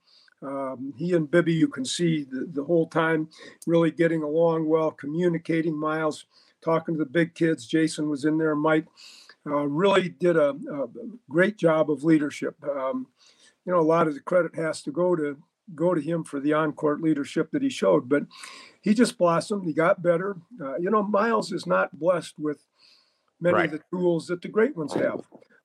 Um, 0.41 0.93
he 0.97 1.13
and 1.13 1.29
Bibby, 1.29 1.53
you 1.53 1.67
can 1.67 1.83
see 1.83 2.23
the, 2.23 2.47
the 2.51 2.63
whole 2.63 2.87
time 2.87 3.29
really 3.67 3.91
getting 3.91 4.23
along 4.23 4.67
well, 4.67 4.91
communicating. 4.91 5.77
Miles 5.77 6.25
talking 6.61 6.95
to 6.95 6.99
the 6.99 7.09
big 7.09 7.35
kids. 7.35 7.67
Jason 7.67 8.09
was 8.09 8.25
in 8.25 8.37
there. 8.37 8.55
Mike 8.55 8.85
uh, 9.45 9.67
really 9.67 10.09
did 10.09 10.37
a, 10.37 10.49
a, 10.49 10.87
great 11.29 11.57
job 11.57 11.89
of 11.89 12.03
leadership. 12.03 12.55
Um, 12.63 13.07
you 13.65 13.73
know, 13.73 13.79
a 13.79 13.81
lot 13.81 14.07
of 14.07 14.13
the 14.13 14.19
credit 14.21 14.55
has 14.55 14.81
to 14.83 14.91
go 14.91 15.15
to 15.15 15.37
go 15.75 15.93
to 15.93 16.01
him 16.01 16.23
for 16.23 16.39
the 16.39 16.53
on-court 16.53 16.99
leadership 17.01 17.51
that 17.51 17.61
he 17.61 17.69
showed. 17.69 18.09
But 18.09 18.23
he 18.81 18.93
just 18.93 19.17
blossomed. 19.17 19.65
He 19.65 19.73
got 19.73 20.01
better. 20.01 20.37
Uh, 20.59 20.77
you 20.77 20.89
know, 20.89 21.03
Miles 21.03 21.51
is 21.51 21.67
not 21.67 21.99
blessed 21.99 22.39
with 22.39 22.65
many 23.39 23.55
right. 23.55 23.65
of 23.65 23.71
the 23.71 23.83
tools 23.91 24.27
that 24.27 24.41
the 24.41 24.47
great 24.47 24.75
ones 24.75 24.93
have. 24.93 25.21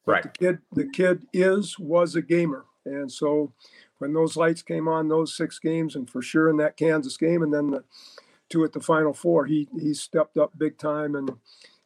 But 0.07 0.13
right. 0.13 0.23
The 0.23 0.29
kid, 0.29 0.59
the 0.73 0.89
kid 0.89 1.27
is 1.33 1.79
was 1.79 2.15
a 2.15 2.23
gamer, 2.23 2.67
and 2.85 3.11
so 3.11 3.53
when 3.99 4.13
those 4.13 4.37
lights 4.37 4.63
came 4.63 4.89
on, 4.89 5.09
those 5.09 5.37
six 5.37 5.59
games, 5.59 5.97
and 5.97 6.09
for 6.09 6.21
sure 6.21 6.51
in 6.51 6.57
that 6.59 6.77
Kansas 6.77 7.17
game, 7.17 7.43
and 7.43 7.53
then 7.53 7.71
the 7.71 7.85
two 8.49 8.65
at 8.65 8.73
the 8.73 8.81
Final 8.81 9.13
Four, 9.13 9.47
he 9.47 9.69
he 9.81 9.95
stepped 9.95 10.37
up 10.37 10.53
big 10.59 10.79
time. 10.79 11.15
And 11.15 11.31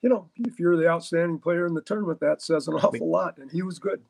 you 0.02 0.08
know, 0.08 0.28
if 0.36 0.58
you're 0.58 0.76
the 0.76 0.88
outstanding 0.88 1.38
player 1.38 1.66
in 1.66 1.74
the 1.74 1.82
tournament, 1.82 2.20
that 2.20 2.42
says 2.42 2.68
an 2.68 2.74
awful 2.74 3.10
lot. 3.10 3.38
And 3.38 3.50
he 3.50 3.62
was 3.62 3.78
good. 3.78 4.02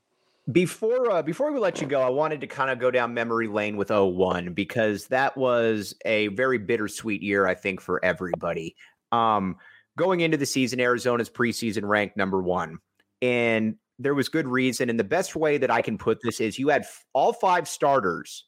Before 0.51 1.11
uh, 1.11 1.23
before 1.23 1.53
we 1.53 1.59
let 1.59 1.81
you 1.81 1.87
go, 1.87 2.01
I 2.01 2.09
wanted 2.09 2.41
to 2.41 2.47
kind 2.47 2.71
of 2.71 2.79
go 2.79 2.91
down 2.91 3.13
memory 3.13 3.49
lane 3.49 3.77
with 3.77 3.91
01 3.91 4.55
because 4.55 5.07
that 5.09 5.37
was 5.37 5.95
a 6.07 6.29
very 6.29 6.59
bittersweet 6.59 7.23
year, 7.23 7.47
I 7.47 7.55
think, 7.55 7.81
for 7.81 8.03
everybody. 8.03 8.75
Um, 9.13 9.57
going 9.99 10.21
into 10.21 10.37
the 10.37 10.47
season, 10.47 10.81
Arizona's 10.81 11.29
preseason 11.29 11.87
ranked 11.87 12.17
number 12.17 12.41
one. 12.41 12.79
And 13.21 13.75
there 13.99 14.15
was 14.15 14.29
good 14.29 14.49
reason. 14.49 14.89
And 14.89 14.99
the 14.99 15.05
best 15.05 15.37
way 15.37 15.59
that 15.59 15.71
I 15.71 15.83
can 15.83 15.99
put 15.99 16.19
this 16.23 16.41
is 16.41 16.59
you 16.59 16.69
had 16.69 16.87
all 17.13 17.33
five 17.33 17.69
starters. 17.69 18.45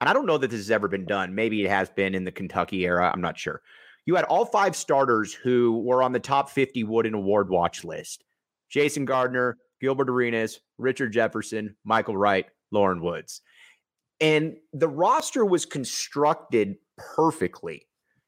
And 0.00 0.10
I 0.10 0.12
don't 0.12 0.26
know 0.26 0.38
that 0.38 0.50
this 0.50 0.58
has 0.58 0.70
ever 0.70 0.88
been 0.88 1.06
done. 1.06 1.34
Maybe 1.34 1.64
it 1.64 1.70
has 1.70 1.88
been 1.88 2.14
in 2.14 2.24
the 2.24 2.32
Kentucky 2.32 2.84
era. 2.84 3.10
I'm 3.14 3.20
not 3.20 3.38
sure. 3.38 3.62
You 4.04 4.16
had 4.16 4.24
all 4.24 4.44
five 4.44 4.74
starters 4.74 5.32
who 5.32 5.80
were 5.84 6.02
on 6.02 6.12
the 6.12 6.18
top 6.18 6.50
50 6.50 6.82
Wooden 6.84 7.14
Award 7.14 7.48
watch 7.48 7.84
list 7.84 8.24
Jason 8.68 9.04
Gardner, 9.04 9.58
Gilbert 9.80 10.10
Arenas, 10.10 10.60
Richard 10.78 11.12
Jefferson, 11.12 11.76
Michael 11.84 12.16
Wright, 12.16 12.46
Loren 12.72 13.00
Woods. 13.00 13.42
And 14.20 14.56
the 14.72 14.88
roster 14.88 15.44
was 15.44 15.66
constructed 15.66 16.76
perfectly. 16.96 17.86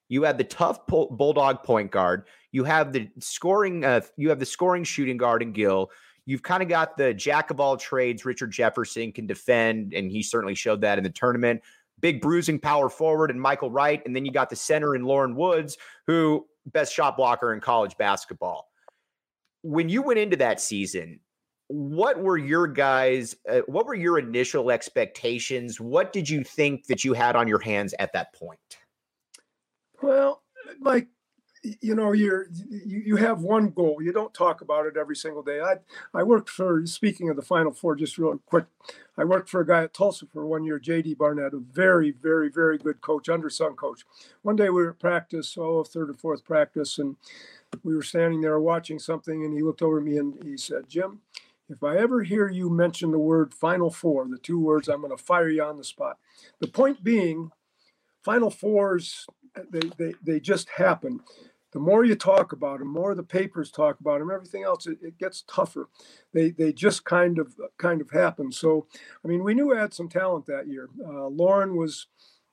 You 0.09 0.23
had 0.23 0.39
the 0.39 0.45
tough 0.45 0.87
bulldog 0.87 1.63
point 1.63 1.91
guard. 1.91 2.25
You 2.53 2.65
have 2.65 2.93
the 2.93 3.11
scoring. 3.19 3.85
Uh, 3.85 4.03
you 4.17 4.29
have 4.29 4.39
the 4.39 4.47
scoring 4.47 4.85
shooting 4.85 5.17
guard 5.17 5.43
in 5.43 5.53
Gil. 5.53 5.91
You've 6.27 6.43
kind 6.43 6.63
of 6.63 6.69
got 6.69 6.97
the 6.97 7.13
jack 7.13 7.51
of 7.51 7.61
all 7.61 7.77
trades. 7.77 8.25
Richard 8.25 8.51
Jefferson 8.51 9.13
can 9.13 9.27
defend, 9.27 9.93
and 9.93 10.11
he 10.11 10.23
certainly 10.23 10.55
showed 10.55 10.81
that 10.83 10.99
in 10.99 11.05
the 11.05 11.11
tournament. 11.11 11.63
Big 12.01 12.21
bruising 12.21 12.59
power 12.59 12.89
forward 12.89 13.31
and 13.31 13.41
Michael 13.41 13.71
Wright, 13.71 14.03
and 14.05 14.15
then 14.15 14.25
you 14.25 14.33
got 14.33 14.51
the 14.51 14.57
center 14.57 14.95
in 14.95 15.05
Loren 15.05 15.37
Woods, 15.37 15.77
who 16.07 16.47
best 16.67 16.95
shot 16.95 17.17
blocker 17.17 17.53
in 17.53 17.61
college 17.61 17.97
basketball. 17.97 18.71
When 19.63 19.89
you 19.89 20.03
went 20.03 20.19
into 20.19 20.37
that 20.37 20.61
season, 20.61 21.21
what 21.69 22.19
were 22.19 22.37
your 22.37 22.67
guys? 22.67 23.37
Uh, 23.49 23.61
what 23.67 23.87
were 23.87 23.95
your 23.95 24.19
initial 24.19 24.71
expectations? 24.71 25.81
What 25.81 26.13
did 26.13 26.29
you 26.29 26.45
think 26.45 26.87
that 26.87 27.05
you 27.05 27.15
had 27.15 27.37
on 27.37 27.49
your 27.49 27.59
hands 27.61 27.95
at 27.99 28.13
that 28.13 28.35
point? 28.35 28.79
Well, 30.05 30.43
like 30.81 31.09
you 31.81 31.95
know, 31.95 32.13
you're 32.13 32.47
you, 32.53 33.03
you 33.07 33.17
have 33.17 33.41
one 33.41 33.71
goal. 33.71 34.03
You 34.03 34.13
don't 34.13 34.35
talk 34.35 34.61
about 34.61 34.85
it 34.85 34.99
every 34.99 35.17
single 35.17 35.43
day. 35.43 35.61
I 35.61 35.77
I 36.13 36.23
worked 36.23 36.51
for 36.51 36.85
speaking 36.85 37.31
of 37.31 37.37
the 37.37 37.43
Final 37.43 37.73
Four, 37.73 37.97
just 37.97 38.19
real 38.19 38.39
quick. 38.45 38.67
I 39.17 39.25
worked 39.25 39.49
for 39.49 39.63
a 39.63 39.67
guy 39.67 39.85
at 39.85 39.95
Tulsa 39.95 40.27
for 40.27 40.45
one 40.45 40.65
year, 40.65 40.79
JD 40.79 41.17
Barnett, 41.17 41.55
a 41.55 41.59
very, 41.59 42.11
very, 42.11 42.51
very 42.51 42.77
good 42.77 43.01
coach, 43.01 43.29
undersung 43.29 43.77
coach. 43.77 44.05
One 44.43 44.57
day 44.57 44.69
we 44.69 44.83
were 44.83 44.91
at 44.91 44.99
practice, 44.99 45.57
oh, 45.59 45.85
third 45.85 46.11
or 46.11 46.15
fourth 46.15 46.45
practice, 46.45 46.99
and 46.99 47.17
we 47.83 47.95
were 47.95 48.03
standing 48.03 48.43
there 48.43 48.61
watching 48.61 48.99
something, 48.99 49.43
and 49.45 49.55
he 49.55 49.63
looked 49.63 49.83
over 49.83 49.99
at 49.99 50.05
me 50.05 50.19
and 50.19 50.37
he 50.45 50.59
said, 50.59 50.89
Jim, 50.89 51.21
if 51.71 51.83
I 51.83 51.97
ever 51.97 52.25
hear 52.25 52.49
you 52.49 52.69
mention 52.69 53.11
the 53.11 53.19
word 53.19 53.55
Final 53.55 53.91
Four, 53.91 54.27
the 54.29 54.37
two 54.37 54.61
words, 54.61 54.89
I'm 54.89 55.01
going 55.01 55.17
to 55.17 55.23
fire 55.23 55.49
you 55.49 55.63
on 55.63 55.79
the 55.79 55.85
spot. 55.85 56.19
The 56.61 56.69
point 56.69 57.03
being, 57.03 57.53
Final 58.23 58.51
Fours, 58.51 59.27
they, 59.71 59.91
they, 59.99 60.15
they 60.23 60.41
just 60.41 60.69
happen. 60.69 61.21
The 61.73 61.81
more 61.81 62.05
you 62.05 62.15
talk 62.15 62.53
about 62.53 62.79
them, 62.79 62.89
more 62.89 63.15
the 63.15 63.25
papers 63.25 63.71
talk 63.71 63.99
about 63.99 64.21
them, 64.21 64.31
everything 64.31 64.63
else, 64.63 64.87
it, 64.87 64.99
it 65.03 65.19
gets 65.19 65.43
tougher. 65.49 65.89
They, 66.33 66.51
they 66.51 66.73
just 66.73 67.05
kind 67.05 67.39
of 67.39 67.55
kind 67.79 68.01
of 68.01 68.11
happen. 68.11 68.53
So, 68.53 68.87
I 69.25 69.29
mean, 69.29 69.43
we 69.43 69.55
knew 69.55 69.71
we 69.71 69.77
had 69.77 69.93
some 69.93 70.09
talent 70.09 70.47
that 70.47 70.69
year. 70.69 70.89
Uh, 71.05 71.27
Loren 71.27 71.77
was 71.77 72.07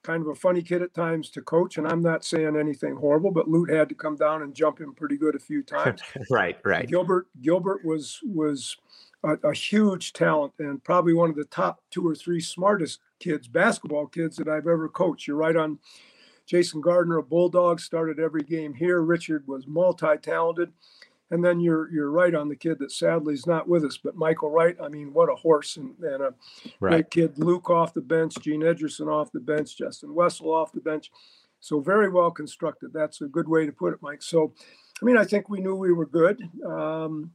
kind 0.04 0.22
of 0.22 0.28
a 0.28 0.36
funny 0.36 0.62
kid 0.62 0.82
at 0.82 0.94
times 0.94 1.30
to 1.30 1.42
coach, 1.42 1.78
and 1.78 1.88
I'm 1.88 2.02
not 2.02 2.26
saying 2.26 2.58
anything 2.58 2.96
horrible, 2.96 3.32
but 3.32 3.48
Lute 3.48 3.70
had 3.70 3.90
to 3.90 3.96
come 3.96 4.16
down 4.16 4.42
and 4.42 4.56
jump 4.56 4.80
him 4.80 4.94
pretty 4.94 5.18
good 5.18 5.36
a 5.36 5.40
few 5.40 5.62
times. 5.62 6.02
right, 6.32 6.58
right. 6.66 6.88
Gilbert 6.88 7.28
Gilbert 7.42 7.86
was 7.86 8.20
was 8.24 8.78
a, 9.24 9.34
a, 9.44 9.54
huge 9.54 10.14
talent 10.14 10.54
and 10.58 10.84
probably 10.84 11.14
one 11.14 11.30
of 11.30 11.36
the 11.36 11.46
top 11.46 11.84
two 11.92 12.08
or 12.08 12.16
three 12.16 12.42
smartest 12.42 13.00
kids, 13.20 13.48
basketball 13.48 14.08
kids 14.08 14.38
that 14.38 14.48
I've 14.48 14.68
ever 14.68 14.90
coached. 14.90 15.28
You're 15.28 15.38
right 15.38 15.56
on. 15.56 15.80
Jason 16.52 16.82
Gardner, 16.82 17.20
a 17.20 17.24
Bulldog, 17.24 17.80
started 17.80 18.20
every 18.20 18.44
game 18.44 18.74
here. 18.74 19.02
Richard 19.02 19.48
was 19.48 19.68
multi-talented. 19.68 20.74
And 21.30 21.46
then 21.46 21.62
you're 21.62 21.90
you're 21.94 22.12
right 22.12 22.36
on 22.36 22.50
the 22.50 22.58
kid 22.58 22.78
that 22.80 22.92
sadly 22.92 23.34
is 23.36 23.48
not 23.48 23.70
with 23.70 23.86
us, 23.86 23.98
but 23.98 24.18
Michael 24.18 24.52
Wright. 24.52 24.76
I 24.84 24.90
mean, 24.90 25.14
what 25.14 25.32
a 25.32 25.36
horse 25.36 25.78
and, 25.78 25.98
and 26.00 26.22
a 26.22 26.34
right. 26.82 26.92
great 26.92 27.10
kid. 27.10 27.38
Luke 27.38 27.70
off 27.70 27.94
the 27.94 28.02
bench, 28.02 28.36
Gene 28.42 28.64
Edgerson 28.64 29.08
off 29.08 29.32
the 29.32 29.40
bench, 29.40 29.78
Justin 29.78 30.14
Wessel 30.14 30.54
off 30.54 30.74
the 30.74 30.82
bench. 30.82 31.10
So 31.62 31.80
very 31.80 32.10
well 32.10 32.32
constructed. 32.32 32.92
That's 32.92 33.22
a 33.22 33.28
good 33.28 33.48
way 33.48 33.66
to 33.66 33.72
put 33.72 33.94
it, 33.94 34.02
Mike. 34.02 34.22
So, 34.22 34.54
I 35.02 35.06
mean, 35.06 35.16
I 35.16 35.24
think 35.24 35.48
we 35.48 35.62
knew 35.62 35.76
we 35.76 35.94
were 35.94 36.06
good. 36.06 36.42
Um, 36.66 37.32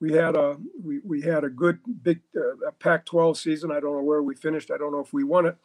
we 0.00 0.12
had 0.12 0.34
a 0.34 0.56
we, 0.82 1.00
we 1.00 1.20
had 1.20 1.44
a 1.44 1.50
good 1.50 1.78
big 2.02 2.20
uh, 2.36 2.70
Pac-12 2.78 3.36
season. 3.36 3.70
I 3.70 3.80
don't 3.80 3.96
know 3.96 4.02
where 4.02 4.22
we 4.22 4.34
finished. 4.34 4.70
I 4.70 4.78
don't 4.78 4.92
know 4.92 5.00
if 5.00 5.12
we 5.12 5.24
won 5.24 5.46
it, 5.46 5.56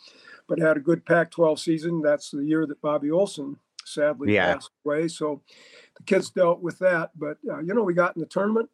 but 0.48 0.60
had 0.60 0.78
a 0.78 0.82
good 0.82 1.06
Pac-12 1.06 1.58
season. 1.58 2.02
That's 2.02 2.32
the 2.32 2.44
year 2.44 2.66
that 2.68 2.82
Bobbi 2.82 3.12
Olson 3.14 3.58
sadly 3.86 4.34
yeah. 4.34 4.54
passed 4.54 4.72
away. 4.86 5.08
So 5.08 5.42
the 5.96 6.04
kids 6.04 6.30
dealt 6.30 6.62
with 6.62 6.78
that. 6.80 7.12
But 7.16 7.38
uh, 7.50 7.60
you 7.60 7.74
know, 7.74 7.84
we 7.84 7.94
got 7.94 8.16
in 8.16 8.20
the 8.20 8.28
tournament, 8.28 8.70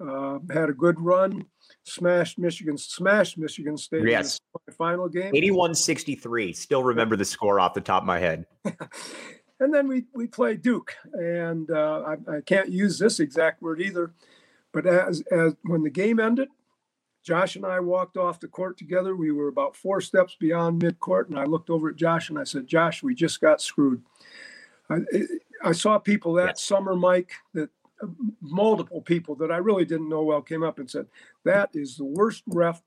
uh, 0.00 0.38
had 0.50 0.70
a 0.70 0.74
good 0.74 0.98
run, 0.98 1.44
smashed 1.84 2.38
Michigan, 2.38 2.78
smashed 2.78 3.36
Michigan 3.36 3.76
State. 3.76 4.08
Yes, 4.08 4.40
final 4.78 5.08
game, 5.08 5.34
81-63. 5.34 6.56
Still 6.56 6.82
remember 6.82 7.16
the 7.16 7.26
score 7.26 7.60
off 7.60 7.74
the 7.74 7.82
top 7.82 8.02
of 8.02 8.06
my 8.06 8.18
head. 8.18 8.46
and 9.60 9.72
then 9.72 9.86
we 9.86 10.04
we 10.14 10.26
played 10.26 10.62
Duke, 10.62 10.94
and 11.12 11.70
uh, 11.70 12.04
I, 12.06 12.36
I 12.36 12.40
can't 12.40 12.70
use 12.70 12.98
this 12.98 13.20
exact 13.20 13.60
word 13.60 13.82
either 13.82 14.14
but 14.74 14.86
as, 14.86 15.22
as 15.30 15.54
when 15.62 15.84
the 15.84 15.90
game 15.90 16.18
ended, 16.18 16.48
Josh 17.22 17.56
and 17.56 17.64
I 17.64 17.80
walked 17.80 18.18
off 18.18 18.40
the 18.40 18.48
court 18.48 18.76
together. 18.76 19.16
We 19.16 19.30
were 19.30 19.48
about 19.48 19.76
four 19.76 20.00
steps 20.00 20.36
beyond 20.38 20.82
midcourt, 20.82 21.28
and 21.28 21.38
I 21.38 21.44
looked 21.44 21.70
over 21.70 21.88
at 21.88 21.96
Josh 21.96 22.28
and 22.28 22.38
I 22.38 22.44
said, 22.44 22.66
"Josh, 22.66 23.02
we 23.02 23.14
just 23.14 23.40
got 23.40 23.62
screwed." 23.62 24.02
I, 24.90 24.98
I 25.64 25.72
saw 25.72 25.98
people 25.98 26.34
that 26.34 26.48
yes. 26.48 26.62
summer, 26.62 26.94
Mike, 26.94 27.30
that 27.54 27.70
uh, 28.02 28.08
multiple 28.42 29.00
people 29.00 29.36
that 29.36 29.50
I 29.50 29.56
really 29.56 29.86
didn't 29.86 30.10
know 30.10 30.22
well 30.24 30.42
came 30.42 30.62
up 30.62 30.78
and 30.78 30.90
said, 30.90 31.06
"That 31.44 31.70
is 31.72 31.96
the 31.96 32.04
worst 32.04 32.42
ref 32.46 32.82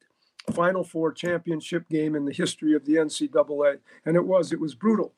Final 0.51 0.83
Four 0.83 1.13
championship 1.13 1.89
game 1.89 2.15
in 2.15 2.25
the 2.25 2.33
history 2.33 2.75
of 2.75 2.85
the 2.85 2.95
NCAA," 2.95 3.79
and 4.05 4.15
it 4.15 4.25
was. 4.25 4.51
It 4.51 4.59
was 4.59 4.75
brutal 4.75 5.13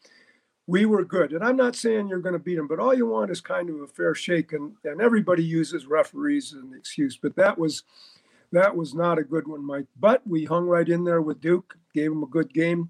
we 0.70 0.86
were 0.86 1.04
good. 1.04 1.34
And 1.34 1.44
I'm 1.44 1.56
not 1.56 1.76
saying 1.76 2.08
you're 2.08 2.20
going 2.20 2.34
to 2.34 2.40
beat 2.40 2.56
them, 2.56 2.68
but 2.68 2.80
all 2.80 2.94
you 2.94 3.08
want 3.08 3.32
is 3.32 3.42
kind 3.42 3.72
of 3.72 3.82
a 3.82 3.88
fair 3.88 4.14
shake. 4.14 4.54
And, 4.54 4.74
and 4.84 5.02
everybody 5.02 5.44
uses 5.44 5.88
referees 5.88 6.54
as 6.54 6.62
an 6.62 6.76
excuse, 6.78 7.18
but 7.18 7.36
that 7.38 7.58
was 7.58 7.84
that 8.52 8.76
was 8.76 8.94
not 8.94 9.18
a 9.18 9.24
good 9.24 9.48
one, 9.48 9.66
Mike. 9.66 9.88
But 10.00 10.26
we 10.28 10.46
hung 10.46 10.66
right 10.66 10.88
in 10.88 11.04
there 11.04 11.22
with 11.22 11.42
Duke, 11.42 11.76
gave 11.94 12.12
them 12.12 12.24
a 12.24 12.28
good 12.28 12.54
game. 12.54 12.90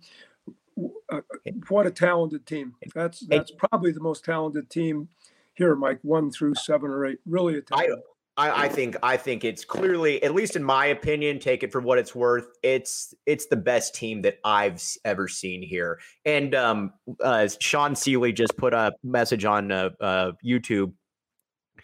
Uh, 1.10 1.22
what 1.70 1.88
a 1.88 1.92
talented 1.92 2.46
team! 2.46 2.76
That's 2.94 3.22
that's 3.22 3.52
probably 3.52 3.92
the 3.92 4.00
most 4.00 4.26
talented 4.26 4.70
team 4.70 5.08
here, 5.54 5.76
Mike. 5.76 6.00
One 6.02 6.32
through 6.32 6.56
seven 6.56 6.92
or 6.92 7.06
eight, 7.06 7.20
really 7.26 7.58
a 7.58 7.62
talented. 7.62 8.00
I, 8.40 8.66
I, 8.66 8.70
think 8.70 8.96
I 9.04 9.18
think 9.18 9.44
it's 9.44 9.66
clearly, 9.66 10.24
at 10.24 10.34
least 10.34 10.56
in 10.56 10.64
my 10.64 10.86
opinion, 10.86 11.40
take 11.40 11.62
it 11.62 11.74
for 11.74 11.82
what 11.82 11.98
it's 11.98 12.16
worth. 12.16 12.48
It's 12.64 13.14
it's 13.26 13.48
the 13.48 13.58
best 13.58 13.94
team 13.94 14.22
that 14.22 14.38
I've 14.46 14.82
ever 15.04 15.28
seen 15.28 15.62
here. 15.62 16.00
And 16.24 16.56
um, 16.56 16.94
uh, 17.22 17.50
Sean 17.60 17.96
Seeley 17.96 18.32
just 18.32 18.56
put 18.56 18.74
a 18.74 18.94
message 19.04 19.44
on 19.44 19.74
uh, 19.74 19.90
uh, 20.00 20.32
YouTube. 20.46 20.94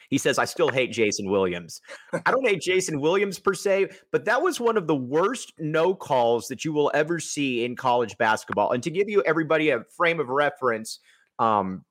He 0.10 0.18
says, 0.18 0.40
"I 0.40 0.46
still 0.46 0.70
hate 0.70 0.94
Jason 0.94 1.30
Williams. 1.30 1.82
I 2.26 2.32
don't 2.32 2.48
hate 2.48 2.62
Jason 2.62 3.02
Williams 3.02 3.38
per 3.38 3.54
se, 3.54 3.90
but 4.14 4.24
that 4.24 4.42
was 4.42 4.58
one 4.58 4.78
of 4.78 4.88
the 4.88 4.96
worst 4.96 5.52
no 5.60 5.94
calls 5.94 6.48
that 6.48 6.64
you 6.64 6.72
will 6.72 6.90
ever 6.94 7.20
see 7.20 7.66
in 7.66 7.76
college 7.76 8.18
basketball. 8.18 8.72
And 8.72 8.82
to 8.84 8.92
give 8.92 9.10
you 9.10 9.22
everybody 9.26 9.72
a 9.72 9.84
frame 9.98 10.22
of 10.22 10.30
reference." 10.30 11.00
Um, 11.38 11.84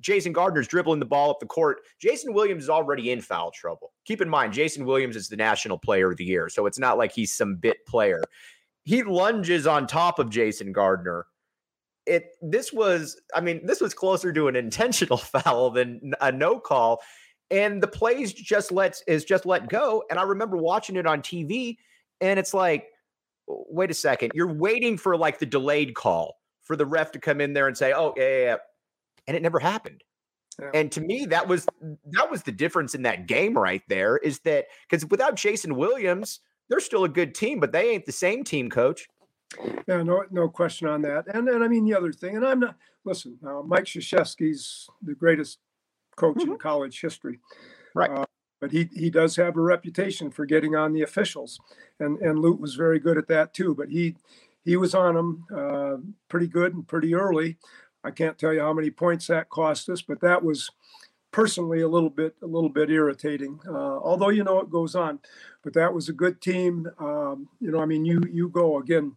Jason 0.00 0.32
Gardner's 0.32 0.68
dribbling 0.68 1.00
the 1.00 1.06
ball 1.06 1.30
up 1.30 1.40
the 1.40 1.46
court. 1.46 1.78
Jason 2.00 2.32
Williams 2.32 2.64
is 2.64 2.70
already 2.70 3.10
in 3.10 3.20
foul 3.20 3.50
trouble. 3.50 3.92
Keep 4.04 4.20
in 4.20 4.28
mind, 4.28 4.52
Jason 4.52 4.84
Williams 4.84 5.16
is 5.16 5.28
the 5.28 5.36
national 5.36 5.78
player 5.78 6.10
of 6.10 6.16
the 6.16 6.24
year. 6.24 6.48
So 6.48 6.66
it's 6.66 6.78
not 6.78 6.98
like 6.98 7.12
he's 7.12 7.34
some 7.34 7.56
bit 7.56 7.84
player. 7.86 8.22
He 8.84 9.02
lunges 9.02 9.66
on 9.66 9.86
top 9.86 10.18
of 10.18 10.30
Jason 10.30 10.72
Gardner. 10.72 11.26
It 12.06 12.32
this 12.40 12.72
was, 12.72 13.20
I 13.34 13.40
mean, 13.40 13.66
this 13.66 13.80
was 13.80 13.94
closer 13.94 14.32
to 14.32 14.48
an 14.48 14.56
intentional 14.56 15.16
foul 15.16 15.70
than 15.70 16.12
a 16.20 16.30
no 16.30 16.60
call. 16.60 17.02
And 17.50 17.82
the 17.82 17.88
plays 17.88 18.32
just 18.32 18.72
let 18.72 19.00
is 19.06 19.24
just 19.24 19.46
let 19.46 19.68
go. 19.68 20.04
And 20.10 20.18
I 20.18 20.22
remember 20.22 20.56
watching 20.56 20.96
it 20.96 21.06
on 21.06 21.20
TV, 21.20 21.76
and 22.20 22.38
it's 22.38 22.54
like, 22.54 22.88
wait 23.46 23.90
a 23.90 23.94
second, 23.94 24.32
you're 24.34 24.52
waiting 24.52 24.98
for 24.98 25.16
like 25.16 25.38
the 25.38 25.46
delayed 25.46 25.94
call 25.94 26.36
for 26.62 26.74
the 26.74 26.86
ref 26.86 27.12
to 27.12 27.20
come 27.20 27.40
in 27.40 27.52
there 27.52 27.68
and 27.68 27.76
say, 27.76 27.92
oh, 27.92 28.12
yeah, 28.16 28.28
yeah, 28.28 28.44
yeah 28.44 28.56
and 29.26 29.36
it 29.36 29.42
never 29.42 29.58
happened. 29.58 30.02
Yeah. 30.60 30.70
And 30.72 30.92
to 30.92 31.00
me, 31.00 31.26
that 31.26 31.46
was 31.46 31.66
that 32.12 32.30
was 32.30 32.42
the 32.42 32.52
difference 32.52 32.94
in 32.94 33.02
that 33.02 33.26
game 33.26 33.56
right 33.56 33.82
there. 33.88 34.16
Is 34.16 34.40
that 34.40 34.66
because 34.88 35.04
without 35.06 35.36
Jason 35.36 35.76
Williams, 35.76 36.40
they're 36.68 36.80
still 36.80 37.04
a 37.04 37.08
good 37.08 37.34
team, 37.34 37.60
but 37.60 37.72
they 37.72 37.90
ain't 37.90 38.06
the 38.06 38.12
same 38.12 38.42
team, 38.42 38.70
coach. 38.70 39.06
Yeah, 39.86 40.02
no, 40.02 40.24
no 40.30 40.48
question 40.48 40.88
on 40.88 41.02
that. 41.02 41.26
And 41.34 41.48
and 41.48 41.62
I 41.62 41.68
mean 41.68 41.84
the 41.84 41.94
other 41.94 42.12
thing, 42.12 42.36
and 42.36 42.46
I'm 42.46 42.60
not 42.60 42.76
listen. 43.04 43.38
Uh, 43.46 43.62
Mike 43.62 43.84
Krzyzewski's 43.84 44.88
the 45.02 45.14
greatest 45.14 45.58
coach 46.16 46.36
mm-hmm. 46.36 46.52
in 46.52 46.58
college 46.58 47.00
history, 47.00 47.38
right? 47.94 48.10
Uh, 48.10 48.24
but 48.60 48.72
he 48.72 48.88
he 48.92 49.10
does 49.10 49.36
have 49.36 49.56
a 49.56 49.60
reputation 49.60 50.30
for 50.30 50.46
getting 50.46 50.74
on 50.74 50.92
the 50.92 51.02
officials, 51.02 51.60
and 52.00 52.18
and 52.20 52.38
Lute 52.38 52.60
was 52.60 52.74
very 52.74 52.98
good 52.98 53.18
at 53.18 53.28
that 53.28 53.52
too. 53.52 53.74
But 53.74 53.90
he 53.90 54.16
he 54.64 54.76
was 54.76 54.94
on 54.94 55.14
them 55.14 55.44
uh, 55.54 55.96
pretty 56.28 56.48
good 56.48 56.74
and 56.74 56.86
pretty 56.86 57.14
early. 57.14 57.56
I 58.06 58.12
can't 58.12 58.38
tell 58.38 58.54
you 58.54 58.60
how 58.60 58.72
many 58.72 58.90
points 58.90 59.26
that 59.26 59.48
cost 59.48 59.88
us, 59.88 60.00
but 60.00 60.20
that 60.20 60.44
was 60.44 60.70
personally 61.32 61.80
a 61.80 61.88
little 61.88 62.08
bit 62.08 62.36
a 62.40 62.46
little 62.46 62.68
bit 62.68 62.88
irritating. 62.88 63.58
Uh, 63.68 63.98
although 63.98 64.28
you 64.28 64.44
know 64.44 64.60
it 64.60 64.70
goes 64.70 64.94
on, 64.94 65.18
but 65.64 65.74
that 65.74 65.92
was 65.92 66.08
a 66.08 66.12
good 66.12 66.40
team. 66.40 66.88
Um, 66.98 67.48
you 67.60 67.72
know, 67.72 67.80
I 67.80 67.86
mean, 67.86 68.04
you 68.04 68.22
you 68.30 68.48
go 68.48 68.78
again. 68.78 69.16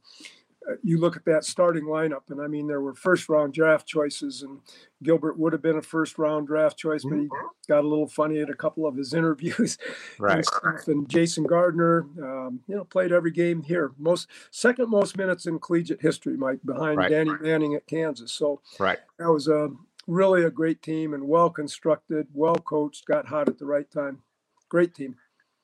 You 0.84 1.00
look 1.00 1.16
at 1.16 1.26
that 1.26 1.44
starting 1.44 1.86
lineup, 1.86 2.30
and 2.30 2.42
I 2.42 2.48
mean, 2.48 2.68
there 2.68 2.82
were 2.82 2.94
first 2.94 3.30
round 3.30 3.54
draft 3.54 3.88
choices, 3.88 4.42
and 4.42 4.60
Gilbert 5.04 5.38
would 5.38 5.54
have 5.54 5.62
been 5.62 5.78
a 5.78 5.82
first 5.82 6.18
round 6.18 6.48
draft 6.48 6.78
choice, 6.78 7.04
but 7.04 7.18
he 7.18 7.26
mm-hmm. 7.26 7.48
got 7.68 7.84
a 7.84 7.88
little 7.88 8.08
funny 8.08 8.40
at 8.40 8.50
a 8.50 8.56
couple 8.56 8.86
of 8.86 8.96
his 8.96 9.14
interviews. 9.20 9.78
Right. 10.18 10.46
And, 10.64 10.88
and 10.88 11.10
Jason 11.10 11.46
Gardner, 11.46 12.06
um, 12.22 12.62
you 12.68 12.76
know, 12.76 12.84
played 12.84 13.12
every 13.12 13.32
game 13.32 13.64
here. 13.64 13.92
Most 13.98 14.28
second 14.52 14.90
most 14.90 15.18
minutes 15.18 15.46
in 15.46 15.60
collegiate 15.60 16.02
history, 16.02 16.38
Mike, 16.38 16.60
behind 16.66 16.98
right. 16.98 17.10
Danny 17.10 17.32
Manning 17.42 17.76
at 17.76 17.88
Kansas. 17.88 18.32
So 18.32 18.62
right. 18.80 19.00
that 19.18 19.32
was 19.32 19.48
a 19.48 19.70
really 20.08 20.44
a 20.44 20.52
great 20.52 20.82
team 20.82 21.14
and 21.14 21.28
well 21.28 21.50
constructed, 21.50 22.28
well 22.34 22.56
coached, 22.56 23.06
got 23.06 23.28
hot 23.28 23.48
at 23.48 23.60
the 23.60 23.66
right 23.66 23.90
time. 23.90 24.20
Great 24.68 24.94
team. 24.94 25.16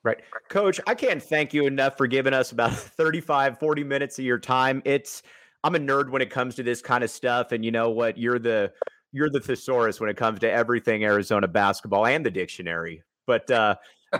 Right. 0.06 0.22
Coach, 0.50 0.80
I 0.86 0.94
can't 0.94 1.22
thank 1.22 1.52
you 1.52 1.66
enough 1.66 1.98
for 1.98 2.06
giving 2.06 2.32
us 2.32 2.52
about 2.52 2.74
35, 2.74 3.58
40 3.58 3.84
minutes 3.84 4.20
of 4.20 4.26
your 4.26 4.38
time. 4.38 4.84
It's 4.86 5.24
I'm 5.64 5.74
a 5.74 5.80
nerd 5.80 6.12
when 6.12 6.22
it 6.22 6.30
comes 6.30 6.54
to 6.56 6.64
this 6.64 6.80
kind 6.80 7.04
of 7.04 7.10
stuff. 7.10 7.52
And 7.52 7.66
you 7.66 7.72
know 7.72 7.90
what? 7.90 8.16
You're 8.16 8.38
the 8.38 8.72
you're 9.12 9.32
the 9.32 9.40
thesaurus 9.40 10.00
when 10.00 10.12
it 10.12 10.16
comes 10.16 10.40
to 10.42 10.52
everything 10.52 11.04
Arizona 11.04 11.48
basketball 11.48 12.06
and 12.06 12.24
the 12.24 12.30
dictionary. 12.30 13.02
But 13.26 13.50
uh 13.50 13.76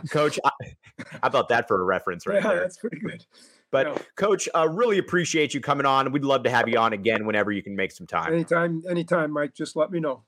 coach, 0.10 0.40
I, 0.44 0.50
how 1.12 1.20
about 1.22 1.50
that 1.50 1.68
for 1.68 1.80
a 1.80 1.84
reference 1.84 2.26
right 2.26 2.42
yeah, 2.42 2.50
there? 2.50 2.60
That's 2.62 2.78
pretty 2.78 3.00
good. 3.00 3.24
But 3.70 3.88
yeah. 3.88 3.98
coach, 4.16 4.50
uh, 4.56 4.68
really 4.68 4.98
appreciate 4.98 5.54
you 5.54 5.62
coming 5.62 5.86
on. 5.86 6.12
We'd 6.12 6.26
love 6.26 6.44
to 6.44 6.50
have 6.50 6.68
you 6.68 6.80
on 6.80 6.94
again 6.94 7.26
whenever 7.26 7.52
you 7.52 7.62
can 7.62 7.76
make 7.76 7.92
some 7.92 8.08
time. 8.08 8.34
Anytime, 8.34 8.84
anytime, 8.90 9.32
Mike. 9.32 9.54
Just 9.54 9.76
let 9.76 9.92
me 9.92 10.00
know. 10.00 10.24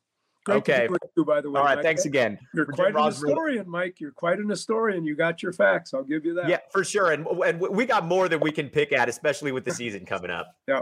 Great 0.47 0.57
okay. 0.59 0.87
You, 1.17 1.25
by 1.25 1.41
the 1.41 1.51
way. 1.51 1.59
All 1.59 1.65
right. 1.65 1.75
Mike. 1.75 1.83
Thanks 1.83 2.05
again. 2.05 2.39
You're 2.53 2.65
quite 2.65 2.95
an 2.95 3.03
historian, 3.03 3.69
Mike. 3.69 3.99
You're 3.99 4.13
quite 4.13 4.39
an 4.39 4.47
historian. 4.47 5.03
You 5.03 5.13
got 5.13 5.43
your 5.43 5.51
facts. 5.51 5.93
I'll 5.93 6.05
give 6.05 6.23
you 6.23 6.33
that. 6.35 6.47
Yeah, 6.47 6.59
for 6.71 6.85
sure. 6.85 7.11
And, 7.11 7.27
and 7.27 7.59
we 7.59 7.85
got 7.85 8.05
more 8.05 8.29
than 8.29 8.39
we 8.39 8.53
can 8.53 8.69
pick 8.69 8.93
at, 8.93 9.09
especially 9.09 9.51
with 9.51 9.65
the 9.65 9.73
season 9.73 10.05
coming 10.05 10.31
up. 10.31 10.55
yeah. 10.67 10.75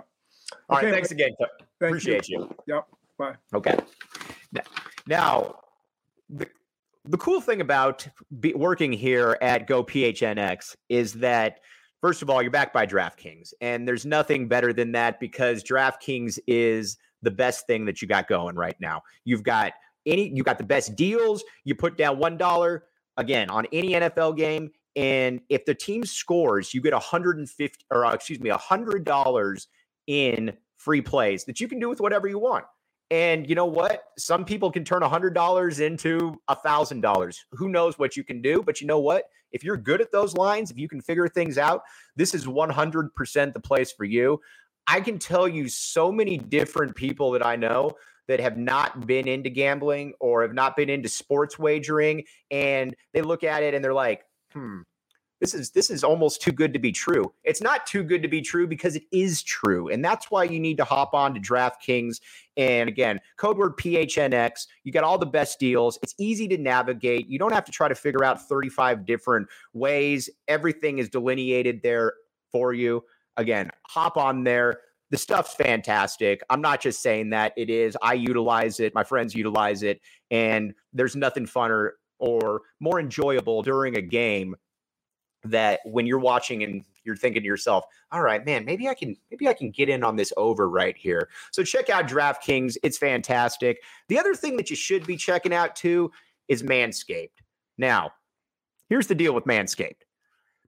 All 0.70 0.78
okay, 0.78 0.86
right. 0.86 0.94
Thanks 0.94 1.10
Mike. 1.10 1.20
again. 1.20 1.32
Thank 1.80 1.90
Appreciate 1.90 2.30
you. 2.30 2.42
you. 2.42 2.56
Yep. 2.68 2.88
Bye. 3.18 3.34
Okay. 3.56 3.76
Now, 5.08 5.56
the, 6.30 6.48
the 7.06 7.18
cool 7.18 7.42
thing 7.42 7.60
about 7.60 8.08
be, 8.40 8.54
working 8.54 8.94
here 8.94 9.36
at 9.42 9.66
Go 9.66 9.84
PHNX 9.84 10.76
is 10.90 11.14
that 11.14 11.62
first 12.02 12.22
of 12.22 12.30
all, 12.30 12.44
you're 12.44 12.52
backed 12.52 12.74
by 12.74 12.86
DraftKings, 12.86 13.52
and 13.62 13.88
there's 13.88 14.06
nothing 14.06 14.48
better 14.48 14.74
than 14.74 14.92
that 14.92 15.20
because 15.20 15.64
DraftKings 15.64 16.38
is 16.46 16.98
the 17.26 17.32
best 17.32 17.68
thing 17.68 17.84
that 17.86 18.02
you 18.02 18.08
got 18.08 18.28
going 18.28 18.56
right 18.56 18.76
now. 18.80 19.02
You've 19.26 19.44
got 19.44 19.74
any, 20.06 20.30
you 20.30 20.44
got 20.44 20.58
the 20.58 20.64
best 20.64 20.96
deals. 20.96 21.44
You 21.66 21.76
put 21.76 21.98
down 21.98 22.18
one 22.18 22.38
dollar 22.38 22.86
again 23.18 23.50
on 23.50 23.66
any 23.74 23.94
NFL 23.94 24.38
game, 24.38 24.72
and 24.96 25.42
if 25.50 25.66
the 25.66 25.76
team 25.76 26.06
scores, 26.06 26.74
you 26.74 26.82
get 26.82 26.94
a 26.94 26.98
150 26.98 27.86
or 27.92 28.06
uh, 28.06 28.14
excuse 28.14 28.40
me, 28.40 28.50
a 28.50 28.58
hundred 28.58 29.04
dollars 29.04 29.68
in 30.08 30.54
free 30.78 31.02
plays 31.02 31.44
that 31.46 31.60
you 31.60 31.68
can 31.68 31.80
do 31.80 31.90
with 31.90 32.00
whatever 32.00 32.28
you 32.28 32.40
want. 32.40 32.66
And 33.12 33.48
you 33.48 33.56
know 33.56 33.66
what? 33.66 34.04
Some 34.18 34.46
people 34.46 34.72
can 34.72 34.84
turn 34.84 35.04
a 35.04 35.10
$100 35.10 35.80
into 35.80 36.40
a 36.48 36.56
$1,000. 36.56 37.38
Who 37.52 37.70
knows 37.70 38.00
what 38.00 38.18
you 38.18 38.24
can 38.24 38.42
do? 38.42 38.64
But 38.64 38.82
you 38.82 38.88
know 38.88 39.00
what? 39.00 39.26
If 39.52 39.64
you're 39.64 39.78
good 39.78 40.02
at 40.02 40.12
those 40.12 40.36
lines, 40.36 40.72
if 40.72 40.78
you 40.78 40.90
can 40.90 41.02
figure 41.02 41.28
things 41.28 41.58
out, 41.58 41.84
this 42.16 42.34
is 42.34 42.46
100% 42.46 43.54
the 43.54 43.60
place 43.60 43.92
for 43.92 44.06
you. 44.06 44.42
I 44.88 45.02
can 45.02 45.20
tell 45.20 45.48
you 45.48 45.68
so 45.68 46.12
many 46.12 46.38
different 46.38 46.96
people 46.96 47.32
that 47.32 47.46
I 47.46 47.56
know 47.56 47.92
that 48.28 48.40
have 48.40 48.58
not 48.58 49.06
been 49.06 49.28
into 49.28 49.50
gambling 49.50 50.14
or 50.20 50.42
have 50.42 50.54
not 50.54 50.76
been 50.76 50.90
into 50.90 51.10
sports 51.10 51.60
wagering. 51.60 52.24
And 52.52 52.96
they 53.14 53.22
look 53.22 53.44
at 53.44 53.64
it 53.64 53.74
and 53.74 53.84
they're 53.84 53.94
like, 53.94 54.24
hmm, 54.52 54.82
this 55.42 55.54
is 55.54 55.72
this 55.72 55.90
is 55.90 56.04
almost 56.04 56.42
too 56.42 56.52
good 56.52 56.74
to 56.74 56.80
be 56.80 56.92
true. 56.92 57.32
It's 57.44 57.62
not 57.62 57.86
too 57.86 58.04
good 58.04 58.22
to 58.24 58.28
be 58.28 58.42
true 58.42 58.68
because 58.68 58.96
it 58.96 59.04
is 59.12 59.44
true. 59.44 59.90
And 59.90 60.04
that's 60.04 60.32
why 60.32 60.46
you 60.46 60.60
need 60.60 60.78
to 60.78 60.86
hop 60.86 61.14
on 61.14 61.34
to 61.34 61.40
DraftKings. 61.40 62.22
And 62.58 62.88
again, 62.88 63.20
code 63.38 63.58
word 63.58 63.76
PHNX. 63.78 64.68
You 64.84 64.92
got 64.92 65.04
all 65.04 65.18
the 65.18 65.26
best 65.26 65.60
deals. 65.60 66.00
It's 66.02 66.16
easy 66.18 66.48
to 66.48 66.58
navigate. 66.58 67.28
You 67.28 67.38
don't 67.38 67.54
have 67.54 67.66
to 67.66 67.72
try 67.72 67.88
to 67.88 67.96
figure 67.96 68.24
out 68.24 68.48
35 68.48 69.06
different 69.06 69.48
ways. 69.74 70.30
Everything 70.48 71.00
is 71.00 71.10
delineated 71.10 71.82
there 71.84 72.14
for 72.52 72.74
you. 72.74 73.04
Again, 73.38 73.70
hop 73.88 74.18
on 74.18 74.44
there. 74.44 74.80
The 75.12 75.18
stuff's 75.18 75.54
fantastic. 75.54 76.42
I'm 76.50 76.62
not 76.62 76.82
just 76.82 77.02
saying 77.02 77.30
that 77.30 77.54
it 77.56 77.70
is. 77.70 77.96
I 78.02 78.14
utilize 78.14 78.80
it. 78.80 78.96
My 78.96 79.04
friends 79.04 79.36
utilize 79.36 79.84
it. 79.84 80.02
And 80.32 80.74
there's 80.94 81.16
nothing 81.16 81.46
funner 81.46 81.92
or 82.20 82.62
more 82.80 83.00
enjoyable 83.00 83.62
during 83.62 83.98
a 83.98 84.02
game 84.02 84.56
that 85.44 85.80
when 85.86 86.08
you're 86.08 86.20
watching 86.20 86.64
and 86.64 86.84
you're 87.04 87.16
thinking 87.16 87.44
to 87.44 87.46
yourself, 87.46 87.86
all 88.12 88.22
right, 88.22 88.44
man, 88.46 88.66
maybe 88.66 88.90
I 88.90 88.96
can 88.96 89.16
maybe 89.30 89.48
I 89.48 89.54
can 89.54 89.70
get 89.70 89.90
in 89.90 90.04
on 90.04 90.16
this 90.16 90.34
over 90.38 90.68
right 90.68 90.98
here. 90.98 91.30
So 91.52 91.64
check 91.64 91.90
out 91.90 92.08
DraftKings. 92.08 92.78
It's 92.84 92.98
fantastic. 92.98 93.82
The 94.10 94.18
other 94.18 94.34
thing 94.34 94.58
that 94.58 94.70
you 94.70 94.76
should 94.76 95.06
be 95.06 95.18
checking 95.18 95.54
out 95.54 95.76
too 95.76 96.12
is 96.48 96.64
Manscaped. 96.64 97.30
Now, 97.78 98.12
here's 98.90 99.08
the 99.08 99.16
deal 99.16 99.34
with 99.34 99.46
Manscaped. 99.46 100.02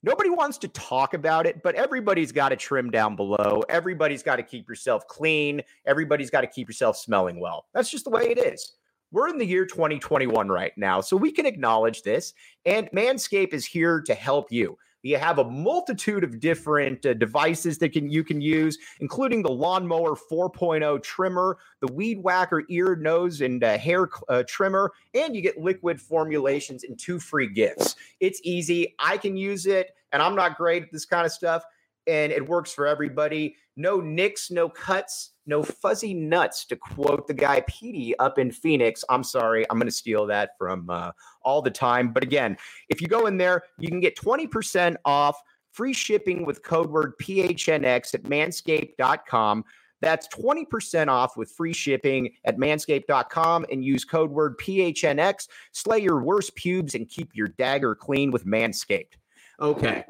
Nobody 0.03 0.29
wants 0.29 0.57
to 0.59 0.67
talk 0.69 1.13
about 1.13 1.45
it, 1.45 1.63
but 1.63 1.75
everybody's 1.75 2.31
got 2.31 2.49
to 2.49 2.55
trim 2.55 2.91
down 2.91 3.15
below. 3.15 3.63
Everybody's 3.69 4.23
got 4.23 4.35
to 4.35 4.43
keep 4.43 4.69
yourself 4.69 5.07
clean. 5.07 5.61
Everybody's 5.85 6.29
got 6.29 6.41
to 6.41 6.47
keep 6.47 6.67
yourself 6.67 6.97
smelling 6.97 7.39
well. 7.39 7.65
That's 7.73 7.89
just 7.89 8.03
the 8.03 8.11
way 8.11 8.29
it 8.29 8.37
is. 8.37 8.73
We're 9.11 9.29
in 9.29 9.37
the 9.37 9.45
year 9.45 9.65
2021 9.65 10.49
right 10.49 10.73
now, 10.77 11.01
so 11.01 11.15
we 11.15 11.31
can 11.31 11.45
acknowledge 11.45 12.03
this. 12.03 12.33
And 12.65 12.89
Manscaped 12.91 13.53
is 13.53 13.65
here 13.65 14.01
to 14.01 14.13
help 14.13 14.51
you. 14.51 14.77
You 15.07 15.17
have 15.17 15.39
a 15.39 15.45
multitude 15.45 16.25
of 16.25 16.41
different 16.41 17.05
uh, 17.05 17.13
devices 17.13 17.77
that 17.77 17.93
can 17.93 18.09
you 18.09 18.25
can 18.25 18.41
use, 18.41 18.77
including 18.99 19.41
the 19.41 19.49
Lawnmower 19.49 20.17
4.0 20.29 21.01
trimmer, 21.01 21.57
the 21.79 21.87
Weed 21.93 22.21
Whacker 22.21 22.63
ear, 22.69 22.97
nose, 22.97 23.39
and 23.39 23.63
uh, 23.63 23.77
hair 23.77 24.09
uh, 24.27 24.43
trimmer, 24.45 24.91
and 25.13 25.33
you 25.33 25.41
get 25.41 25.57
liquid 25.57 26.01
formulations 26.01 26.83
and 26.83 26.99
two 26.99 27.19
free 27.19 27.47
gifts. 27.47 27.95
It's 28.19 28.41
easy. 28.43 28.95
I 28.99 29.15
can 29.17 29.37
use 29.37 29.65
it, 29.65 29.91
and 30.11 30.21
I'm 30.21 30.35
not 30.35 30.57
great 30.57 30.83
at 30.83 30.91
this 30.91 31.05
kind 31.05 31.25
of 31.25 31.31
stuff, 31.31 31.63
and 32.07 32.31
it 32.31 32.47
works 32.47 32.73
for 32.73 32.87
everybody. 32.87 33.55
No 33.75 33.99
nicks, 33.99 34.49
no 34.49 34.69
cuts 34.69 35.31
no 35.47 35.63
fuzzy 35.63 36.13
nuts, 36.13 36.65
to 36.65 36.75
quote 36.75 37.25
the 37.25 37.33
guy 37.33 37.63
Petey 37.67 38.17
up 38.19 38.37
in 38.37 38.51
Phoenix. 38.51 39.03
I'm 39.09 39.23
sorry, 39.23 39.65
I'm 39.69 39.77
going 39.79 39.87
to 39.87 39.95
steal 39.95 40.27
that 40.27 40.51
from 40.59 40.89
uh, 40.89 41.11
all 41.41 41.61
the 41.61 41.71
time. 41.71 42.11
But 42.11 42.21
again, 42.21 42.57
if 42.89 43.01
you 43.01 43.07
go 43.07 43.25
in 43.25 43.37
there, 43.37 43.63
you 43.79 43.87
can 43.87 44.01
get 44.01 44.17
20% 44.17 44.97
off 45.05 45.41
free 45.71 45.93
shipping 45.93 46.45
with 46.45 46.63
code 46.63 46.89
word 46.89 47.13
PHNX 47.21 48.13
at 48.13 48.23
manscaped.com. 48.23 49.63
That's 49.99 50.27
20% 50.27 51.07
off 51.07 51.37
with 51.37 51.49
free 51.51 51.73
shipping 51.73 52.29
at 52.45 52.57
manscaped.com 52.57 53.65
and 53.71 53.83
use 53.83 54.05
code 54.05 54.29
word 54.29 54.59
PHNX. 54.59 55.47
Slay 55.71 55.99
your 55.99 56.21
worst 56.21 56.53
pubes 56.55 56.93
and 56.93 57.09
keep 57.09 57.31
your 57.33 57.47
dagger 57.47 57.95
clean 57.95 58.29
with 58.29 58.45
Manscaped. 58.45 59.13
Okay. 59.59 60.03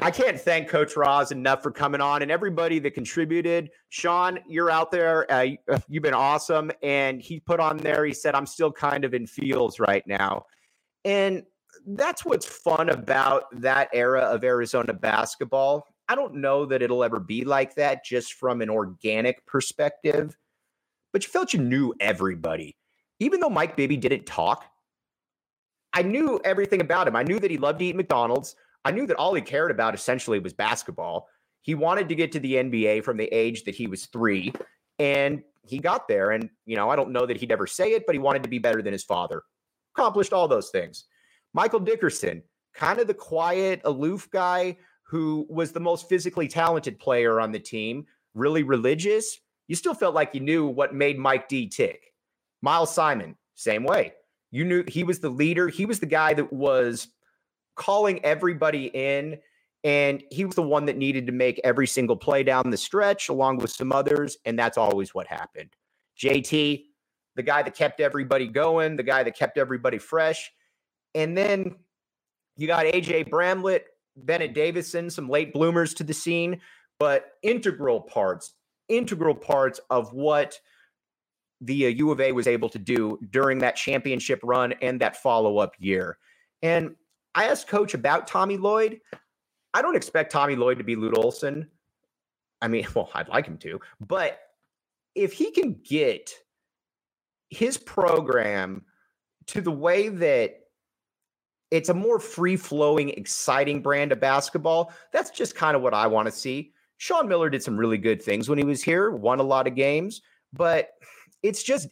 I 0.00 0.10
can't 0.10 0.38
thank 0.38 0.68
Coach 0.68 0.96
Roz 0.96 1.32
enough 1.32 1.62
for 1.62 1.70
coming 1.70 2.00
on 2.00 2.22
and 2.22 2.30
everybody 2.30 2.78
that 2.80 2.92
contributed. 2.92 3.70
Sean, 3.88 4.38
you're 4.46 4.70
out 4.70 4.90
there. 4.90 5.30
Uh, 5.30 5.48
uh, 5.70 5.78
you've 5.88 6.02
been 6.02 6.14
awesome. 6.14 6.70
And 6.82 7.20
he 7.22 7.40
put 7.40 7.60
on 7.60 7.78
there, 7.78 8.04
he 8.04 8.12
said, 8.12 8.34
I'm 8.34 8.46
still 8.46 8.70
kind 8.70 9.04
of 9.04 9.14
in 9.14 9.26
feels 9.26 9.80
right 9.80 10.06
now. 10.06 10.44
And 11.04 11.44
that's 11.86 12.24
what's 12.24 12.46
fun 12.46 12.90
about 12.90 13.44
that 13.60 13.88
era 13.92 14.20
of 14.20 14.44
Arizona 14.44 14.92
basketball. 14.92 15.86
I 16.08 16.14
don't 16.14 16.36
know 16.36 16.66
that 16.66 16.82
it'll 16.82 17.02
ever 17.02 17.18
be 17.18 17.44
like 17.44 17.74
that 17.76 18.04
just 18.04 18.34
from 18.34 18.60
an 18.60 18.70
organic 18.70 19.44
perspective, 19.46 20.36
but 21.12 21.24
you 21.24 21.30
felt 21.30 21.52
you 21.52 21.60
knew 21.60 21.94
everybody. 22.00 22.76
Even 23.18 23.40
though 23.40 23.50
Mike 23.50 23.76
Bibby 23.76 23.96
didn't 23.96 24.26
talk, 24.26 24.64
I 25.92 26.02
knew 26.02 26.38
everything 26.44 26.80
about 26.80 27.08
him. 27.08 27.16
I 27.16 27.22
knew 27.22 27.40
that 27.40 27.50
he 27.50 27.56
loved 27.56 27.78
to 27.78 27.86
eat 27.86 27.96
McDonald's. 27.96 28.54
I 28.86 28.92
knew 28.92 29.04
that 29.08 29.16
all 29.16 29.34
he 29.34 29.42
cared 29.42 29.72
about 29.72 29.96
essentially 29.96 30.38
was 30.38 30.52
basketball. 30.52 31.28
He 31.62 31.74
wanted 31.74 32.08
to 32.08 32.14
get 32.14 32.30
to 32.32 32.38
the 32.38 32.54
NBA 32.54 33.02
from 33.02 33.16
the 33.16 33.26
age 33.34 33.64
that 33.64 33.74
he 33.74 33.88
was 33.88 34.06
three, 34.06 34.52
and 35.00 35.42
he 35.66 35.80
got 35.80 36.06
there. 36.06 36.30
And, 36.30 36.50
you 36.66 36.76
know, 36.76 36.88
I 36.88 36.94
don't 36.94 37.10
know 37.10 37.26
that 37.26 37.36
he'd 37.36 37.50
ever 37.50 37.66
say 37.66 37.94
it, 37.94 38.04
but 38.06 38.14
he 38.14 38.20
wanted 38.20 38.44
to 38.44 38.48
be 38.48 38.60
better 38.60 38.82
than 38.82 38.92
his 38.92 39.02
father. 39.02 39.42
Accomplished 39.96 40.32
all 40.32 40.46
those 40.46 40.70
things. 40.70 41.06
Michael 41.52 41.80
Dickerson, 41.80 42.44
kind 42.74 43.00
of 43.00 43.08
the 43.08 43.14
quiet, 43.14 43.80
aloof 43.84 44.30
guy 44.30 44.76
who 45.02 45.48
was 45.50 45.72
the 45.72 45.80
most 45.80 46.08
physically 46.08 46.46
talented 46.46 47.00
player 47.00 47.40
on 47.40 47.50
the 47.50 47.58
team, 47.58 48.06
really 48.34 48.62
religious. 48.62 49.36
You 49.66 49.74
still 49.74 49.94
felt 49.94 50.14
like 50.14 50.32
you 50.32 50.40
knew 50.40 50.64
what 50.64 50.94
made 50.94 51.18
Mike 51.18 51.48
D 51.48 51.68
tick. 51.68 52.12
Miles 52.62 52.94
Simon, 52.94 53.34
same 53.56 53.82
way. 53.82 54.12
You 54.52 54.64
knew 54.64 54.84
he 54.86 55.02
was 55.02 55.18
the 55.18 55.28
leader. 55.28 55.66
He 55.66 55.86
was 55.86 55.98
the 55.98 56.06
guy 56.06 56.34
that 56.34 56.52
was 56.52 57.08
calling 57.76 58.24
everybody 58.24 58.86
in. 58.86 59.38
And 59.84 60.24
he 60.30 60.44
was 60.44 60.56
the 60.56 60.62
one 60.62 60.86
that 60.86 60.96
needed 60.96 61.26
to 61.26 61.32
make 61.32 61.60
every 61.62 61.86
single 61.86 62.16
play 62.16 62.42
down 62.42 62.70
the 62.70 62.76
stretch, 62.76 63.28
along 63.28 63.58
with 63.58 63.70
some 63.70 63.92
others. 63.92 64.36
And 64.44 64.58
that's 64.58 64.76
always 64.76 65.14
what 65.14 65.28
happened. 65.28 65.70
JT, 66.18 66.86
the 67.36 67.42
guy 67.42 67.62
that 67.62 67.74
kept 67.74 68.00
everybody 68.00 68.48
going, 68.48 68.96
the 68.96 69.02
guy 69.02 69.22
that 69.22 69.36
kept 69.36 69.58
everybody 69.58 69.98
fresh. 69.98 70.50
And 71.14 71.36
then 71.36 71.76
you 72.56 72.66
got 72.66 72.86
AJ 72.86 73.30
Bramlett, 73.30 73.86
Bennett 74.16 74.54
Davison, 74.54 75.10
some 75.10 75.28
late 75.28 75.52
bloomers 75.52 75.94
to 75.94 76.04
the 76.04 76.14
scene, 76.14 76.60
but 76.98 77.32
integral 77.42 78.00
parts, 78.00 78.54
integral 78.88 79.34
parts 79.34 79.78
of 79.90 80.12
what 80.12 80.58
the 81.60 81.86
uh, 81.86 81.90
U 81.90 82.10
of 82.10 82.20
A 82.20 82.32
was 82.32 82.46
able 82.46 82.68
to 82.70 82.78
do 82.78 83.18
during 83.30 83.58
that 83.58 83.76
championship 83.76 84.40
run 84.42 84.72
and 84.82 85.00
that 85.00 85.16
follow 85.16 85.58
up 85.58 85.74
year. 85.78 86.18
And 86.62 86.96
I 87.36 87.44
asked 87.44 87.68
coach 87.68 87.92
about 87.92 88.26
Tommy 88.26 88.56
Lloyd. 88.56 89.00
I 89.74 89.82
don't 89.82 89.94
expect 89.94 90.32
Tommy 90.32 90.56
Lloyd 90.56 90.78
to 90.78 90.84
be 90.84 90.96
Lute 90.96 91.18
Olson. 91.18 91.68
I 92.62 92.68
mean, 92.68 92.86
well, 92.94 93.10
I'd 93.14 93.28
like 93.28 93.46
him 93.46 93.58
to, 93.58 93.78
but 94.00 94.40
if 95.14 95.32
he 95.32 95.50
can 95.50 95.78
get 95.84 96.32
his 97.48 97.78
program 97.78 98.84
to 99.46 99.60
the 99.60 99.70
way 99.70 100.08
that 100.08 100.60
it's 101.70 101.88
a 101.88 101.94
more 101.94 102.18
free 102.18 102.56
flowing, 102.56 103.10
exciting 103.10 103.82
brand 103.82 104.12
of 104.12 104.20
basketball, 104.20 104.92
that's 105.12 105.30
just 105.30 105.54
kind 105.54 105.76
of 105.76 105.82
what 105.82 105.94
I 105.94 106.06
want 106.06 106.26
to 106.26 106.32
see. 106.32 106.72
Sean 106.98 107.28
Miller 107.28 107.50
did 107.50 107.62
some 107.62 107.76
really 107.76 107.98
good 107.98 108.22
things 108.22 108.48
when 108.48 108.58
he 108.58 108.64
was 108.64 108.82
here, 108.82 109.10
won 109.10 109.40
a 109.40 109.44
lot 109.44 109.66
of 109.66 109.74
games, 109.74 110.22
but 110.52 110.90
it's 111.42 111.62
just 111.62 111.88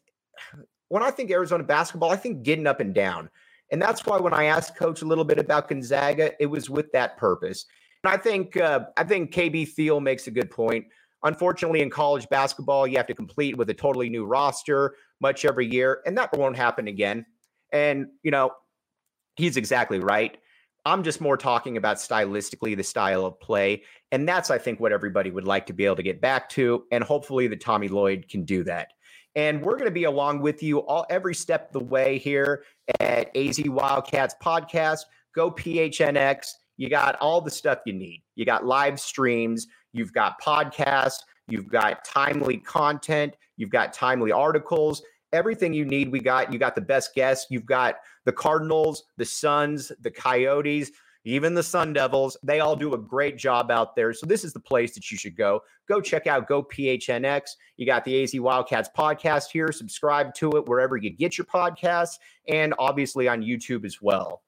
when 0.88 1.02
I 1.02 1.10
think 1.10 1.30
Arizona 1.30 1.64
basketball, 1.64 2.10
I 2.10 2.16
think 2.16 2.42
getting 2.42 2.66
up 2.66 2.80
and 2.80 2.94
down. 2.94 3.28
And 3.74 3.82
that's 3.82 4.06
why 4.06 4.18
when 4.18 4.32
I 4.32 4.44
asked 4.44 4.76
coach 4.76 5.02
a 5.02 5.04
little 5.04 5.24
bit 5.24 5.36
about 5.36 5.66
Gonzaga, 5.66 6.40
it 6.40 6.46
was 6.46 6.70
with 6.70 6.92
that 6.92 7.16
purpose. 7.16 7.66
And 8.04 8.12
I 8.12 8.16
think 8.16 8.56
uh, 8.56 8.84
I 8.96 9.02
think 9.02 9.34
KB 9.34 9.68
Thiel 9.68 9.98
makes 9.98 10.28
a 10.28 10.30
good 10.30 10.48
point. 10.48 10.84
Unfortunately, 11.24 11.80
in 11.80 11.90
college 11.90 12.28
basketball, 12.28 12.86
you 12.86 12.96
have 12.98 13.08
to 13.08 13.14
complete 13.14 13.58
with 13.58 13.68
a 13.70 13.74
totally 13.74 14.08
new 14.08 14.26
roster 14.26 14.94
much 15.20 15.44
every 15.44 15.66
year, 15.66 16.02
and 16.06 16.16
that 16.16 16.32
won't 16.38 16.56
happen 16.56 16.86
again. 16.86 17.26
And 17.72 18.06
you 18.22 18.30
know, 18.30 18.52
he's 19.34 19.56
exactly 19.56 19.98
right. 19.98 20.38
I'm 20.86 21.02
just 21.02 21.20
more 21.20 21.36
talking 21.36 21.76
about 21.76 21.96
stylistically 21.96 22.76
the 22.76 22.84
style 22.84 23.26
of 23.26 23.40
play, 23.40 23.82
and 24.12 24.28
that's 24.28 24.52
I 24.52 24.58
think 24.58 24.78
what 24.78 24.92
everybody 24.92 25.32
would 25.32 25.48
like 25.48 25.66
to 25.66 25.72
be 25.72 25.84
able 25.84 25.96
to 25.96 26.04
get 26.04 26.20
back 26.20 26.48
to, 26.50 26.84
and 26.92 27.02
hopefully 27.02 27.48
the 27.48 27.56
Tommy 27.56 27.88
Lloyd 27.88 28.26
can 28.30 28.44
do 28.44 28.62
that. 28.62 28.92
And 29.36 29.62
we're 29.62 29.74
going 29.74 29.86
to 29.86 29.90
be 29.90 30.04
along 30.04 30.40
with 30.40 30.62
you 30.62 30.78
all 30.78 31.06
every 31.10 31.34
step 31.34 31.68
of 31.68 31.72
the 31.72 31.84
way 31.84 32.18
here 32.18 32.64
at 33.00 33.36
AZ 33.36 33.60
Wildcats 33.66 34.34
podcast. 34.42 35.00
Go 35.34 35.50
PHNX. 35.50 36.52
You 36.76 36.88
got 36.88 37.16
all 37.16 37.40
the 37.40 37.50
stuff 37.50 37.80
you 37.86 37.92
need. 37.92 38.22
You 38.34 38.44
got 38.44 38.64
live 38.64 38.98
streams, 39.00 39.66
you've 39.92 40.12
got 40.12 40.40
podcasts, 40.40 41.20
you've 41.48 41.68
got 41.68 42.04
timely 42.04 42.58
content, 42.58 43.34
you've 43.56 43.70
got 43.70 43.92
timely 43.92 44.32
articles, 44.32 45.02
everything 45.32 45.72
you 45.72 45.84
need. 45.84 46.10
We 46.10 46.20
got 46.20 46.52
you 46.52 46.58
got 46.58 46.74
the 46.74 46.80
best 46.80 47.14
guests. 47.14 47.46
You've 47.50 47.66
got 47.66 47.96
the 48.24 48.32
Cardinals, 48.32 49.04
the 49.16 49.24
Suns, 49.24 49.92
the 50.00 50.10
Coyotes 50.10 50.90
even 51.24 51.54
the 51.54 51.62
Sun 51.62 51.94
Devils, 51.94 52.36
they 52.42 52.60
all 52.60 52.76
do 52.76 52.92
a 52.92 52.98
great 52.98 53.38
job 53.38 53.70
out 53.70 53.96
there. 53.96 54.12
So 54.12 54.26
this 54.26 54.44
is 54.44 54.52
the 54.52 54.60
place 54.60 54.94
that 54.94 55.10
you 55.10 55.16
should 55.16 55.36
go. 55.36 55.60
Go 55.88 56.00
check 56.00 56.26
out 56.26 56.46
Go 56.46 56.62
PHNX. 56.62 57.42
You 57.78 57.86
got 57.86 58.04
the 58.04 58.22
AZ 58.22 58.34
Wildcats 58.34 58.90
podcast 58.96 59.50
here. 59.50 59.72
Subscribe 59.72 60.34
to 60.34 60.52
it 60.52 60.66
wherever 60.66 60.96
you 60.98 61.10
get 61.10 61.38
your 61.38 61.46
podcasts, 61.46 62.18
and 62.48 62.74
obviously 62.78 63.26
on 63.26 63.42
YouTube 63.42 63.86
as 63.86 64.02
well. 64.02 64.42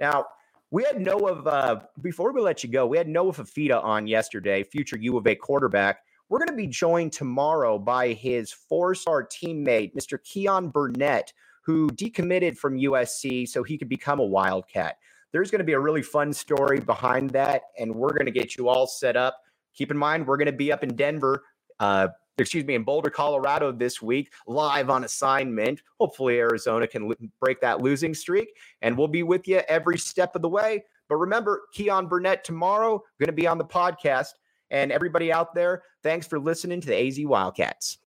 Now, 0.00 0.26
we 0.70 0.82
had 0.82 1.00
Noah, 1.00 1.42
uh, 1.42 1.80
before 2.00 2.32
we 2.32 2.40
let 2.40 2.64
you 2.64 2.70
go, 2.70 2.86
we 2.86 2.96
had 2.96 3.06
Noah 3.06 3.32
Fifita 3.32 3.82
on 3.84 4.06
yesterday, 4.06 4.64
future 4.64 4.96
U 4.96 5.18
of 5.18 5.26
A 5.26 5.34
quarterback. 5.34 6.00
We're 6.30 6.38
going 6.38 6.48
to 6.48 6.54
be 6.54 6.66
joined 6.66 7.12
tomorrow 7.12 7.78
by 7.78 8.14
his 8.14 8.50
four 8.50 8.94
star 8.94 9.24
teammate, 9.24 9.94
Mr. 9.94 10.18
Keyan 10.18 10.72
Burnett, 10.72 11.32
who 11.62 11.88
decommitted 11.90 12.56
from 12.56 12.78
USC 12.78 13.46
so 13.46 13.62
he 13.62 13.76
could 13.76 13.90
become 13.90 14.20
a 14.20 14.24
Wildcat 14.24 14.96
there's 15.34 15.50
going 15.50 15.58
to 15.58 15.64
be 15.64 15.72
a 15.72 15.80
really 15.80 16.00
fun 16.00 16.32
story 16.32 16.78
behind 16.78 17.30
that, 17.30 17.62
and 17.76 17.92
we're 17.92 18.12
going 18.12 18.24
to 18.24 18.30
get 18.30 18.56
you 18.56 18.68
all 18.68 18.86
set 18.86 19.16
up. 19.16 19.40
Keep 19.74 19.90
in 19.90 19.98
mind, 19.98 20.24
we're 20.24 20.36
going 20.36 20.46
to 20.46 20.52
be 20.52 20.70
up 20.70 20.84
in 20.84 20.94
Denver, 20.94 21.42
uh, 21.80 22.06
excuse 22.38 22.64
me, 22.64 22.76
in 22.76 22.84
Boulder, 22.84 23.10
Colorado 23.10 23.72
this 23.72 24.00
week, 24.00 24.32
live 24.46 24.90
on 24.90 25.02
assignment. 25.02 25.82
Hopefully, 25.98 26.38
Arizona 26.38 26.86
can 26.86 27.10
break 27.40 27.60
that 27.62 27.80
losing 27.80 28.14
streak, 28.14 28.56
and 28.80 28.96
we'll 28.96 29.08
be 29.08 29.24
with 29.24 29.48
you 29.48 29.60
every 29.66 29.98
step 29.98 30.36
of 30.36 30.42
the 30.42 30.48
way. 30.48 30.84
But 31.08 31.16
remember, 31.16 31.62
Keyan 31.76 32.08
Burnett 32.08 32.44
tomorrow 32.44 33.02
going 33.18 33.26
to 33.26 33.32
be 33.32 33.48
on 33.48 33.58
the 33.58 33.64
podcast. 33.64 34.34
And 34.70 34.92
everybody 34.92 35.32
out 35.32 35.52
there, 35.52 35.82
thanks 36.04 36.28
for 36.28 36.38
listening 36.38 36.80
to 36.80 36.86
the 36.86 37.08
AZ 37.08 37.18
Wildcats. 37.26 37.98